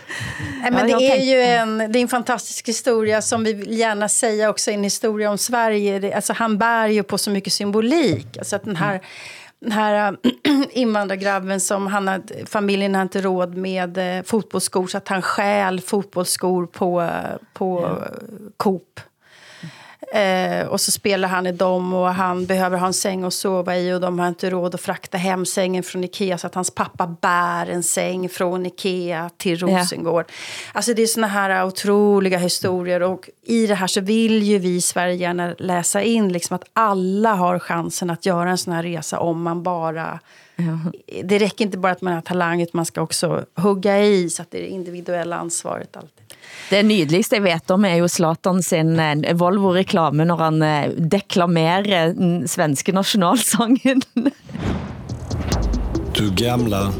Nej, 0.61 0.71
men 0.71 0.88
Ja, 0.88 0.88
det 0.97 1.05
är 1.05 1.09
tänkte- 1.09 1.25
ju 1.25 1.41
en, 1.41 1.77
det 1.77 1.99
är 1.99 2.01
en 2.01 2.07
fantastisk 2.07 2.67
historia 2.67 3.21
som 3.21 3.43
vi 3.43 3.53
vill 3.53 3.79
gärna 3.79 4.09
säga 4.09 4.49
också 4.49 4.71
en 4.71 4.83
historia 4.83 5.31
om 5.31 5.37
Sverige. 5.37 5.99
Det, 5.99 6.13
alltså, 6.13 6.33
han 6.33 6.57
bär 6.57 6.87
ju 6.87 7.03
på 7.03 7.17
så 7.17 7.29
mycket 7.31 7.53
symbolik. 7.53 8.37
Alltså 8.37 8.55
att 8.55 8.63
den 8.63 8.75
här, 8.75 9.01
den 9.61 9.71
här 9.71 10.17
invandrargrabben 10.71 11.59
som 11.59 11.87
han 11.87 12.07
har, 12.07 12.21
familjen 12.45 12.95
har 12.95 13.01
inte 13.01 13.21
råd 13.21 13.57
med 13.57 14.17
eh, 14.17 14.23
fotbollsskor 14.23 14.87
så 14.87 14.97
att 14.97 15.07
han 15.07 15.21
stjäl 15.21 15.81
fotbollsskor 15.81 16.65
på, 16.65 17.01
eh, 17.01 17.09
på 17.53 17.85
eh, 17.85 18.13
Coop. 18.57 18.99
Eh, 20.13 20.67
och 20.67 20.81
så 20.81 20.91
spelar 20.91 21.29
han 21.29 21.47
i 21.47 21.51
dem 21.51 21.93
och 21.93 22.13
han 22.13 22.45
behöver 22.45 22.77
ha 22.77 22.87
en 22.87 22.93
säng 22.93 23.23
att 23.23 23.33
sova 23.33 23.77
i 23.77 23.93
och 23.93 24.01
de 24.01 24.19
har 24.19 24.27
inte 24.27 24.49
råd 24.49 24.75
att 24.75 24.81
frakta 24.81 25.17
hem 25.17 25.45
sängen 25.45 25.83
från 25.83 26.03
Ikea 26.03 26.37
så 26.37 26.47
att 26.47 26.55
hans 26.55 26.71
pappa 26.71 27.07
bär 27.07 27.67
en 27.69 27.83
säng 27.83 28.29
från 28.29 28.65
Ikea 28.65 29.29
till 29.37 29.61
Ja. 29.61 29.67
Rosengård. 29.67 30.25
Alltså 30.73 30.93
det 30.93 31.01
är 31.01 31.07
såna 31.07 31.27
här 31.27 31.65
otroliga 31.65 32.37
historier 32.37 33.03
och 33.03 33.29
i 33.43 33.67
det 33.67 33.75
här 33.75 33.87
så 33.87 34.01
vill 34.01 34.43
ju 34.43 34.57
vi 34.57 34.75
i 34.75 34.81
Sverige 34.81 35.15
gärna 35.15 35.55
läsa 35.57 36.01
in 36.01 36.33
liksom 36.33 36.55
att 36.55 36.63
alla 36.73 37.33
har 37.33 37.59
chansen 37.59 38.09
att 38.09 38.25
göra 38.25 38.49
en 38.49 38.57
sån 38.57 38.73
här 38.73 38.83
resa 38.83 39.19
om 39.19 39.41
man 39.41 39.63
bara... 39.63 40.19
Det 41.23 41.37
räcker 41.37 41.65
inte 41.65 41.77
bara 41.77 41.91
att 41.91 42.01
man 42.01 42.13
har 42.13 42.21
talang 42.21 42.61
utan 42.61 42.71
man 42.73 42.85
ska 42.85 43.01
också 43.01 43.45
hugga 43.55 44.03
i 44.03 44.29
så 44.29 44.41
att 44.41 44.51
det 44.51 44.57
är 44.57 44.61
det 44.61 44.67
individuella 44.67 45.35
ansvaret 45.35 45.97
alltid. 45.97 46.18
Det 46.69 46.83
nydeligste 46.83 47.39
jeg 47.39 47.43
vet 47.47 47.71
om 47.73 47.85
er 47.85 47.99
jo 48.01 48.07
Zlatan 48.07 48.63
sin 48.63 48.99
eh, 48.99 49.33
Volvo-reklame, 49.37 50.25
når 50.29 50.43
han 50.43 50.61
eh, 50.61 50.91
deklamerer 50.97 52.13
den 52.13 52.47
svenske 52.47 52.93
nationalsangen. 52.95 54.03
Du 56.13 56.29
gamla. 56.35 56.91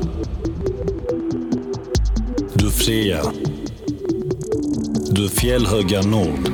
Du 2.54 2.70
fria. 2.72 3.24
du 5.12 5.30
fjällhöga 5.30 6.02
nord. 6.02 6.50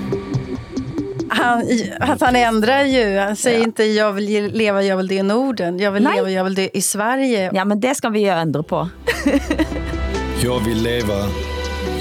Han, 1.30 1.64
att 2.00 2.22
han 2.22 2.36
ändrar 2.36 2.84
ju. 2.84 3.18
Han 3.18 3.36
säger 3.36 3.64
inte 3.64 3.84
jag 3.84 4.14
vill 4.14 4.52
leva, 4.54 4.84
jag 4.84 4.98
vill 4.98 5.08
det 5.08 5.16
i 5.16 5.24
Norden. 5.24 5.80
Jag 5.80 5.91
vill 5.91 6.04
Nej. 6.04 6.16
leva, 6.16 6.32
jag 6.32 6.43
vill 6.43 6.56
det 6.56 6.78
i 6.78 6.82
Sverige. 6.82 7.52
Ja, 7.54 7.66
men 7.66 7.80
det 7.80 7.96
skal 7.96 8.12
vi 8.12 8.28
jo 8.28 8.34
ændre 8.34 8.64
på. 8.64 8.89
Jag 10.43 10.60
vill 10.60 10.84
leva, 10.84 11.14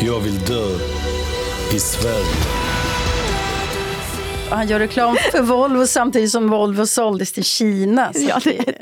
jag 0.00 0.20
vill 0.20 0.38
dö 0.38 0.78
i 1.72 1.80
Sverige. 1.80 2.63
Han 4.50 4.68
gör 4.68 4.78
reklam 4.78 5.16
för 5.32 5.42
Volvo 5.42 5.86
samtidigt 5.86 6.32
som 6.32 6.50
Volvo 6.50 6.86
såldes 6.86 7.32
til 7.32 7.44
Kina. 7.44 8.12
Så 8.12 8.20
Ja, 8.20 8.38
det, 8.44 8.74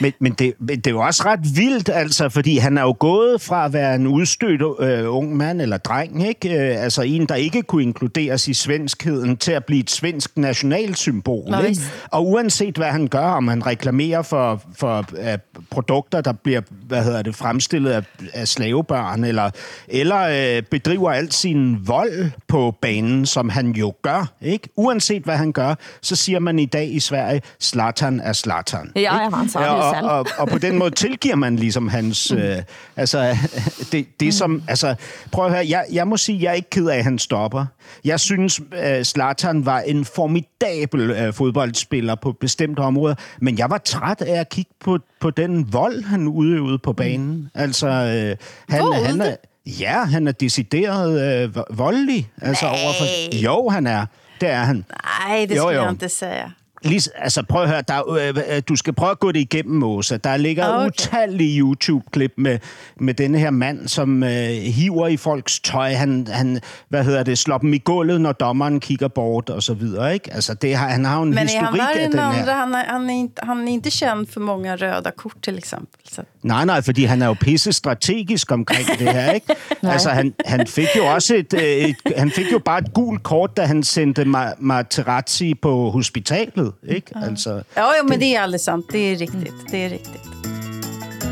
Men, 0.00 0.12
men, 0.18 0.32
det, 0.32 0.54
det 0.58 0.86
er 0.86 0.90
jo 0.90 1.00
også 1.00 1.22
ret 1.24 1.40
vildt, 1.56 1.88
altså, 1.88 2.28
fordi 2.28 2.58
han 2.58 2.78
er 2.78 2.82
jo 2.82 2.96
gået 2.98 3.40
fra 3.40 3.64
at 3.64 3.72
være 3.72 3.94
en 3.94 4.06
udstødt 4.06 4.62
øh, 4.80 5.14
ung 5.14 5.36
mand 5.36 5.62
eller 5.62 5.76
dreng, 5.76 6.28
ikke? 6.28 6.48
Øh, 6.48 6.84
altså 6.84 7.02
en, 7.02 7.26
der 7.26 7.34
ikke 7.34 7.62
kunne 7.62 7.82
inkluderes 7.82 8.48
i 8.48 8.54
svenskheden, 8.54 9.36
til 9.36 9.52
at 9.52 9.64
blive 9.64 9.80
et 9.80 9.90
svensk 9.90 10.36
nationalsymbol. 10.36 11.50
Nå, 11.50 11.60
Ikke? 11.60 11.80
Og 12.10 12.26
uanset 12.26 12.76
hvad 12.76 12.86
han 12.86 13.08
gør, 13.08 13.26
om 13.26 13.48
han 13.48 13.66
reklamerer 13.66 14.22
for, 14.22 14.62
for 14.76 15.04
uh, 15.12 15.60
produkter, 15.70 16.20
der 16.20 16.32
bliver 16.32 16.60
hvad 16.86 17.04
hedder 17.04 17.22
det, 17.22 17.34
fremstillet 17.34 17.90
af, 17.90 18.02
af 18.32 18.48
slavebørn, 18.48 19.24
eller, 19.24 19.50
eller 19.88 20.56
øh, 20.56 20.62
bedriver 20.62 21.10
alt 21.10 21.34
sin 21.34 21.88
vold 21.88 22.30
på 22.48 22.74
banen, 22.82 23.26
som 23.26 23.48
han 23.48 23.70
jo 23.70 23.92
gør. 24.02 24.32
Ikke? 24.42 24.68
Uanset 24.76 25.09
hvad 25.18 25.36
han 25.36 25.52
gør, 25.52 25.74
så 26.02 26.16
siger 26.16 26.38
man 26.38 26.58
i 26.58 26.66
dag 26.66 26.94
i 26.94 27.00
Sverige, 27.00 27.42
Zlatan 27.62 28.20
er 28.20 28.32
Zlatan. 28.32 28.92
Ja, 28.96 29.00
ja, 29.00 29.30
sagde 29.48 29.66
det 29.66 29.72
jo 29.72 30.08
og, 30.08 30.18
og, 30.18 30.26
og 30.38 30.48
på 30.48 30.58
den 30.58 30.78
måde 30.78 30.90
tilgiver 30.90 31.36
man 31.36 31.56
ligesom 31.56 31.88
hans... 31.88 32.30
Øh, 32.30 32.56
altså, 32.96 33.36
det, 33.92 34.20
det 34.20 34.34
som... 34.34 34.62
Altså, 34.68 34.94
prøv 35.32 35.46
at 35.46 35.52
høre, 35.52 35.66
jeg, 35.68 35.84
jeg 35.92 36.08
må 36.08 36.16
sige, 36.16 36.42
jeg 36.42 36.50
er 36.50 36.54
ikke 36.54 36.70
ked 36.70 36.86
af, 36.86 36.96
at 36.96 37.04
han 37.04 37.18
stopper. 37.18 37.66
Jeg 38.04 38.20
synes, 38.20 38.60
øh, 38.84 39.04
Zlatan 39.04 39.66
var 39.66 39.80
en 39.80 40.04
formidabel 40.04 41.10
øh, 41.10 41.32
fodboldspiller 41.32 42.14
på 42.14 42.32
bestemte 42.32 42.80
områder, 42.80 43.14
men 43.40 43.58
jeg 43.58 43.70
var 43.70 43.78
træt 43.78 44.20
af 44.20 44.40
at 44.40 44.48
kigge 44.48 44.70
på, 44.80 44.98
på 45.20 45.30
den 45.30 45.72
vold, 45.72 46.04
han 46.04 46.28
udøvede 46.28 46.78
på 46.78 46.92
banen. 46.92 47.50
Altså, 47.54 47.88
øh, 47.88 48.36
han, 48.68 48.92
han 48.92 49.20
er... 49.20 49.36
Ja, 49.66 50.04
han 50.04 50.28
er 50.28 50.32
decideret 50.32 51.42
øh, 51.44 51.50
vo- 51.56 51.74
voldelig. 51.74 52.30
Altså, 52.42 52.66
overfor, 52.66 53.36
jo, 53.36 53.68
han 53.68 53.86
er. 53.86 54.06
Det 54.40 54.48
er 54.48 54.64
han. 54.64 54.84
Nej, 55.28 55.46
det 55.46 55.54
Jo, 55.54 55.62
skulle 55.62 55.76
jo. 55.76 55.82
jag 55.82 55.92
inte 55.92 56.08
säga. 56.08 56.52
Lige, 56.82 57.10
altså 57.16 57.42
prøv 57.48 57.62
at 57.62 57.68
høre, 57.68 57.82
der, 57.88 57.94
er, 57.94 58.12
øh, 58.12 58.56
øh, 58.56 58.62
du 58.68 58.76
skal 58.76 58.92
prøve 58.92 59.10
at 59.10 59.18
gå 59.18 59.32
det 59.32 59.40
igennem, 59.40 59.82
Åsa. 59.82 60.16
Der 60.16 60.36
ligger 60.36 60.64
Ah, 60.66 60.76
okay. 60.76 60.86
utallige 60.86 61.58
YouTube-klip 61.60 62.32
med, 62.36 62.58
med 63.00 63.14
denne 63.14 63.38
her 63.38 63.50
mand, 63.50 63.88
som 63.88 64.22
øh, 64.22 64.30
hiver 64.50 65.06
i 65.08 65.16
folks 65.16 65.60
tøj. 65.60 65.92
Han, 65.92 66.26
han, 66.30 66.60
hvad 66.88 67.04
hedder 67.04 67.22
det, 67.22 67.38
slår 67.38 67.58
dem 67.58 67.74
i 67.74 67.78
gulvet, 67.78 68.20
når 68.20 68.32
dommeren 68.32 68.80
kigger 68.80 69.08
bort, 69.08 69.50
og 69.50 69.62
så 69.62 69.74
videre, 69.74 70.14
ikke? 70.14 70.34
Altså, 70.34 70.54
det 70.54 70.76
har, 70.76 70.88
han 70.88 71.04
har 71.04 71.16
jo 71.16 71.22
en 71.22 71.28
Men 71.28 71.38
han 71.38 71.48
historik 71.48 71.80
värre 71.80 71.92
af 72.00 72.10
den 72.10 72.18
her. 72.18 72.54
Han 72.54 72.74
är, 72.74 72.84
han, 72.92 73.10
är 73.10 73.14
inte, 73.14 73.40
han 73.46 73.68
är 73.68 73.72
inte 73.72 73.90
känd 73.90 74.26
för 74.28 74.40
många 74.40 74.76
röda 74.76 75.10
kort 75.16 75.42
till 75.42 75.58
exempel. 75.58 76.00
Så. 76.12 76.22
Nej, 76.42 76.64
nej, 76.66 76.82
fordi 76.82 77.04
han 77.04 77.22
er 77.22 77.26
jo 77.26 77.34
pisse 77.40 77.72
strategisk 77.72 78.52
omkring 78.52 78.86
det 78.98 79.08
her, 79.12 79.32
ikke? 79.32 79.54
altså, 79.82 80.08
han, 80.10 80.34
han 80.46 80.66
fik 80.66 80.88
jo 80.96 81.06
også 81.06 81.34
et, 81.34 81.54
øh, 81.54 81.60
et, 81.62 81.96
han 82.16 82.30
fik 82.30 82.52
jo 82.52 82.58
bare 82.58 82.78
et 82.78 82.94
gult 82.94 83.22
kort, 83.22 83.56
da 83.56 83.62
han 83.64 83.82
sendte 83.82 84.22
Ma- 84.22 84.54
Materazzi 84.58 85.54
på 85.54 85.90
hospitalet, 85.90 86.69
ikke? 86.88 87.14
Altså, 87.14 87.62
Ja, 87.74 87.96
ja, 87.96 88.02
men 88.02 88.18
det 88.18 88.34
är 88.34 88.42
alldeles 88.42 88.64
sant. 88.64 88.86
Det 88.92 88.98
är 88.98 89.16
riktigt. 89.16 89.70
Det 89.70 89.84
är 89.84 89.88
riktigt. 89.88 90.22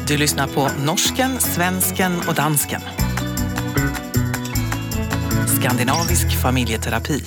Du 0.08 0.16
lyssnar 0.16 0.46
på 0.46 0.68
norsken, 0.84 1.40
svensken 1.40 2.12
och 2.28 2.34
dansken. 2.34 2.80
Skandinavisk 5.60 6.42
familjeterapi. 6.42 7.22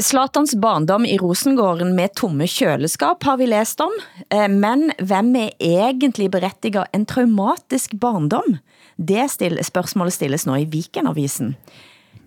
Zlatans 0.00 0.54
barndom 0.54 1.04
i 1.06 1.18
Rosengården 1.18 1.94
med 1.94 2.14
tomme 2.14 2.46
kjøleskap 2.46 3.24
har 3.24 3.36
vi 3.36 3.46
læst 3.46 3.80
om, 3.80 3.92
Eh, 4.32 4.48
men 4.48 4.92
hvem 4.98 5.34
er 5.36 5.50
egentlig 5.60 6.30
berettiget 6.30 6.88
en 6.92 7.06
traumatisk 7.06 7.92
barndom? 8.00 8.56
Det 8.96 9.28
stille, 9.30 9.64
spørgsmålet 9.64 10.14
stilles 10.14 10.46
nå 10.48 10.56
i 10.62 10.64
Vikenavisen. 10.64 11.54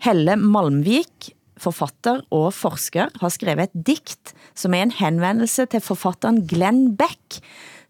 Helle 0.06 0.36
Malmvik, 0.36 1.32
forfatter 1.62 2.24
og 2.36 2.50
forsker, 2.56 3.12
har 3.22 3.34
skrevet 3.34 3.70
et 3.70 3.86
dikt, 3.88 4.34
som 4.58 4.76
er 4.76 4.86
en 4.86 4.96
henvendelse 4.96 5.68
til 5.72 5.84
forfatteren 5.84 6.44
Glenn 6.50 6.96
Beck, 7.00 7.40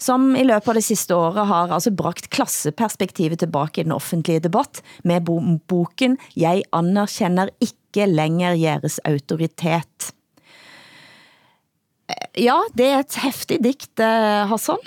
som 0.01 0.33
i 0.35 0.43
løbet 0.43 0.67
av 0.69 0.77
det 0.77 0.85
sidste 0.85 1.15
året 1.15 1.47
har 1.49 1.71
altså 1.71 1.93
bragt 1.95 2.27
klasseperspektivet 2.35 3.39
tilbage 3.41 3.79
i 3.79 3.87
den 3.87 3.95
offentlige 3.95 4.43
debatt 4.43 4.81
med 5.07 5.25
boken 5.25 6.17
Jeg 6.35 6.65
anerkender 6.75 7.53
ikke 7.63 8.09
længere 8.09 8.59
jeres 8.59 8.99
autoritet. 9.07 10.11
Eh, 12.11 12.43
ja, 12.43 12.59
det 12.75 12.91
er 12.91 12.99
et 13.01 13.19
hæftigt 13.23 13.63
dikt, 13.63 13.99
eh, 13.99 14.45
Hassan. 14.51 14.83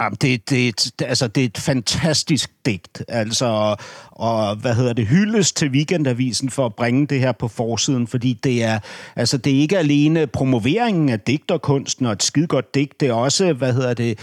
Jamen, 0.00 0.16
det, 0.20 0.50
det, 0.50 0.92
det, 0.98 1.04
altså, 1.04 1.28
det 1.28 1.40
er 1.40 1.44
et 1.44 1.58
fantastisk 1.58 2.50
digt. 2.66 3.02
Altså, 3.08 3.76
og, 4.10 4.56
hvad 4.56 4.74
hedder 4.74 4.92
det, 4.92 5.06
hyldes 5.06 5.52
til 5.52 5.70
Weekendavisen 5.70 6.50
for 6.50 6.66
at 6.66 6.74
bringe 6.74 7.06
det 7.06 7.20
her 7.20 7.32
på 7.32 7.48
forsiden, 7.48 8.06
fordi 8.06 8.32
det 8.32 8.64
er, 8.64 8.78
altså, 9.16 9.36
det 9.36 9.56
er 9.56 9.60
ikke 9.60 9.78
alene 9.78 10.26
promoveringen 10.26 11.08
af 11.08 11.20
digterkunsten 11.20 12.06
og 12.06 12.12
et 12.12 12.22
skidegodt 12.22 12.74
digt, 12.74 13.00
det 13.00 13.08
er 13.08 13.12
også, 13.12 13.52
hvad 13.52 13.72
hedder 13.72 13.94
det, 13.94 14.18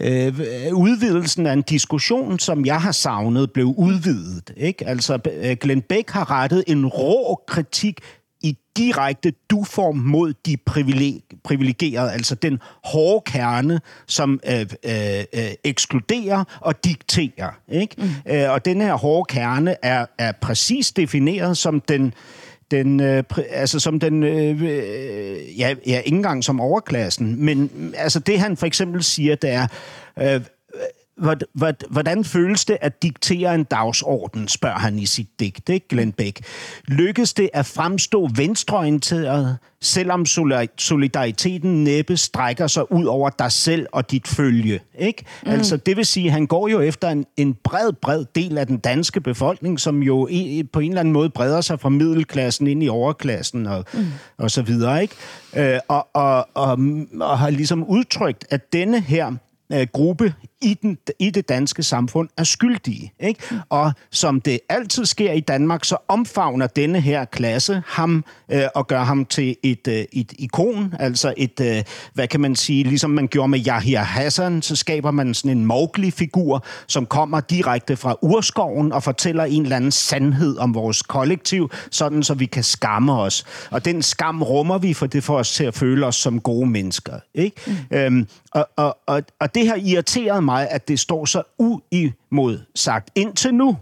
øh, 0.00 0.34
udvidelsen 0.74 1.46
af 1.46 1.52
en 1.52 1.62
diskussion, 1.62 2.38
som 2.38 2.66
jeg 2.66 2.80
har 2.80 2.92
savnet, 2.92 3.52
blev 3.52 3.66
udvidet. 3.66 4.52
Ikke? 4.56 4.88
Altså, 4.88 5.18
Glenn 5.60 5.82
Beck 5.82 6.10
har 6.10 6.30
rettet 6.30 6.64
en 6.66 6.86
rå 6.86 7.42
kritik 7.48 8.00
i 8.42 8.58
direkte 8.76 9.32
du-form 9.50 9.96
mod 9.96 10.34
de 10.46 10.56
privileg- 10.70 11.40
privilegerede, 11.44 12.12
altså 12.12 12.34
den 12.34 12.58
hårde 12.84 13.22
kerne, 13.26 13.80
som 14.06 14.40
øh, 14.50 14.60
øh, 14.60 15.24
øh, 15.34 15.50
ekskluderer 15.64 16.44
og 16.60 16.84
dikterer. 16.84 17.58
Ikke? 17.68 17.94
Mm. 17.98 18.32
Øh, 18.32 18.50
og 18.50 18.64
den 18.64 18.80
her 18.80 18.94
hårde 18.94 19.34
kerne 19.34 19.76
er, 19.82 20.06
er 20.18 20.32
præcis 20.32 20.92
defineret 20.92 21.58
som 21.58 21.80
den 21.80 22.14
den, 22.70 23.00
øh, 23.00 23.24
altså 23.50 23.80
som 23.80 24.00
den, 24.00 24.22
øh, 24.22 24.62
øh, 24.62 25.58
ja, 25.60 25.74
ja, 25.86 25.98
ikke 25.98 26.16
engang 26.16 26.44
som 26.44 26.60
overklassen, 26.60 27.44
men 27.44 27.70
altså 27.96 28.18
det 28.18 28.40
han 28.40 28.56
for 28.56 28.66
eksempel 28.66 29.02
siger, 29.02 29.34
det 29.34 29.50
er, 29.50 29.66
øh, 30.18 30.40
Hvordan 31.90 32.24
føles 32.24 32.64
det 32.64 32.76
at 32.80 33.02
diktere 33.02 33.54
en 33.54 33.64
dagsorden, 33.64 34.48
spørger 34.48 34.78
han 34.78 34.98
i 34.98 35.06
sit 35.06 35.28
digt, 35.40 35.68
ikke, 35.68 35.88
Glenn 35.88 36.12
Beck. 36.12 36.40
Lykkes 36.88 37.34
det 37.34 37.50
at 37.52 37.66
fremstå 37.66 38.28
venstreorienteret, 38.36 39.58
selvom 39.80 40.24
solidar- 40.26 40.74
solidariteten 40.78 41.84
næppe 41.84 42.16
strækker 42.16 42.66
sig 42.66 42.92
ud 42.92 43.04
over 43.04 43.30
dig 43.30 43.52
selv 43.52 43.86
og 43.92 44.10
dit 44.10 44.28
følge? 44.28 44.80
Ikke? 44.98 45.24
Mm. 45.44 45.50
Altså, 45.50 45.76
det 45.76 45.96
vil 45.96 46.06
sige, 46.06 46.26
at 46.26 46.32
han 46.32 46.46
går 46.46 46.68
jo 46.68 46.80
efter 46.80 47.08
en, 47.08 47.26
en 47.36 47.54
bred, 47.64 47.92
bred 47.92 48.24
del 48.34 48.58
af 48.58 48.66
den 48.66 48.78
danske 48.78 49.20
befolkning, 49.20 49.80
som 49.80 50.02
jo 50.02 50.28
i, 50.30 50.62
på 50.72 50.80
en 50.80 50.88
eller 50.88 51.00
anden 51.00 51.12
måde 51.12 51.30
breder 51.30 51.60
sig 51.60 51.80
fra 51.80 51.88
middelklassen 51.88 52.66
ind 52.66 52.82
i 52.82 52.88
overklassen 52.88 53.66
og, 53.66 53.84
mm. 53.94 54.06
og 54.38 54.50
så 54.50 54.62
videre. 54.62 55.02
Ikke? 55.02 55.14
Øh, 55.56 55.80
og, 55.88 56.08
og, 56.14 56.48
og, 56.54 56.78
og 57.20 57.38
har 57.38 57.50
ligesom 57.50 57.84
udtrykt, 57.84 58.46
at 58.50 58.72
denne 58.72 59.00
her 59.00 59.32
øh, 59.72 59.86
gruppe 59.92 60.34
i, 60.62 60.74
den, 60.74 60.98
i 61.18 61.30
det 61.30 61.48
danske 61.48 61.82
samfund 61.82 62.28
er 62.36 62.44
skyldige. 62.44 63.12
Ikke? 63.20 63.40
Og 63.68 63.92
som 64.10 64.40
det 64.40 64.60
altid 64.68 65.06
sker 65.06 65.32
i 65.32 65.40
Danmark, 65.40 65.84
så 65.84 65.96
omfavner 66.08 66.66
denne 66.66 67.00
her 67.00 67.24
klasse 67.24 67.82
ham 67.86 68.24
øh, 68.52 68.64
og 68.74 68.86
gør 68.86 69.02
ham 69.02 69.24
til 69.24 69.56
et, 69.62 69.88
øh, 69.88 70.04
et 70.12 70.32
ikon, 70.38 70.94
altså 70.98 71.34
et, 71.36 71.60
øh, 71.60 71.82
hvad 72.14 72.28
kan 72.28 72.40
man 72.40 72.56
sige, 72.56 72.84
ligesom 72.84 73.10
man 73.10 73.28
gjorde 73.28 73.48
med 73.48 73.66
Yahya 73.66 74.02
Hassan, 74.02 74.62
så 74.62 74.76
skaber 74.76 75.10
man 75.10 75.34
sådan 75.34 75.58
en 75.58 75.66
Mowgli-figur, 75.66 76.64
som 76.86 77.06
kommer 77.06 77.40
direkte 77.40 77.96
fra 77.96 78.16
urskoven 78.22 78.92
og 78.92 79.02
fortæller 79.02 79.44
en 79.44 79.62
eller 79.62 79.76
anden 79.76 79.90
sandhed 79.90 80.58
om 80.58 80.74
vores 80.74 81.02
kollektiv, 81.02 81.70
sådan 81.90 82.22
så 82.22 82.34
vi 82.34 82.46
kan 82.46 82.64
skamme 82.64 83.12
os. 83.12 83.44
Og 83.70 83.84
den 83.84 84.02
skam 84.02 84.42
rummer 84.42 84.78
vi, 84.78 84.94
for 84.94 85.06
det 85.06 85.24
får 85.24 85.38
os 85.38 85.52
til 85.52 85.64
at 85.64 85.74
føle 85.74 86.06
os 86.06 86.16
som 86.16 86.40
gode 86.40 86.66
mennesker. 86.66 87.12
Ikke? 87.34 87.56
Mm. 87.66 87.96
Øhm, 87.96 88.28
og, 88.52 88.68
og, 88.76 88.98
og, 89.06 89.22
og 89.40 89.54
det 89.54 89.68
har 89.68 89.76
irriteret 89.76 90.44
mig, 90.44 90.51
at 90.60 90.88
det 90.88 91.00
står 91.00 91.24
så 91.24 91.42
uimodsagt 91.58 93.10
indtil 93.14 93.54
nu. 93.54 93.76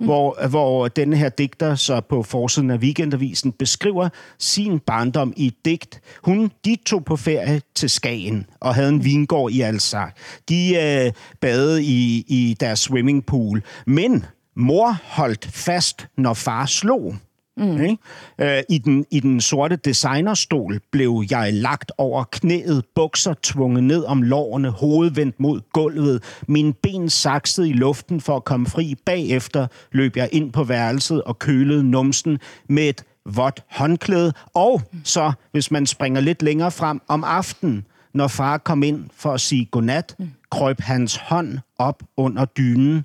Mm. 0.00 0.06
Hvor, 0.06 0.48
hvor 0.48 0.88
denne 0.88 1.16
her 1.16 1.28
digter 1.28 1.74
så 1.74 2.00
på 2.00 2.22
forsiden 2.22 2.70
af 2.70 2.78
Weekendavisen 2.78 3.52
beskriver 3.52 4.08
sin 4.38 4.78
barndom 4.78 5.32
i 5.36 5.46
et 5.46 5.54
digt. 5.64 6.00
Hun, 6.24 6.50
de 6.64 6.76
tog 6.86 7.04
på 7.04 7.16
ferie 7.16 7.60
til 7.74 7.90
Skagen 7.90 8.46
og 8.60 8.74
havde 8.74 8.88
en 8.88 9.04
vingård 9.04 9.52
i 9.52 9.60
Alsace. 9.60 10.12
De 10.48 10.76
øh, 10.76 11.12
badede 11.40 11.84
i, 11.84 12.24
i 12.28 12.56
deres 12.60 12.78
swimmingpool. 12.78 13.62
Men 13.86 14.24
mor 14.56 14.96
holdt 15.02 15.48
fast, 15.52 16.06
når 16.16 16.34
far 16.34 16.66
slog. 16.66 17.16
Mm. 17.56 17.80
Ikke? 17.80 17.96
Øh, 18.38 18.62
i, 18.68 18.78
den, 18.78 19.04
I 19.10 19.20
den 19.20 19.40
sorte 19.40 19.76
designerstol 19.76 20.80
blev 20.90 21.24
jeg 21.30 21.54
lagt 21.54 21.92
over 21.98 22.24
knæet, 22.24 22.84
bukser 22.94 23.34
tvunget 23.42 23.84
ned 23.84 24.04
om 24.04 24.22
lårene, 24.22 24.70
hovedet 24.70 25.16
vendt 25.16 25.40
mod 25.40 25.60
gulvet, 25.72 26.22
mine 26.48 26.72
ben 26.72 27.10
saksede 27.10 27.68
i 27.68 27.72
luften 27.72 28.20
for 28.20 28.36
at 28.36 28.44
komme 28.44 28.66
fri. 28.66 28.94
Bagefter 29.06 29.66
løb 29.92 30.16
jeg 30.16 30.28
ind 30.32 30.52
på 30.52 30.64
værelset 30.64 31.22
og 31.22 31.38
kølede 31.38 31.84
numsen 31.84 32.38
med 32.68 32.88
et 32.88 33.04
vådt 33.26 33.64
håndklæde. 33.70 34.32
Og 34.54 34.82
så, 35.04 35.32
hvis 35.52 35.70
man 35.70 35.86
springer 35.86 36.20
lidt 36.20 36.42
længere 36.42 36.70
frem 36.70 37.00
om 37.08 37.24
aftenen, 37.24 37.86
når 38.14 38.28
far 38.28 38.58
kom 38.58 38.82
ind 38.82 39.04
for 39.16 39.32
at 39.32 39.40
sige 39.40 39.64
godnat, 39.64 40.16
krøb 40.50 40.80
hans 40.80 41.16
hånd 41.16 41.58
op 41.78 42.02
under 42.16 42.44
dynen. 42.44 43.04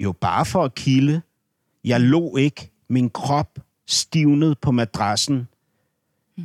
Jo 0.00 0.12
bare 0.12 0.44
for 0.44 0.64
at 0.64 0.74
kilde. 0.74 1.22
Jeg 1.84 2.00
lå 2.00 2.36
ikke. 2.36 2.70
Min 2.88 3.10
krop 3.10 3.58
stivnede 3.90 4.54
på 4.54 4.70
madrassen. 4.70 5.48
Mm. 6.36 6.44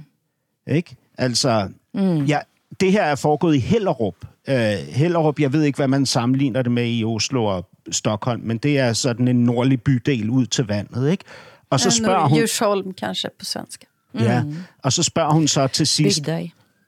Ikke? 0.67 0.95
Altså, 1.17 1.69
mm. 1.93 2.25
ja, 2.25 2.39
det 2.79 2.91
her 2.91 3.03
er 3.03 3.15
foregået 3.15 3.55
i 3.55 3.59
Hellerup. 3.59 4.15
Uh, 4.47 4.55
Hellerup, 4.89 5.39
jeg 5.39 5.53
ved 5.53 5.63
ikke, 5.63 5.77
hvad 5.77 5.87
man 5.87 6.05
sammenligner 6.05 6.61
det 6.61 6.71
med 6.71 6.97
i 6.97 7.03
Oslo 7.03 7.45
og 7.45 7.69
Stockholm, 7.91 8.41
men 8.41 8.57
det 8.57 8.79
er 8.79 8.93
sådan 8.93 9.27
en 9.27 9.43
nordlig 9.43 9.81
bydel 9.81 10.29
ud 10.29 10.45
til 10.45 10.67
vandet, 10.67 11.11
ikke? 11.11 11.23
Og 11.69 11.79
så 11.79 11.91
spørger 11.91 12.27
hun... 12.27 12.37
Djursholm 12.37 12.93
kanske 12.93 13.29
på 13.39 13.45
svenska. 13.45 13.85
Ja, 14.19 14.43
og 14.83 14.93
så 14.93 15.03
spørger 15.03 15.33
hun 15.33 15.47
så 15.47 15.67
til 15.67 15.87
sidst, 15.87 16.29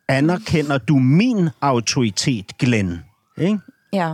anerkender 0.07 0.77
du 0.77 0.95
min 0.95 1.49
autoritet, 1.61 2.57
Glenn? 2.57 2.99
Ikke? 3.37 3.59
Ja. 3.93 4.13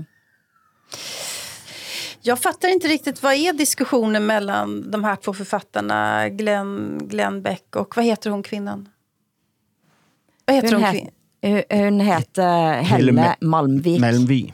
Jag 2.25 2.39
fattar 2.39 2.67
inte 2.69 2.87
riktigt, 2.87 3.23
vad 3.23 3.33
är 3.33 3.53
diskussionen 3.53 4.25
mellan 4.25 4.91
de 4.91 5.03
här 5.03 5.15
två 5.15 5.33
författarna, 5.33 6.29
Glenn, 6.29 6.99
Glenn 7.07 7.41
Beck 7.41 7.75
och 7.75 7.95
vad 7.95 8.05
heter 8.05 8.29
hon 8.29 8.43
kvinnan? 8.43 8.89
Vad 10.45 10.55
heter 10.55 10.67
Hun, 10.73 10.83
hon? 10.83 10.83
het, 10.83 11.11
kvin- 11.41 11.79
hun 11.79 11.99
heter 11.99 12.71
Helle 12.81 13.35
Malmvik. 13.41 14.01
Malmvik. 14.01 14.53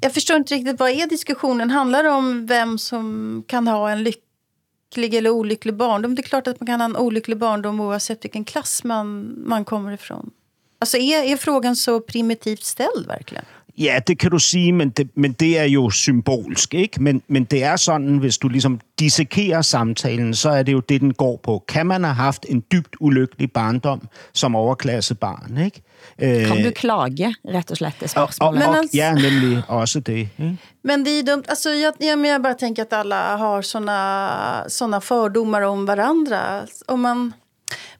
Jag 0.00 0.14
förstår 0.14 0.36
inte 0.36 0.54
riktigt, 0.54 0.78
vad 0.80 0.90
är 0.90 1.06
diskussionen? 1.06 1.70
Handlar 1.70 2.02
det 2.02 2.10
om 2.10 2.46
vem 2.46 2.78
som 2.78 3.42
kan 3.48 3.68
ha 3.68 3.90
en 3.90 4.02
lycklig 4.02 5.14
eller 5.14 5.30
olycklig 5.30 5.74
barndom? 5.76 6.14
Det 6.14 6.20
är 6.20 6.28
klart 6.28 6.46
att 6.46 6.60
man 6.60 6.66
kan 6.66 6.80
ha 6.80 6.84
en 6.84 6.96
olycklig 6.96 7.38
barndom 7.38 7.80
oavsett 7.80 8.24
vilken 8.24 8.44
klass 8.44 8.84
man, 8.84 9.34
man 9.46 9.64
kommer 9.64 9.92
ifrån. 9.92 10.30
Alltså 10.78 10.96
är, 10.96 11.22
är 11.22 11.36
frågan 11.36 11.76
så 11.76 12.00
primitivt 12.00 12.64
ställd 12.64 13.06
verkligen? 13.06 13.44
Ja, 13.78 13.98
det 14.06 14.18
kan 14.18 14.30
du 14.30 14.38
sige, 14.38 14.72
men 14.72 14.90
det, 14.90 15.08
men 15.14 15.32
det 15.32 15.58
er 15.58 15.64
jo 15.64 15.90
symbolsk, 15.90 16.74
ikke? 16.74 17.02
Men, 17.02 17.22
men 17.28 17.44
det 17.44 17.64
er 17.64 17.76
sådan, 17.76 18.18
hvis 18.18 18.38
du 18.38 18.48
ligesom 18.48 18.80
dissekerer 18.98 19.62
samtalen, 19.62 20.34
så 20.34 20.50
er 20.50 20.62
det 20.62 20.72
jo 20.72 20.80
det, 20.80 21.00
den 21.00 21.14
går 21.14 21.40
på. 21.42 21.64
Kan 21.68 21.86
man 21.86 22.04
have 22.04 22.14
haft 22.14 22.46
en 22.48 22.62
dybt 22.72 22.96
ulykkelig 23.00 23.52
barndom 23.52 24.08
som 24.32 24.54
overklassebarn, 24.56 25.58
ikke? 25.64 25.82
Øh, 26.18 26.46
Kan 26.46 26.64
du 26.64 26.70
klage, 26.70 27.34
rett 27.48 27.70
og 27.70 27.76
slett, 27.76 28.02
er 28.02 28.06
og, 28.16 28.22
og, 28.22 28.32
spørgsmålet. 28.32 28.58
Men 28.58 28.68
og, 28.68 28.76
altså- 28.76 28.96
ja, 28.96 29.14
nemlig 29.14 29.62
også 29.68 30.00
det. 30.00 30.16
Ikke? 30.18 30.56
Men 30.84 31.04
det 31.04 31.18
är 31.18 31.22
dumt. 31.22 31.42
Alltså, 31.48 31.70
jag, 31.70 31.94
jag, 32.00 32.18
men 32.18 32.30
jag 32.30 32.42
bara 32.42 32.54
tänker 32.54 32.82
att 32.82 32.92
alla 32.92 33.36
har 33.36 33.62
såna, 33.62 34.64
såna 34.68 35.00
fördomar 35.00 35.62
om 35.62 35.86
varandra. 35.86 36.66
Om 36.86 37.00
man, 37.00 37.18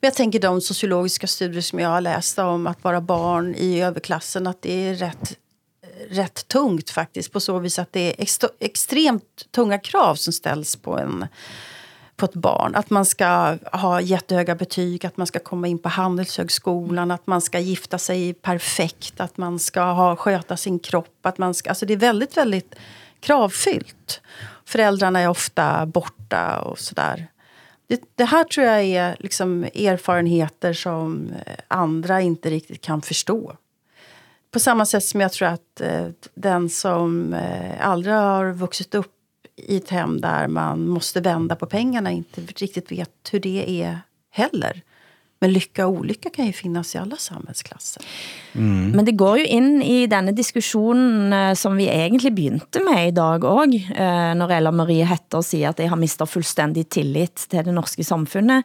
men 0.01 0.09
jag 0.09 0.15
tänker 0.15 0.41
de 0.41 0.61
sociologiska 0.61 1.27
studier 1.27 1.63
som 1.63 1.79
jag 1.79 1.89
har 1.89 2.01
läst 2.01 2.39
om 2.39 2.67
att 2.67 2.85
vara 2.85 3.01
barn 3.01 3.55
i 3.55 3.83
överklassen, 3.83 4.47
att 4.47 4.63
det 4.63 4.89
är 4.89 4.95
rätt, 4.95 5.39
rätt 6.11 6.49
tungt 6.49 6.91
faktiskt. 6.91 7.33
På 7.33 7.41
så 7.41 7.59
vis 7.59 7.79
att 7.79 7.93
det 7.93 8.21
är 8.23 8.27
extremt 8.61 9.47
tunga 9.51 9.79
krav 9.79 10.15
som 10.15 10.33
ställs 10.33 10.77
på 10.77 10.99
en 10.99 11.27
på 12.17 12.25
ett 12.25 12.35
barn. 12.35 12.75
Att 12.75 12.91
man 12.91 13.05
ska 13.05 13.59
ha 13.73 14.01
jättehöga 14.01 14.55
betyg, 14.55 15.07
att 15.07 15.17
man 15.17 15.27
ska 15.27 15.39
komma 15.39 15.69
in 15.69 15.79
på 15.79 15.89
Handelshögskolan, 15.89 17.11
att 17.11 17.27
man 17.27 17.41
ska 17.41 17.59
gifta 17.59 17.99
sig 17.99 18.35
perfekt, 18.35 19.21
att 19.21 19.37
man 19.37 19.59
ska 19.59 19.83
ha, 19.83 20.17
sköta 20.17 20.57
sin 20.57 20.79
kropp. 20.79 21.27
Att 21.27 21.39
man 21.39 21.55
ska, 21.55 21.69
alltså 21.69 21.87
det 21.87 21.93
är 21.93 21.99
väldigt, 21.99 22.37
väldigt 22.37 22.75
kravfyllt. 23.21 24.21
Föräldrarna 24.65 25.21
är 25.21 25.29
ofta 25.29 25.87
borta 25.87 26.61
och 26.61 26.79
sådär. 26.79 27.27
Det, 27.87 28.01
det 28.15 28.25
här 28.25 28.45
tror 28.45 28.67
jag 28.67 28.83
är 28.83 29.17
liksom 29.19 29.65
erfarenheter 29.65 30.73
som 30.73 31.33
andra 31.69 32.21
inte 32.21 32.51
riktigt 32.51 32.81
kan 32.81 33.03
förstå. 33.03 33.57
På 34.57 34.61
samma 34.61 34.87
sätt 34.87 35.05
som 35.05 35.21
jag 35.21 35.33
tror 35.33 35.49
att 35.49 35.81
eh, 35.81 36.07
den 36.35 36.69
som 36.69 37.35
eh, 37.35 37.89
aldrig 37.89 38.15
har 38.15 38.53
vuxit 38.53 38.95
upp 38.95 39.13
i 39.57 39.77
ett 39.77 39.91
hem 39.91 40.21
där 40.21 40.49
man 40.49 40.89
måste 40.89 41.21
vända 41.21 41.57
på 41.57 41.67
pengarna 41.67 42.11
inte 42.11 42.41
riktigt 42.41 42.93
vet 42.93 43.11
hur 43.31 43.41
det 43.41 43.83
är 43.83 44.01
heller. 44.33 44.83
Men 45.41 45.53
lycka 45.53 45.87
och 45.87 45.93
olycka 45.93 46.31
kan 46.31 46.47
ju 46.47 46.53
finnas 46.53 46.95
i 46.95 46.99
alla 46.99 47.17
samhällsklasser. 47.17 48.03
Men 48.95 49.05
det 49.05 49.13
går 49.13 49.39
jo 49.39 49.45
ind 49.45 49.85
i 49.85 50.07
denne 50.07 50.33
diskussionen, 50.33 51.33
eh, 51.33 51.55
som 51.55 51.77
vi 51.77 51.89
egentlig 51.89 52.35
begyndte 52.35 52.81
med 52.81 53.09
i 53.09 53.11
dag 53.11 53.45
også, 53.45 53.93
eh, 53.97 54.35
når 54.35 54.53
Ella 54.53 54.73
Marie 54.73 55.05
Hetter 55.05 55.43
siger, 55.43 55.69
at 55.69 55.79
jeg 55.79 55.91
har 55.91 55.97
mistet 55.97 56.29
fuldstændig 56.29 56.89
tillit 56.89 57.47
til 57.51 57.65
det 57.65 57.75
norske 57.75 58.05
samfundet, 58.05 58.65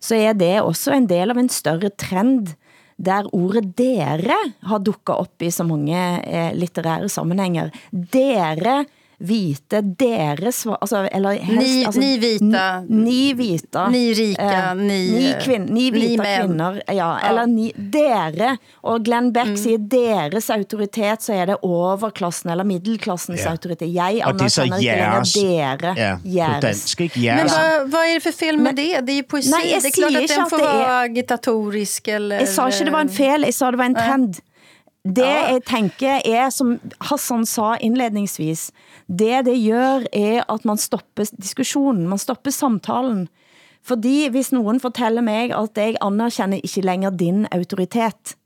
så 0.00 0.14
er 0.14 0.32
det 0.32 0.60
også 0.62 0.92
en 0.92 1.08
del 1.08 1.30
av 1.30 1.38
en 1.38 1.48
større 1.48 1.90
trend, 1.90 2.54
der 2.96 3.28
ordet 3.32 3.72
dere 3.78 4.38
har 4.62 4.82
dukket 4.82 5.14
op 5.14 5.42
i 5.42 5.50
så 5.50 5.64
mange 5.64 5.98
eh, 6.26 6.52
litterære 6.56 7.08
sammenhænger. 7.08 7.70
Dere 7.90 8.84
vite, 9.22 9.80
dere 9.98 10.50
svar, 10.52 10.76
altså, 10.80 11.08
eller 11.12 11.30
helst, 11.38 11.62
Ni- 11.68 11.84
altså, 11.86 12.00
ni 12.00 12.18
vita. 12.18 12.80
Ni, 12.88 13.04
ni 13.04 13.32
vita. 13.38 13.88
Ni 13.92 14.12
rika, 14.14 14.42
eh, 14.42 14.74
ni- 14.74 15.10
ni, 15.10 15.32
kvin, 15.44 15.62
ni 15.70 15.90
ni 15.90 16.00
vita 16.00 16.22
män. 16.22 16.40
kvinner, 16.48 16.82
ja, 16.92 17.18
eller 17.28 17.46
ni, 17.46 17.72
dere, 17.76 18.56
og 18.82 19.04
Glenn 19.04 19.32
Beck 19.32 19.46
mm. 19.52 19.56
siger 19.56 19.78
deres 19.78 20.50
autoritet, 20.50 21.22
så 21.22 21.32
er 21.32 21.46
det 21.46 21.56
overklassen 21.62 22.50
eller 22.50 22.64
middelklassens 22.64 23.40
Ja. 23.44 23.50
autoritet. 23.50 23.94
Jeg 23.94 24.22
Og 24.26 24.38
det 24.38 24.44
er 24.44 24.48
så 24.48 24.64
jeres. 24.82 25.32
dere. 25.34 25.94
Ja, 25.96 26.16
på 26.22 26.28
jeres. 26.28 26.60
dansk, 26.62 27.00
ikke? 27.00 27.18
Men 27.20 27.24
Jeres. 27.38 27.52
vad, 27.52 27.90
vad 27.90 28.00
är 28.10 28.14
det 28.14 28.20
för 28.22 28.32
fel 28.32 28.56
med 28.56 28.64
Men- 28.64 28.74
det? 28.76 29.00
Det 29.06 29.12
är 29.12 29.16
ju 29.16 29.22
poesi. 29.22 29.50
Nej, 29.50 29.72
jag 29.72 29.82
det 29.82 29.88
är 29.88 29.92
klart 29.92 30.22
att 30.22 30.28
den 30.36 30.50
får 30.50 30.58
är- 30.60 30.78
vara 30.78 31.00
agitatorisk 31.00 32.08
eller... 32.08 32.38
Jeg 32.38 32.48
sa 32.48 32.68
ikke, 32.68 32.84
det 32.84 32.92
var 32.92 33.00
en 33.00 33.08
fel, 33.08 33.42
jeg 33.44 33.54
sa, 33.54 33.70
det 33.70 33.78
var 33.78 33.84
en 33.84 33.94
trend. 33.94 34.36
Det 35.02 35.26
jeg 35.26 35.60
tænker 35.66 36.20
er, 36.24 36.50
som 36.54 36.76
Hassan 37.02 37.42
sa 37.46 37.74
indledningsvis, 37.82 38.70
det 39.08 39.46
det 39.46 39.56
gør 39.66 40.04
er, 40.12 40.46
at 40.46 40.64
man 40.64 40.78
stopper 40.78 41.26
diskussionen, 41.42 42.06
man 42.06 42.18
stopper 42.18 42.50
samtalen. 42.54 43.28
Fordi 43.82 44.28
hvis 44.30 44.52
nogen 44.52 44.78
fortæller 44.80 45.20
mig, 45.20 45.50
at 45.50 45.74
jeg 45.76 45.96
anerkender 46.00 46.60
ikke 46.62 46.86
længere 46.86 47.16
din 47.18 47.46
autoritet, 47.50 48.36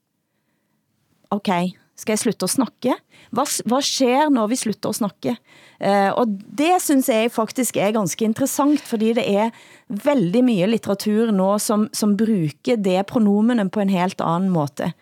ok, 1.30 1.48
skal 1.96 2.12
jeg 2.12 2.18
slutte 2.18 2.44
at 2.44 2.50
snakke? 2.50 2.94
Hvad, 3.30 3.68
hvad 3.68 3.82
sker 3.82 4.30
når 4.32 4.46
vi 4.46 4.56
slutter 4.56 4.88
at 4.88 4.94
snakke? 4.94 5.36
Uh, 5.80 6.12
og 6.16 6.26
det 6.58 6.80
synes 6.80 7.08
jeg 7.08 7.30
faktisk 7.30 7.76
er 7.76 7.92
ganske 7.92 8.24
interessant, 8.24 8.80
fordi 8.80 9.12
det 9.12 9.28
er 9.28 9.50
veldig 9.88 10.44
mye 10.44 10.66
litteratur 10.66 11.30
nå, 11.30 11.58
som, 11.58 11.88
som 11.92 12.16
bruger 12.16 12.76
det 12.76 13.06
pronomene 13.06 13.68
på 13.68 13.80
en 13.80 13.90
helt 13.90 14.20
anden 14.24 14.48
måde. 14.50 14.92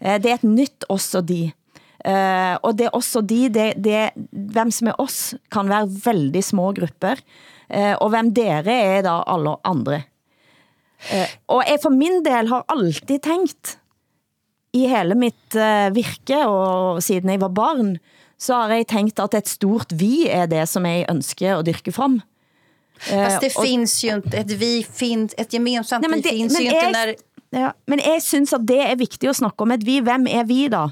Uh, 0.00 0.16
det 0.18 0.30
er 0.32 0.38
et 0.40 0.46
nytt 0.48 0.86
også 0.88 1.22
de. 1.26 1.50
Uh, 2.00 2.56
og 2.64 2.78
det 2.78 2.86
er 2.88 2.96
også 2.96 3.20
de, 3.20 3.40
det, 3.52 3.66
det, 3.76 4.10
hvem 4.30 4.70
som 4.72 4.88
er 4.88 5.00
oss, 5.02 5.34
kan 5.52 5.68
være 5.68 5.90
veldig 6.04 6.44
små 6.44 6.70
grupper. 6.76 7.20
Uh, 7.68 7.94
og 8.00 8.10
hvem 8.14 8.32
dere 8.34 8.78
er 8.96 9.04
da 9.06 9.20
alle 9.28 9.58
andre. 9.68 10.02
Uh, 11.10 11.28
og 11.56 11.62
jeg 11.68 11.82
for 11.82 11.94
min 11.94 12.22
del 12.24 12.48
har 12.48 12.64
alltid 12.72 13.20
tænkt, 13.24 13.76
i 14.72 14.86
hele 14.86 15.16
mitt 15.18 15.56
uh, 15.58 15.90
virke, 15.94 16.44
og 16.46 17.02
siden 17.02 17.30
jeg 17.32 17.40
var 17.42 17.52
barn, 17.54 17.96
så 18.38 18.62
har 18.62 18.78
jeg 18.78 18.86
tænkt 18.86 19.20
at 19.20 19.34
et 19.34 19.48
stort 19.48 19.92
vi 19.92 20.28
er 20.30 20.46
det, 20.46 20.68
som 20.68 20.86
jeg 20.86 21.08
ønsker 21.10 21.58
at 21.58 21.66
dyrke 21.66 21.92
frem. 21.92 22.20
Fast 23.00 23.40
det 23.40 23.56
och- 23.56 23.64
finns 23.64 24.04
ju 24.04 24.14
inte, 24.14 24.36
ett 24.36 24.50
vi 24.50 24.86
finns, 24.92 25.34
ett 25.38 25.52
gemensamt 25.52 26.02
Nej, 26.02 26.10
men 26.10 26.18
vi 26.18 26.22
det, 26.22 26.28
finns 26.28 26.52
men 26.52 26.62
ju 26.62 26.68
inte 26.68 26.84
jeg, 26.84 26.92
när... 26.92 27.14
ja, 27.54 27.72
men 27.86 28.02
jeg 28.04 28.22
synes 28.22 28.52
at 28.56 28.66
det 28.66 28.80
er 28.84 28.98
vigtigt 28.98 29.30
at 29.30 29.40
snakke 29.40 29.66
om 29.66 29.74
et 29.74 29.86
vi. 29.86 30.00
Hvem 30.04 30.26
er 30.30 30.44
vi 30.48 30.66
da? 30.72 30.88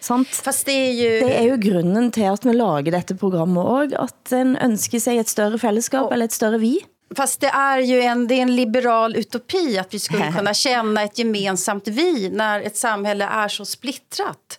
Sant? 0.00 0.28
Fast 0.28 0.66
det 0.66 0.72
är 0.72 0.92
ju... 0.92 1.10
Det 1.20 1.34
er 1.36 1.48
jo 1.50 1.58
grunden 1.60 2.10
til 2.14 2.28
at 2.30 2.46
vi 2.46 2.54
lager 2.54 2.94
dette 2.94 3.16
programmet 3.18 3.64
også, 3.64 4.06
at 4.06 4.32
en 4.38 4.56
ønsker 4.56 5.02
sig 5.02 5.18
et 5.20 5.28
større 5.28 5.58
fællesskab 5.58 6.12
eller 6.12 6.30
et 6.30 6.36
større 6.36 6.60
vi. 6.62 6.78
Fast 7.16 7.40
det 7.40 7.48
är 7.48 7.78
ju 7.78 8.02
en, 8.02 8.26
det 8.26 8.34
är 8.34 8.42
en 8.42 8.56
liberal 8.56 9.16
utopi 9.16 9.78
att 9.78 9.94
vi 9.94 9.98
skulle 9.98 10.32
kunna 10.32 10.54
känna 10.54 11.02
ett 11.02 11.18
gemensamt 11.18 11.88
vi 11.88 12.28
när 12.28 12.60
ett 12.60 12.76
samhälle 12.76 13.24
är 13.24 13.48
så 13.48 13.64
splittrat. 13.64 14.58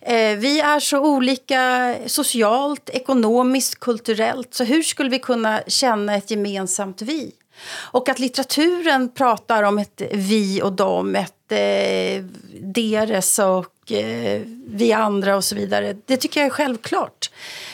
Eh, 0.00 0.36
vi 0.36 0.60
är 0.60 0.80
så 0.80 1.00
olika 1.00 1.96
socialt, 2.06 2.90
ekonomiskt, 2.90 3.80
kulturellt. 3.80 4.54
Så 4.54 4.64
hur 4.64 4.82
skulle 4.82 5.10
vi 5.10 5.18
kunna 5.18 5.60
känna 5.66 6.16
ett 6.16 6.30
gemensamt 6.30 7.02
vi? 7.02 7.32
Och 7.68 8.08
att 8.08 8.18
litteraturen 8.18 9.08
pratar 9.08 9.62
om 9.62 9.78
ett 9.78 10.02
vi 10.12 10.62
och 10.62 10.72
dem, 10.72 11.16
ett 11.16 11.52
eh, 11.52 12.24
deres 12.60 13.38
och 13.38 13.92
eh, 13.92 14.42
vi 14.66 14.92
andra 14.92 15.36
och 15.36 15.44
så 15.44 15.54
vidare. 15.54 15.96
Det 16.06 16.16
tycker 16.16 16.40
jag 16.40 16.46
är 16.46 16.50
självklart. 16.50 17.30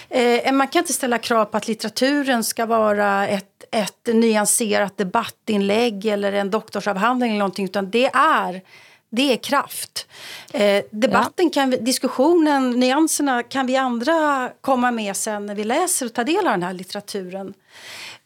Eh, 0.09 0.53
man 0.53 0.68
kan 0.68 0.80
inte 0.80 0.93
ställa 0.93 1.18
krav 1.18 1.45
på 1.45 1.57
att 1.57 1.68
litteraturen 1.68 2.45
ska 2.45 2.66
vara 2.66 3.28
ett, 3.28 3.64
ett 3.70 4.09
nyanserat 4.14 4.97
debattinlägg 4.97 6.07
eller 6.07 6.32
en 6.32 6.51
doktorsavhandling 6.51 7.30
eller 7.30 7.39
någonting 7.39 7.64
utan 7.64 7.91
det 7.91 8.11
är 8.14 8.62
det 9.11 9.32
är 9.32 9.37
kraft. 9.37 10.07
Eh, 10.53 10.84
debatten, 10.91 11.51
kan 11.51 11.70
vi, 11.70 11.76
diskussionen, 11.76 12.70
nyanserna 12.70 13.43
kan 13.43 13.66
vi 13.66 13.76
andra 13.76 14.51
komma 14.61 14.91
med 14.91 15.16
sen 15.16 15.47
när 15.47 15.55
vi 15.55 15.64
läser 15.64 16.07
och 16.07 16.12
tar 16.12 16.24
del 16.24 16.47
av 16.47 16.53
den 16.53 16.62
här 16.62 16.72
litteraturen. 16.72 17.55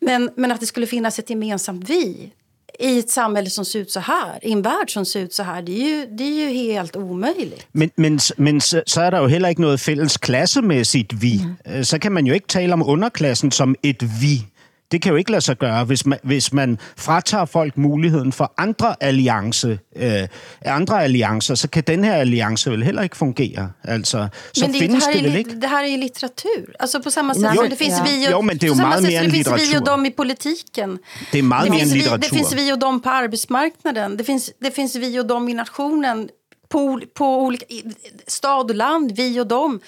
Men, 0.00 0.30
men 0.36 0.52
att 0.52 0.60
det 0.60 0.66
skulle 0.66 0.86
finnas 0.86 1.18
ett 1.18 1.30
gemensamt 1.30 1.90
vi 1.90 2.32
i 2.80 2.98
ett 2.98 3.10
samhälle 3.10 3.50
som 3.50 3.64
ser 3.64 3.78
ut 3.78 3.90
så 3.90 4.00
här, 4.00 4.38
i 4.42 4.52
en 4.52 4.62
värld 4.62 4.90
som 4.92 5.04
ser 5.04 5.20
ut 5.20 5.34
så 5.34 5.42
här, 5.42 5.62
det 5.62 5.72
är 5.72 5.88
ju, 5.88 6.06
det 6.06 6.24
är 6.24 6.48
ju 6.48 6.72
helt 6.72 6.96
omöjligt. 6.96 7.66
Men, 7.72 7.90
men, 7.96 8.18
men 8.36 8.60
så, 8.60 8.82
så 8.86 9.00
er 9.00 9.10
der 9.10 9.18
jo 9.18 9.26
heller 9.26 9.48
ikke 9.48 9.60
noget 9.60 9.80
fælles 9.80 10.16
klassemæssigt 10.16 11.12
vi. 11.22 11.40
Mm. 11.66 11.84
Så 11.84 11.98
kan 11.98 12.12
man 12.12 12.26
jo 12.26 12.34
ikke 12.34 12.46
tale 12.46 12.72
om 12.72 12.82
underklassen 12.82 13.50
som 13.50 13.74
et 13.82 14.02
vi. 14.02 14.46
Det 14.92 15.02
kan 15.02 15.10
jo 15.10 15.16
ikke 15.16 15.30
lade 15.30 15.40
sig 15.40 15.58
gøre, 15.58 15.84
hvis 15.84 16.06
man, 16.06 16.18
hvis 16.22 16.52
man 16.52 16.78
fratager 16.96 17.44
folk 17.44 17.76
muligheden 17.76 18.32
for 18.32 18.52
andre, 18.58 18.94
alliance, 19.00 19.78
øh, 19.96 20.28
andre 20.64 21.02
alliancer, 21.04 21.54
så 21.54 21.68
kan 21.68 21.82
den 21.86 22.04
her 22.04 22.14
alliance 22.14 22.70
vel 22.70 22.84
heller 22.84 23.02
ikke 23.02 23.16
fungere. 23.16 23.72
Altså, 23.84 24.28
så 24.52 24.64
men 24.64 24.72
det, 24.72 24.80
findes 24.80 25.04
det, 25.04 25.14
här 25.14 25.22
det 25.22 25.24
vel 25.24 25.34
är, 25.34 25.38
ikke. 25.38 25.60
det 25.60 25.68
här 25.68 25.84
är 25.84 25.88
ju 25.88 25.96
litteratur. 25.96 26.74
Alltså 26.80 27.02
på 27.02 27.10
samma 27.10 27.34
sätt 27.34 27.44
Jo, 27.54 27.60
som 27.60 27.70
det 27.70 27.76
finns 27.78 27.98
ja. 27.98 28.04
vi 28.04 28.26
och, 28.26 28.32
Jo, 28.32 28.42
men 28.42 28.58
det 28.58 28.66
är 28.66 28.70
ju 28.70 28.76
meget 28.76 29.02
sätt 29.02 29.12
mere 29.12 29.22
som 29.22 29.30
det 29.30 29.32
finns 29.32 29.46
vi 29.46 29.52
och 29.52 29.58
litteratur. 29.58 29.86
dem 29.86 30.06
i 30.06 30.10
politiken. 30.10 30.98
Det 31.32 31.38
är 31.38 31.42
meget 31.42 31.64
det 31.64 31.70
mere 31.70 31.80
finns 31.80 31.92
end 31.92 32.02
vi, 32.02 32.08
Det 32.08 32.16
litteratur. 32.16 32.36
finns 32.36 32.52
vi 32.52 32.72
och 32.72 32.78
dem 32.78 33.00
på 33.02 33.08
arbetsmarknaden. 33.10 34.16
Det 34.16 34.24
finns, 34.24 34.50
det 34.60 34.70
finns 34.70 34.96
vi 34.96 35.18
och 35.20 35.26
dem 35.26 35.48
i 35.48 35.54
nationen. 35.54 36.28
På, 36.68 37.00
på 37.14 37.42
olika, 37.42 37.66
stad 38.26 38.70
och 38.70 38.76
land, 38.76 39.12
vi 39.16 39.40
och 39.40 39.46
dem. 39.46 39.80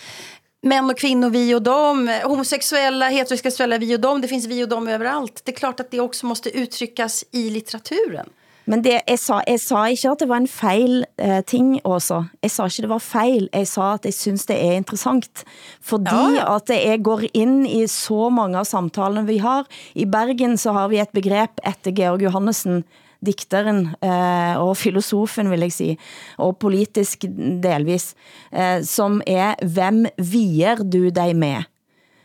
Män 0.65 0.91
och 0.91 0.99
kvinnor, 0.99 1.31
vi 1.31 1.55
och 1.55 1.63
dem. 1.63 2.11
Homosexuella, 2.25 3.09
heterosexuella, 3.09 3.79
vi 3.79 3.97
och 3.97 4.01
dem. 4.01 4.21
Det 4.21 4.29
finns 4.29 4.47
vi 4.47 4.65
och 4.65 4.69
dem 4.69 4.89
överallt. 4.89 5.41
Det 5.45 5.53
är 5.53 5.57
klart 5.57 5.81
att 5.81 5.91
det 5.91 6.01
också 6.01 6.27
måste 6.27 6.51
uttryckas 6.59 7.25
i 7.31 7.51
litteraturen. 7.51 8.27
Men 8.65 8.83
det, 8.83 9.01
jeg, 9.09 9.19
sa, 9.19 9.41
jeg 9.43 9.59
sa 9.59 9.81
ikke 9.91 10.13
at 10.15 10.21
det 10.23 10.29
var 10.31 10.39
en 10.39 10.47
feil 10.47 11.01
eh, 11.19 11.41
ting 11.43 11.75
også. 11.83 12.21
Jeg 12.45 12.53
sa 12.55 12.69
ikke 12.71 12.85
det 12.85 12.91
var 12.93 13.03
feil. 13.03 13.49
Jeg 13.51 13.67
sa 13.67 13.89
at 13.97 14.07
jeg 14.07 14.15
synes 14.15 14.47
det 14.47 14.59
er 14.63 14.77
interessant. 14.79 15.43
Fordi 15.83 16.37
Ja, 16.37 16.47
at 16.55 16.71
jeg 16.71 17.03
går 17.03 17.27
ind 17.35 17.67
i 17.67 17.87
så 17.91 18.31
mange 18.31 18.59
av 18.59 18.69
samtalene 18.71 19.27
vi 19.27 19.41
har. 19.43 19.67
I 19.95 20.07
Bergen 20.07 20.55
så 20.57 20.73
har 20.79 20.89
vi 20.95 21.03
et 21.03 21.11
begreb 21.11 21.59
etter 21.67 21.91
Georg 21.91 22.23
Johannessen, 22.23 22.85
dikteren 23.25 23.93
eh, 24.03 24.55
og 24.61 24.77
filosofen, 24.77 25.51
vil 25.53 25.67
jeg 25.67 25.75
sige, 25.75 25.99
og 26.43 26.59
politisk 26.63 27.27
delvis, 27.63 28.13
eh, 28.53 28.83
som 28.85 29.21
er, 29.27 29.55
hvem 29.63 30.05
vier 30.19 30.83
du 30.83 31.09
dig 31.09 31.37
med? 31.37 31.69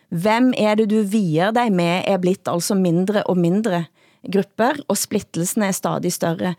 Hvem 0.10 0.54
er 0.58 0.78
det 0.80 0.90
du 0.92 1.02
vier 1.04 1.52
dig 1.52 1.72
med 1.76 2.08
er 2.08 2.20
blitt 2.24 2.48
altså 2.48 2.78
mindre 2.80 3.24
og 3.28 3.38
mindre 3.38 3.86
grupper, 4.28 4.80
og 4.88 4.98
splittelsen 4.98 5.66
er 5.68 5.76
stadig 5.76 6.14
større. 6.14 6.56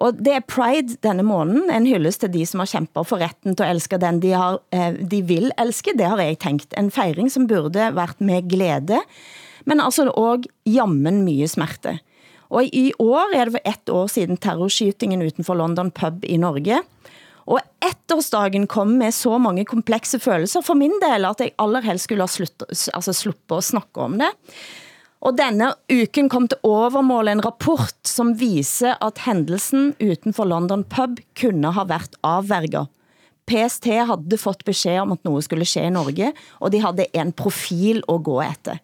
Og 0.00 0.16
det 0.16 0.32
er 0.32 0.44
Pride 0.46 0.96
denne 1.02 1.24
måneden, 1.26 1.68
en 1.72 1.88
hyldest 1.88 2.22
til 2.22 2.32
de 2.32 2.44
som 2.46 2.62
har 2.62 2.70
kæmpet 2.70 3.08
for 3.08 3.20
retten 3.20 3.56
til 3.56 3.66
at 3.66 3.74
elske 3.74 3.98
den 4.00 4.20
de, 4.22 4.30
har, 4.32 4.60
eh, 4.72 4.94
de 5.10 5.22
vil 5.26 5.50
elske, 5.60 5.96
det 5.98 6.06
har 6.06 6.20
jeg 6.20 6.38
tænkt. 6.38 6.74
En 6.78 6.90
fejring 6.90 7.32
som 7.32 7.48
burde 7.50 7.90
været 7.96 8.20
med 8.20 8.48
glæde, 8.48 9.00
men 9.66 9.80
altså 9.80 10.08
også 10.08 10.48
jammen 10.66 11.24
mye 11.26 11.48
smerte. 11.48 11.98
Og 12.50 12.66
i 12.74 12.90
år 12.98 13.34
er 13.34 13.46
det 13.46 13.56
for 13.58 13.72
ett 13.72 13.92
år 13.94 14.10
siden 14.10 14.40
terrorskytingen 14.42 15.22
utenfor 15.22 15.58
London 15.58 15.92
pub 15.94 16.24
i 16.26 16.38
Norge. 16.40 16.82
Og 17.50 17.60
ettårsdagen 17.82 18.66
kom 18.70 18.96
med 18.98 19.14
så 19.14 19.38
mange 19.42 19.64
komplekse 19.66 20.20
følelser 20.22 20.64
for 20.66 20.78
min 20.78 20.94
del, 21.02 21.26
at 21.26 21.42
jeg 21.42 21.54
allerhelst 21.62 22.08
skulle 22.08 22.26
ha 22.26 22.30
slutt, 22.30 22.66
altså 22.68 23.14
sluppet 23.16 23.56
å 23.56 23.64
snakke 23.64 24.06
om 24.06 24.18
det. 24.20 24.30
Og 25.20 25.36
denne 25.36 25.74
uken 25.92 26.30
kom 26.32 26.46
til 26.48 26.62
overmål 26.64 27.28
en 27.28 27.42
rapport, 27.44 27.96
som 28.08 28.32
viser 28.40 28.96
at 29.04 29.20
hændelsen 29.26 29.92
utenfor 30.00 30.48
London 30.48 30.84
pub 30.88 31.20
kunne 31.36 31.74
ha 31.76 31.84
været 31.88 32.16
afværget. 32.24 32.88
PST 33.50 33.90
havde 34.06 34.38
fått 34.38 34.62
besked 34.64 35.00
om, 35.02 35.12
at 35.12 35.24
noget 35.26 35.44
skulle 35.44 35.66
ske 35.66 35.82
i 35.84 35.92
Norge, 35.92 36.30
og 36.60 36.72
de 36.72 36.80
havde 36.80 37.08
en 37.18 37.32
profil 37.32 38.02
at 38.08 38.22
gå 38.24 38.38
efter. 38.46 38.78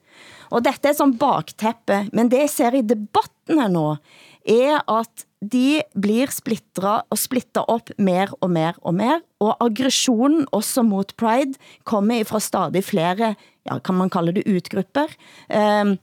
Og 0.53 0.65
dette 0.67 0.91
er 0.91 0.97
som 0.97 1.15
bakteppe, 1.19 2.05
men 2.17 2.31
det 2.33 2.45
jeg 2.47 2.55
ser 2.55 2.79
i 2.79 2.85
debatten 2.87 3.61
her 3.63 3.73
nå, 3.73 3.89
er 4.47 4.79
at 4.87 5.27
de 5.43 5.83
blir 5.99 6.31
splittra 6.33 7.01
og 7.13 7.19
splittet 7.21 7.67
op 7.71 7.91
mer 7.99 8.33
og 8.41 8.51
mer 8.55 8.79
og 8.87 8.97
mer, 8.97 9.21
og 9.43 9.59
aggressionen 9.63 10.47
også 10.55 10.85
mot 10.87 11.13
Pride 11.19 11.59
kommer 11.85 12.25
fra 12.29 12.41
stadig 12.43 12.85
flere, 12.87 13.35
ja, 13.67 13.79
kan 13.79 13.99
man 13.99 14.11
kalde 14.11 14.39
det 14.39 14.47
utgrupper. 14.49 15.13
Ehm, 15.51 15.97
um, 15.97 16.03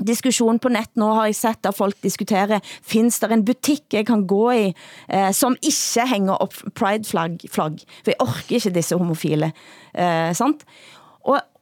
diskussion 0.00 0.56
på 0.56 0.70
nett 0.72 0.90
nå 0.96 1.10
har 1.16 1.26
jeg 1.28 1.36
sett 1.36 1.66
at 1.68 1.76
folk 1.76 1.98
diskuterer, 2.04 2.62
findes 2.64 3.20
der 3.20 3.34
en 3.34 3.44
butik 3.44 3.92
jeg 3.92 4.06
kan 4.08 4.24
gå 4.28 4.44
i, 4.54 4.62
eh, 5.08 5.30
som 5.36 5.56
ikke 5.60 6.06
hænger 6.08 6.40
op 6.40 6.56
Pride-flagg, 6.72 7.44
flagg, 7.52 7.82
for 8.00 8.14
jeg 8.14 8.20
orker 8.24 8.56
ikke 8.56 8.74
disse 8.78 8.96
homofile, 8.96 9.52
eh, 9.94 10.32
sant? 10.32 10.64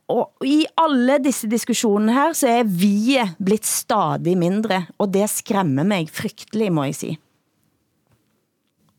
Og, 0.08 0.30
i 0.44 0.62
alle 0.80 1.18
disse 1.20 1.48
diskussionerne 1.50 2.14
her, 2.16 2.32
så 2.32 2.48
er 2.60 2.64
vi 2.64 3.18
blitt 3.44 3.66
stadig 3.68 4.38
mindre, 4.40 4.86
og 4.98 5.12
det 5.12 5.26
skræmmer 5.30 5.84
mig 5.84 6.08
frygtelig, 6.12 6.70
må 6.72 6.88
jeg 6.88 6.94
sige. 6.94 7.18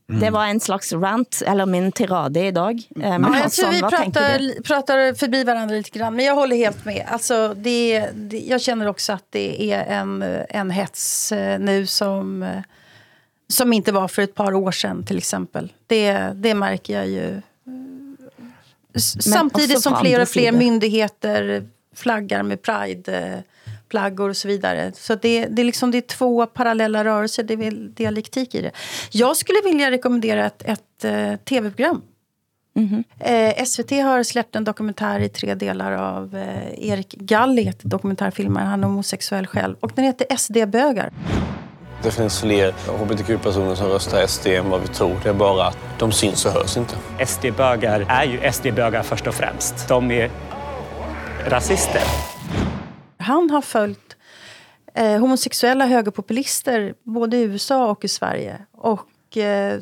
Det 0.09 0.29
var 0.29 0.47
en 0.47 0.59
slags 0.59 0.93
rant, 0.93 1.41
eller 1.45 1.65
min 1.65 1.91
tirade 1.91 2.47
i 2.47 2.51
dag. 2.51 2.81
Eh, 2.95 3.01
Men 3.01 3.23
Ja, 3.23 3.37
jag 3.37 3.43
Hassan, 3.43 3.65
tror 3.65 3.73
vi 3.73 3.79
pratar, 3.81 4.61
pratar 4.63 5.13
förbi 5.13 5.43
varandra 5.43 5.75
lite 5.75 5.99
grann. 5.99 6.15
Men 6.15 6.25
jag 6.25 6.35
håller 6.35 6.55
helt 6.55 6.85
med. 6.85 7.05
Alltså, 7.07 7.53
det, 7.57 8.09
det, 8.13 8.39
jag 8.39 8.61
känner 8.61 8.87
också 8.87 9.13
att 9.13 9.25
det 9.29 9.71
är 9.71 9.85
en, 9.85 10.21
en 10.49 10.71
hets 10.71 11.31
eh, 11.31 11.59
nu 11.59 11.85
som, 11.85 12.43
eh, 12.43 12.61
som 13.47 13.73
inte 13.73 13.91
var 13.91 14.07
för 14.07 14.21
ett 14.21 14.35
par 14.35 14.53
år 14.53 14.71
sedan 14.71 15.03
till 15.03 15.17
exempel. 15.17 15.73
Det, 15.87 16.13
det 16.35 16.53
märker 16.53 16.93
jag 16.93 17.07
ju. 17.07 17.41
Samtidigt 19.19 19.81
som 19.81 19.97
fler 19.99 20.21
och 20.21 20.27
fler 20.27 20.43
sidor. 20.43 20.57
myndigheter 20.57 21.67
flaggar 21.95 22.43
med 22.43 22.61
Pride-flaggor 22.61 24.29
och 24.29 24.37
så 24.37 24.47
vidare. 24.47 24.91
Så 24.95 25.15
det, 25.15 25.45
det, 25.45 25.61
är 25.61 25.65
liksom, 25.65 25.91
det 25.91 25.97
är 25.97 26.01
två 26.01 26.45
parallella 26.45 27.03
rörelser, 27.03 27.43
det 27.43 27.53
är 27.53 27.71
dialektik 27.71 28.55
i 28.55 28.61
det. 28.61 28.71
Jag 29.11 29.37
skulle 29.37 29.61
vilja 29.63 29.91
rekommendera 29.91 30.45
ett, 30.45 30.63
ett 30.65 31.03
eh, 31.03 31.35
tv-program 31.35 32.01
Eh, 33.19 33.63
SVT 33.65 33.91
har 33.91 34.23
släppt 34.23 34.55
en 34.55 34.63
dokumentär 34.63 35.19
i 35.19 35.29
tre 35.29 35.55
delar 35.55 35.91
av 35.91 36.35
eh, 36.35 36.89
Erik 36.89 37.13
Galli, 37.13 37.73
dokumentärfilmare. 37.81 38.65
Han 38.65 38.83
är 38.83 38.87
homosexuell 38.87 39.47
själv. 39.47 39.75
Och 39.79 39.91
den 39.95 40.05
heter 40.05 40.37
SD-bögar. 40.37 41.11
Det 42.03 42.11
finns 42.11 42.39
fler 42.39 42.71
hbtq-personer 42.71 43.75
som 43.75 43.87
röstar 43.87 44.27
SD 44.27 44.47
än 44.47 44.69
vad 44.69 44.81
vi 44.81 44.87
tror. 44.87 45.19
Det 45.23 45.29
är 45.29 45.33
bara 45.33 45.67
att 45.67 45.77
de 45.99 46.11
syns 46.11 46.45
och 46.45 46.51
hörs 46.51 46.77
inte. 46.77 46.95
SD-bögar 47.25 48.05
är 48.09 48.23
ju 48.23 48.51
SD-bögar 48.51 49.03
först 49.03 49.27
och 49.27 49.33
främst. 49.33 49.87
De 49.87 50.11
är 50.11 50.31
rasister. 51.45 52.01
Han 53.17 53.49
har 53.49 53.61
följt 53.61 54.17
eh, 54.93 55.19
homosexuella 55.19 55.85
högerpopulister 55.85 56.93
både 57.03 57.37
i 57.37 57.41
USA 57.41 57.91
och 57.91 58.05
i 58.05 58.07
Sverige. 58.07 58.57
Och 58.71 59.37
eh, 59.37 59.79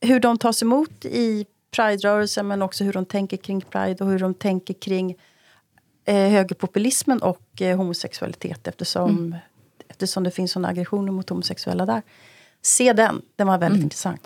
hur 0.00 0.20
de 0.20 0.38
tas 0.38 0.62
emot 0.62 1.04
i 1.04 1.46
Pride-rörelsen 1.76 2.48
men 2.48 2.62
också 2.62 2.84
hur 2.84 2.92
de 2.92 3.06
tänker 3.06 3.36
kring 3.36 3.60
Pride 3.60 4.04
och 4.04 4.10
hur 4.10 4.18
de 4.18 4.34
tänker 4.34 4.74
kring 4.74 5.16
eh, 6.04 6.14
högerpopulismen 6.14 7.22
och 7.22 7.62
eh, 7.62 7.76
homosexualitet 7.76 8.68
eftersom, 8.68 9.10
Mm. 9.10 9.34
Eftersom 9.90 10.24
det 10.24 10.34
finns 10.34 10.50
såna 10.50 10.68
aggressioner 10.68 11.12
mot 11.12 11.30
homosexuella 11.30 11.86
där. 11.86 12.02
Se 12.62 12.92
den, 12.92 13.20
den 13.38 13.46
var 13.46 13.58
väldigt 13.58 13.82
intressant. 13.82 14.20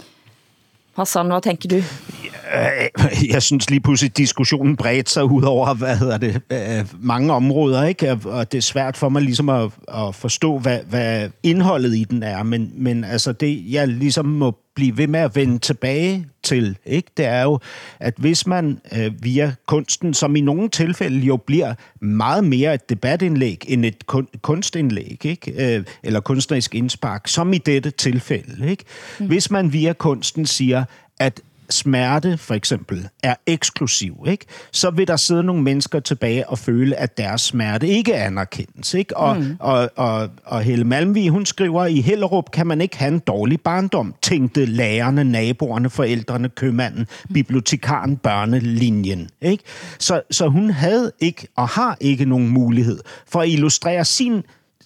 Hassan, 0.96 1.26
hvad 1.26 1.40
tænker 1.42 1.68
du? 1.68 1.76
Øh, 1.76 3.28
Jeg 3.30 3.42
synes 3.42 3.70
lige 3.70 3.80
pludselig, 3.80 4.16
diskussionen 4.16 4.76
bredte 4.76 5.10
sig 5.10 5.24
ud 5.24 5.42
over, 5.42 5.74
hvad 5.74 5.96
hedder 5.96 6.18
det, 6.18 6.40
øh, 6.50 6.86
mange 7.00 7.32
områder, 7.32 7.84
ikke? 7.84 8.12
Og 8.24 8.52
det 8.52 8.58
er 8.58 8.62
svært 8.62 8.96
for 8.96 9.08
mig 9.08 9.22
ligesom 9.22 9.48
at, 9.48 9.70
at 9.88 10.14
forstå, 10.14 10.58
hvad, 10.58 10.80
hvad 10.88 11.30
indholdet 11.42 11.96
i 11.96 12.04
den 12.04 12.22
er. 12.22 12.42
Men, 12.42 12.72
men 12.74 13.04
altså 13.04 13.32
det, 13.32 13.72
jeg 13.72 13.88
ligesom 13.88 14.26
må 14.26 14.54
blive 14.74 14.96
ved 14.96 15.06
med 15.06 15.20
at 15.20 15.36
vende 15.36 15.58
tilbage 15.58 16.26
til, 16.42 16.78
ikke? 16.86 17.10
det 17.16 17.26
er 17.26 17.42
jo, 17.42 17.58
at 18.00 18.14
hvis 18.16 18.46
man 18.46 18.80
øh, 18.96 19.12
via 19.22 19.54
kunsten, 19.66 20.14
som 20.14 20.36
i 20.36 20.40
nogle 20.40 20.68
tilfælde 20.68 21.26
jo 21.26 21.36
bliver 21.36 21.74
meget 22.00 22.44
mere 22.44 22.74
et 22.74 22.88
debatindlæg 22.90 23.64
end 23.68 23.84
et 23.84 24.06
kun, 24.06 24.28
kunstindlæg, 24.42 25.24
ikke? 25.24 25.76
Øh, 25.76 25.84
eller 26.02 26.20
kunstnerisk 26.20 26.74
indspark, 26.74 27.28
som 27.28 27.52
i 27.52 27.58
dette 27.58 27.90
tilfælde. 27.90 28.70
Ikke? 28.70 28.84
Mm. 29.20 29.26
Hvis 29.26 29.50
man 29.50 29.72
via 29.72 29.92
kunsten 29.92 30.46
siger, 30.46 30.84
at 31.20 31.40
smerte 31.72 32.38
for 32.38 32.54
eksempel 32.54 33.08
er 33.22 33.34
eksklusiv, 33.46 34.24
ikke? 34.28 34.46
så 34.72 34.90
vil 34.90 35.08
der 35.08 35.16
sidde 35.16 35.42
nogle 35.42 35.62
mennesker 35.62 36.00
tilbage 36.00 36.48
og 36.48 36.58
føle, 36.58 36.96
at 36.96 37.18
deres 37.18 37.40
smerte 37.40 37.88
ikke 37.88 38.16
anerkendes. 38.16 38.94
Ikke? 38.94 39.16
Og, 39.16 39.36
mm. 39.36 39.56
og, 39.60 39.90
og, 39.96 40.30
og 40.44 40.62
Helle 40.62 40.84
Malmvig, 40.84 41.30
hun 41.30 41.46
skriver, 41.46 41.86
i 41.86 42.00
Hellerup 42.00 42.50
kan 42.50 42.66
man 42.66 42.80
ikke 42.80 42.96
have 42.96 43.12
en 43.12 43.18
dårlig 43.18 43.60
barndom, 43.60 44.14
tænkte 44.22 44.64
lærerne, 44.64 45.24
naboerne, 45.24 45.90
forældrene, 45.90 46.48
købmanden, 46.48 47.06
bibliotekaren, 47.34 48.16
børnelinjen. 48.16 49.28
Ikke? 49.40 49.64
Så, 49.98 50.22
så 50.30 50.48
hun 50.48 50.70
havde 50.70 51.12
ikke 51.20 51.48
og 51.56 51.68
har 51.68 51.96
ikke 52.00 52.24
nogen 52.24 52.48
mulighed 52.48 52.98
for 53.26 53.40
at 53.40 53.48
illustrere 53.48 54.04
sin 54.04 54.42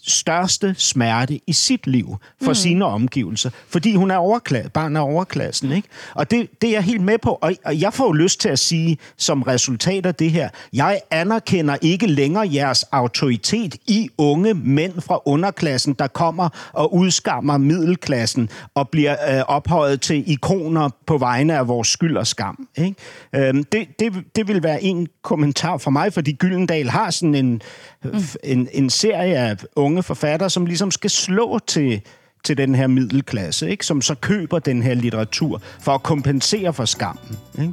største 0.06 0.74
smerte 0.78 1.40
i 1.46 1.52
sit 1.52 1.86
liv 1.86 2.16
for 2.42 2.48
mm. 2.48 2.54
sine 2.54 2.84
omgivelser, 2.84 3.50
fordi 3.68 3.94
hun 3.94 4.10
er 4.10 4.16
overklasse, 4.16 4.70
barn 4.70 4.96
af 4.96 5.00
overklassen. 5.00 5.72
Ikke? 5.72 5.88
Og 6.14 6.30
det, 6.30 6.48
det 6.60 6.68
er 6.68 6.72
jeg 6.72 6.82
helt 6.82 7.02
med 7.02 7.18
på, 7.18 7.30
og, 7.30 7.52
og 7.64 7.80
jeg 7.80 7.92
får 7.92 8.06
jo 8.06 8.12
lyst 8.12 8.40
til 8.40 8.48
at 8.48 8.58
sige 8.58 8.98
som 9.16 9.42
resultat 9.42 10.06
af 10.06 10.14
det 10.14 10.30
her, 10.30 10.48
jeg 10.72 11.00
anerkender 11.10 11.76
ikke 11.82 12.06
længere 12.06 12.48
jeres 12.54 12.82
autoritet 12.82 13.76
i 13.86 14.08
unge 14.18 14.54
mænd 14.54 15.00
fra 15.00 15.20
underklassen, 15.24 15.94
der 15.94 16.06
kommer 16.06 16.48
og 16.72 16.94
udskammer 16.94 17.58
middelklassen 17.58 18.48
og 18.74 18.88
bliver 18.88 19.36
øh, 19.36 19.42
ophøjet 19.48 20.00
til 20.00 20.30
ikoner 20.30 20.90
på 21.06 21.18
vegne 21.18 21.58
af 21.58 21.68
vores 21.68 21.88
skyld 21.88 22.16
og 22.16 22.26
skam. 22.26 22.68
Ikke? 22.76 22.94
Øhm, 23.34 23.64
det, 23.64 23.88
det, 23.98 24.12
det 24.36 24.48
vil 24.48 24.62
være 24.62 24.82
en 24.82 25.08
kommentar 25.22 25.76
for 25.76 25.90
mig, 25.90 26.12
fordi 26.12 26.32
Gyldendal 26.32 26.88
har 26.88 27.10
sådan 27.10 27.34
en, 27.34 27.62
mm. 28.04 28.20
en, 28.44 28.68
en 28.72 28.90
serie 28.90 29.36
af 29.36 29.56
unge 29.76 29.95
forfattere, 30.02 30.50
som 30.50 30.66
ligesom 30.66 30.90
skal 30.90 31.10
slå 31.10 31.58
til 31.58 32.02
til 32.44 32.56
den 32.56 32.74
her 32.74 32.86
middelklasse, 32.86 33.70
ikke? 33.70 33.86
som 33.86 34.02
så 34.02 34.14
køber 34.14 34.58
den 34.58 34.82
her 34.82 34.94
litteratur 34.94 35.62
for 35.80 35.92
at 35.92 36.02
kompensere 36.02 36.72
for 36.72 36.84
skammen. 36.84 37.38
Ikke? 37.58 37.72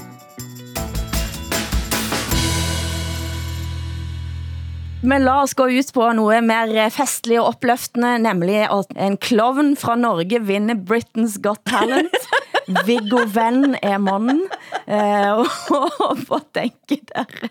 Men 5.03 5.25
la 5.25 5.41
oss 5.41 5.51
gå 5.53 5.65
ut 5.67 5.89
på 5.93 6.05
noget 6.15 6.43
mer 6.47 6.89
festlig 6.95 7.39
og 7.41 7.47
opløftende, 7.51 8.19
nemlig 8.23 8.61
at 8.71 8.93
en 8.95 9.17
klovn 9.17 9.75
fra 9.77 9.97
Norge 9.99 10.39
vinner 10.47 10.75
Britain's 10.75 11.35
Got 11.41 11.59
Talent. 11.67 12.15
Viggo 12.87 13.19
Venn 13.33 13.75
er 13.81 13.97
mannen. 13.97 14.45
Eh, 14.87 15.33
og 16.07 16.15
hvad 16.27 16.47
tænker 16.55 17.03
dere? 17.11 17.49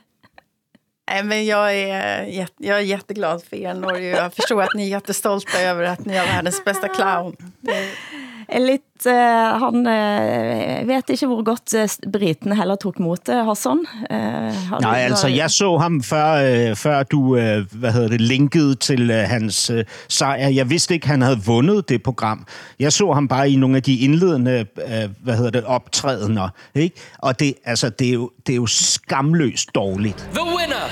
Nej, 1.12 1.22
men 1.22 1.46
jag 1.46 1.74
är, 1.74 2.48
jag 2.58 2.78
är 2.78 2.82
jätteglad 2.82 3.44
för 3.44 3.56
er 3.56 3.74
Norge. 3.74 4.16
Jag 4.16 4.34
förstår 4.34 4.62
att 4.62 4.74
ni 4.74 4.86
är 4.86 4.90
jättestolta 4.90 5.60
över 5.60 5.84
att 5.84 6.04
ni 6.04 6.16
har 6.16 6.26
världens 6.26 6.64
bästa 6.64 6.88
clown. 6.88 7.36
Det... 7.60 7.90
Litt, 8.48 9.06
uh, 9.06 9.12
han 9.62 9.86
uh, 9.86 10.88
vet 10.88 11.10
ikke 11.14 11.28
hvor 11.30 11.42
godt 11.46 11.74
uh, 11.78 12.10
briten 12.12 12.54
heller 12.56 12.76
tok 12.80 12.98
mot 13.02 13.20
det, 13.26 13.38
Hassan. 13.46 13.84
Uh, 14.10 14.80
Nej, 14.80 14.98
altså 14.98 15.28
jeg 15.28 15.50
så 15.50 15.76
ham 15.78 16.02
før, 16.02 16.42
uh, 16.70 16.76
før 16.76 17.02
du 17.02 17.20
uh, 17.20 17.38
hvad 17.72 17.92
hedder 17.92 18.08
det, 18.08 18.20
linkede 18.20 18.74
til 18.74 19.10
uh, 19.10 19.16
hans 19.16 19.70
uh, 19.70 19.80
sejr. 20.08 20.48
Jeg 20.48 20.70
vidste 20.70 20.94
ikke, 20.94 21.06
han 21.06 21.22
havde 21.22 21.40
vundet 21.46 21.88
det 21.88 22.02
program. 22.02 22.46
Jeg 22.80 22.92
så 22.92 23.12
ham 23.12 23.28
bare 23.28 23.50
i 23.50 23.56
nogle 23.56 23.76
af 23.76 23.82
de 23.82 23.96
indledende 23.96 24.66
uh, 24.76 25.10
hvad 25.24 25.36
hedder 25.36 25.50
det, 25.50 25.64
optrædener. 25.64 26.48
Ikke? 26.74 26.96
Og 27.18 27.40
det, 27.40 27.54
altså, 27.64 27.88
det, 27.88 28.08
er 28.08 28.12
jo, 28.12 28.30
det 28.46 28.52
er 28.52 28.56
jo 28.56 28.66
skamløst 28.66 29.74
dårligt. 29.74 30.28
The 30.34 30.44
winner 30.56 30.86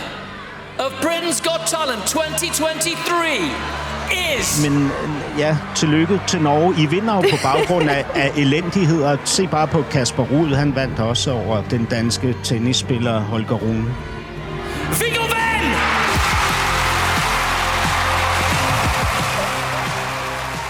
of 0.78 0.92
Britain's 1.04 1.40
Got 1.42 1.60
Talent 1.66 2.02
2023 2.06 3.89
is... 4.12 4.68
Men 4.68 4.90
ja, 5.38 5.56
tillykke 5.74 6.20
til 6.26 6.42
Norge. 6.42 6.74
I 6.78 6.86
vinder 6.86 7.14
jo 7.14 7.20
på 7.20 7.36
baggrund 7.42 7.90
af, 7.90 8.04
af 8.14 8.32
elendigheder. 8.36 9.16
Se 9.24 9.46
bare 9.46 9.66
på 9.66 9.84
Kasper 9.90 10.24
Rud, 10.24 10.54
han 10.54 10.74
vandt 10.74 10.98
også 10.98 11.32
over 11.32 11.62
den 11.70 11.84
danske 11.84 12.36
tennisspiller 12.42 13.20
Holger 13.20 13.56
Rune. 13.56 13.94
Viggo 15.00 15.22
Venn! 15.22 15.74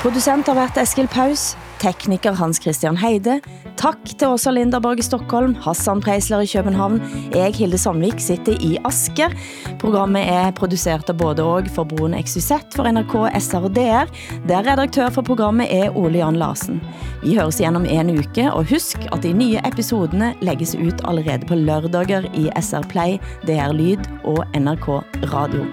Producent 0.02 0.46
har 0.46 0.54
været 0.54 0.82
Eskil 0.82 1.08
Paus, 1.08 1.56
tekniker 1.80 2.36
Hans 2.36 2.60
Christian 2.62 2.96
Heide. 3.00 3.40
Tak 3.80 3.98
til 4.18 4.28
Åsa 4.28 4.50
Linderborg 4.52 4.98
i 5.00 5.02
Stockholm, 5.02 5.54
Hassan 5.64 6.00
Preisler 6.04 6.40
i 6.44 6.46
København. 6.46 7.00
Jeg, 7.34 7.54
Hilde 7.56 7.78
Sandvik, 7.78 8.20
sitter 8.20 8.56
i 8.60 8.76
Asker. 8.84 9.32
Programmet 9.80 10.28
er 10.28 10.50
produceret 10.50 11.08
af 11.08 11.16
både 11.18 11.44
og 11.44 11.68
for 11.74 11.84
Broen 11.84 12.14
XYZ 12.22 12.52
for 12.76 12.90
NRK, 12.92 13.42
SR 13.42 13.64
og 13.64 13.74
DR, 13.76 14.04
der 14.48 14.72
redaktør 14.72 15.10
for 15.10 15.22
programmet 15.22 15.66
er 15.70 15.96
Ole 15.96 16.18
Jan 16.18 16.36
Larsen. 16.36 16.80
Vi 17.22 17.34
høres 17.34 17.60
igen 17.60 17.76
om 17.76 17.84
en 17.84 18.18
uke, 18.18 18.52
og 18.52 18.66
husk 18.70 18.98
at 19.12 19.22
de 19.22 19.32
nye 19.32 19.58
episodene 19.66 20.34
lægges 20.42 20.74
ut 20.74 21.00
allerede 21.04 21.46
på 21.46 21.54
lørdager 21.54 22.22
i 22.34 22.50
SR 22.60 22.82
Play, 22.88 23.16
DR 23.46 23.72
Lyd 23.72 24.04
og 24.24 24.44
NRK 24.54 24.88
Radio. 25.32 25.64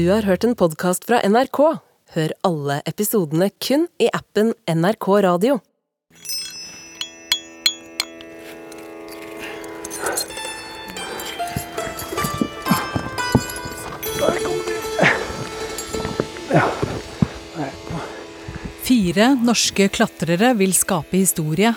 Du 0.00 0.06
har 0.08 0.22
hørt 0.24 0.44
en 0.46 0.54
podcast 0.56 1.04
fra 1.04 1.18
NRK. 1.28 1.58
Hør 2.14 2.32
alle 2.46 2.78
episodene 2.88 3.50
kun 3.60 3.82
i 4.00 4.06
appen 4.16 4.54
NRK 4.64 5.08
Radio. 5.26 5.58
Fire 18.86 19.28
norske 19.42 19.90
klatrere 19.92 20.54
vil 20.62 20.72
skape 20.78 21.18
historie. 21.18 21.74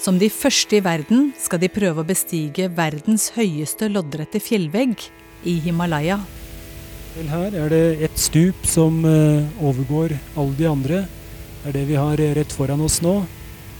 Som 0.00 0.22
de 0.24 0.32
første 0.32 0.80
i 0.80 0.82
verden 0.88 1.34
skal 1.36 1.60
de 1.60 1.68
prøve 1.76 2.00
å 2.00 2.08
bestige 2.14 2.72
verdens 2.80 3.28
høyeste 3.36 3.92
loddrette 3.92 4.40
fjellvegg 4.40 5.10
i 5.44 5.58
Himalaya. 5.68 6.22
Vel, 7.16 7.30
her 7.32 7.54
er 7.56 7.70
det 7.72 7.84
et 8.04 8.18
stup 8.20 8.66
som 8.68 8.98
uh, 9.08 9.40
overgår 9.64 10.12
alle 10.36 10.52
de 10.58 10.66
andre. 10.68 10.98
Det 11.62 11.70
er 11.70 11.74
det 11.78 11.84
vi 11.88 11.94
har 11.96 12.20
rett 12.36 12.52
foran 12.52 12.82
oss 12.84 12.98
nå, 13.00 13.14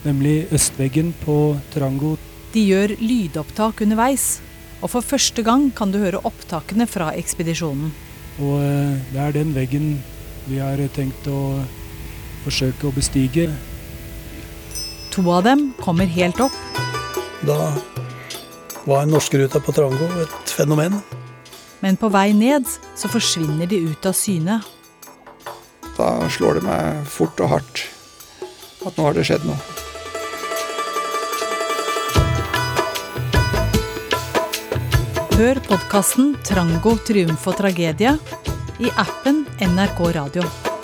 nemlig 0.06 0.46
østveggen 0.56 1.10
på 1.20 1.36
Trango. 1.74 2.14
De 2.54 2.62
gjør 2.64 2.94
lydopptak 2.96 3.82
underveis, 3.84 4.38
og 4.80 4.88
for 4.94 5.04
første 5.04 5.44
gang 5.44 5.66
kan 5.76 5.92
du 5.92 5.98
høre 6.00 6.22
opptakene 6.24 6.86
fra 6.88 7.10
ekspedisjonen. 7.12 7.92
Og 8.40 8.56
uh, 8.56 8.96
det 9.12 9.20
er 9.20 9.36
den 9.36 9.52
veggen 9.52 9.92
vi 10.46 10.62
har 10.62 10.80
tenkt 10.96 11.28
å 11.28 11.60
forsøke 12.46 12.88
å 12.88 12.94
bestige. 12.96 13.50
To 15.12 15.26
av 15.36 15.44
dem 15.44 15.68
kommer 15.82 16.08
helt 16.08 16.40
opp. 16.40 16.56
Da 17.44 17.60
var 18.88 19.04
norskruta 19.12 19.60
på 19.60 19.76
Trango 19.76 20.08
et 20.24 20.56
fenomen. 20.56 20.96
Men 21.80 21.98
på 22.00 22.08
vei 22.12 22.30
ned 22.36 22.68
så 22.96 23.10
forsvinner 23.12 23.68
de 23.68 23.82
ut 23.90 24.06
av 24.08 24.16
syne. 24.16 24.60
Da 25.96 26.10
slår 26.32 26.58
det 26.58 26.66
meg 26.66 27.08
fort 27.08 27.40
og 27.40 27.52
hardt 27.54 27.86
at 28.86 28.96
nå 28.96 29.06
har 29.08 29.16
det 29.16 29.26
skjedd 29.26 29.46
noe. 29.48 29.58
Hør 35.36 35.60
podkasten 35.66 36.30
'Trango 36.40 36.94
triumf 37.04 37.44
og 37.50 37.58
tragedie' 37.58 38.16
i 38.80 38.92
appen 38.96 39.44
NRK 39.60 40.00
Radio. 40.16 40.75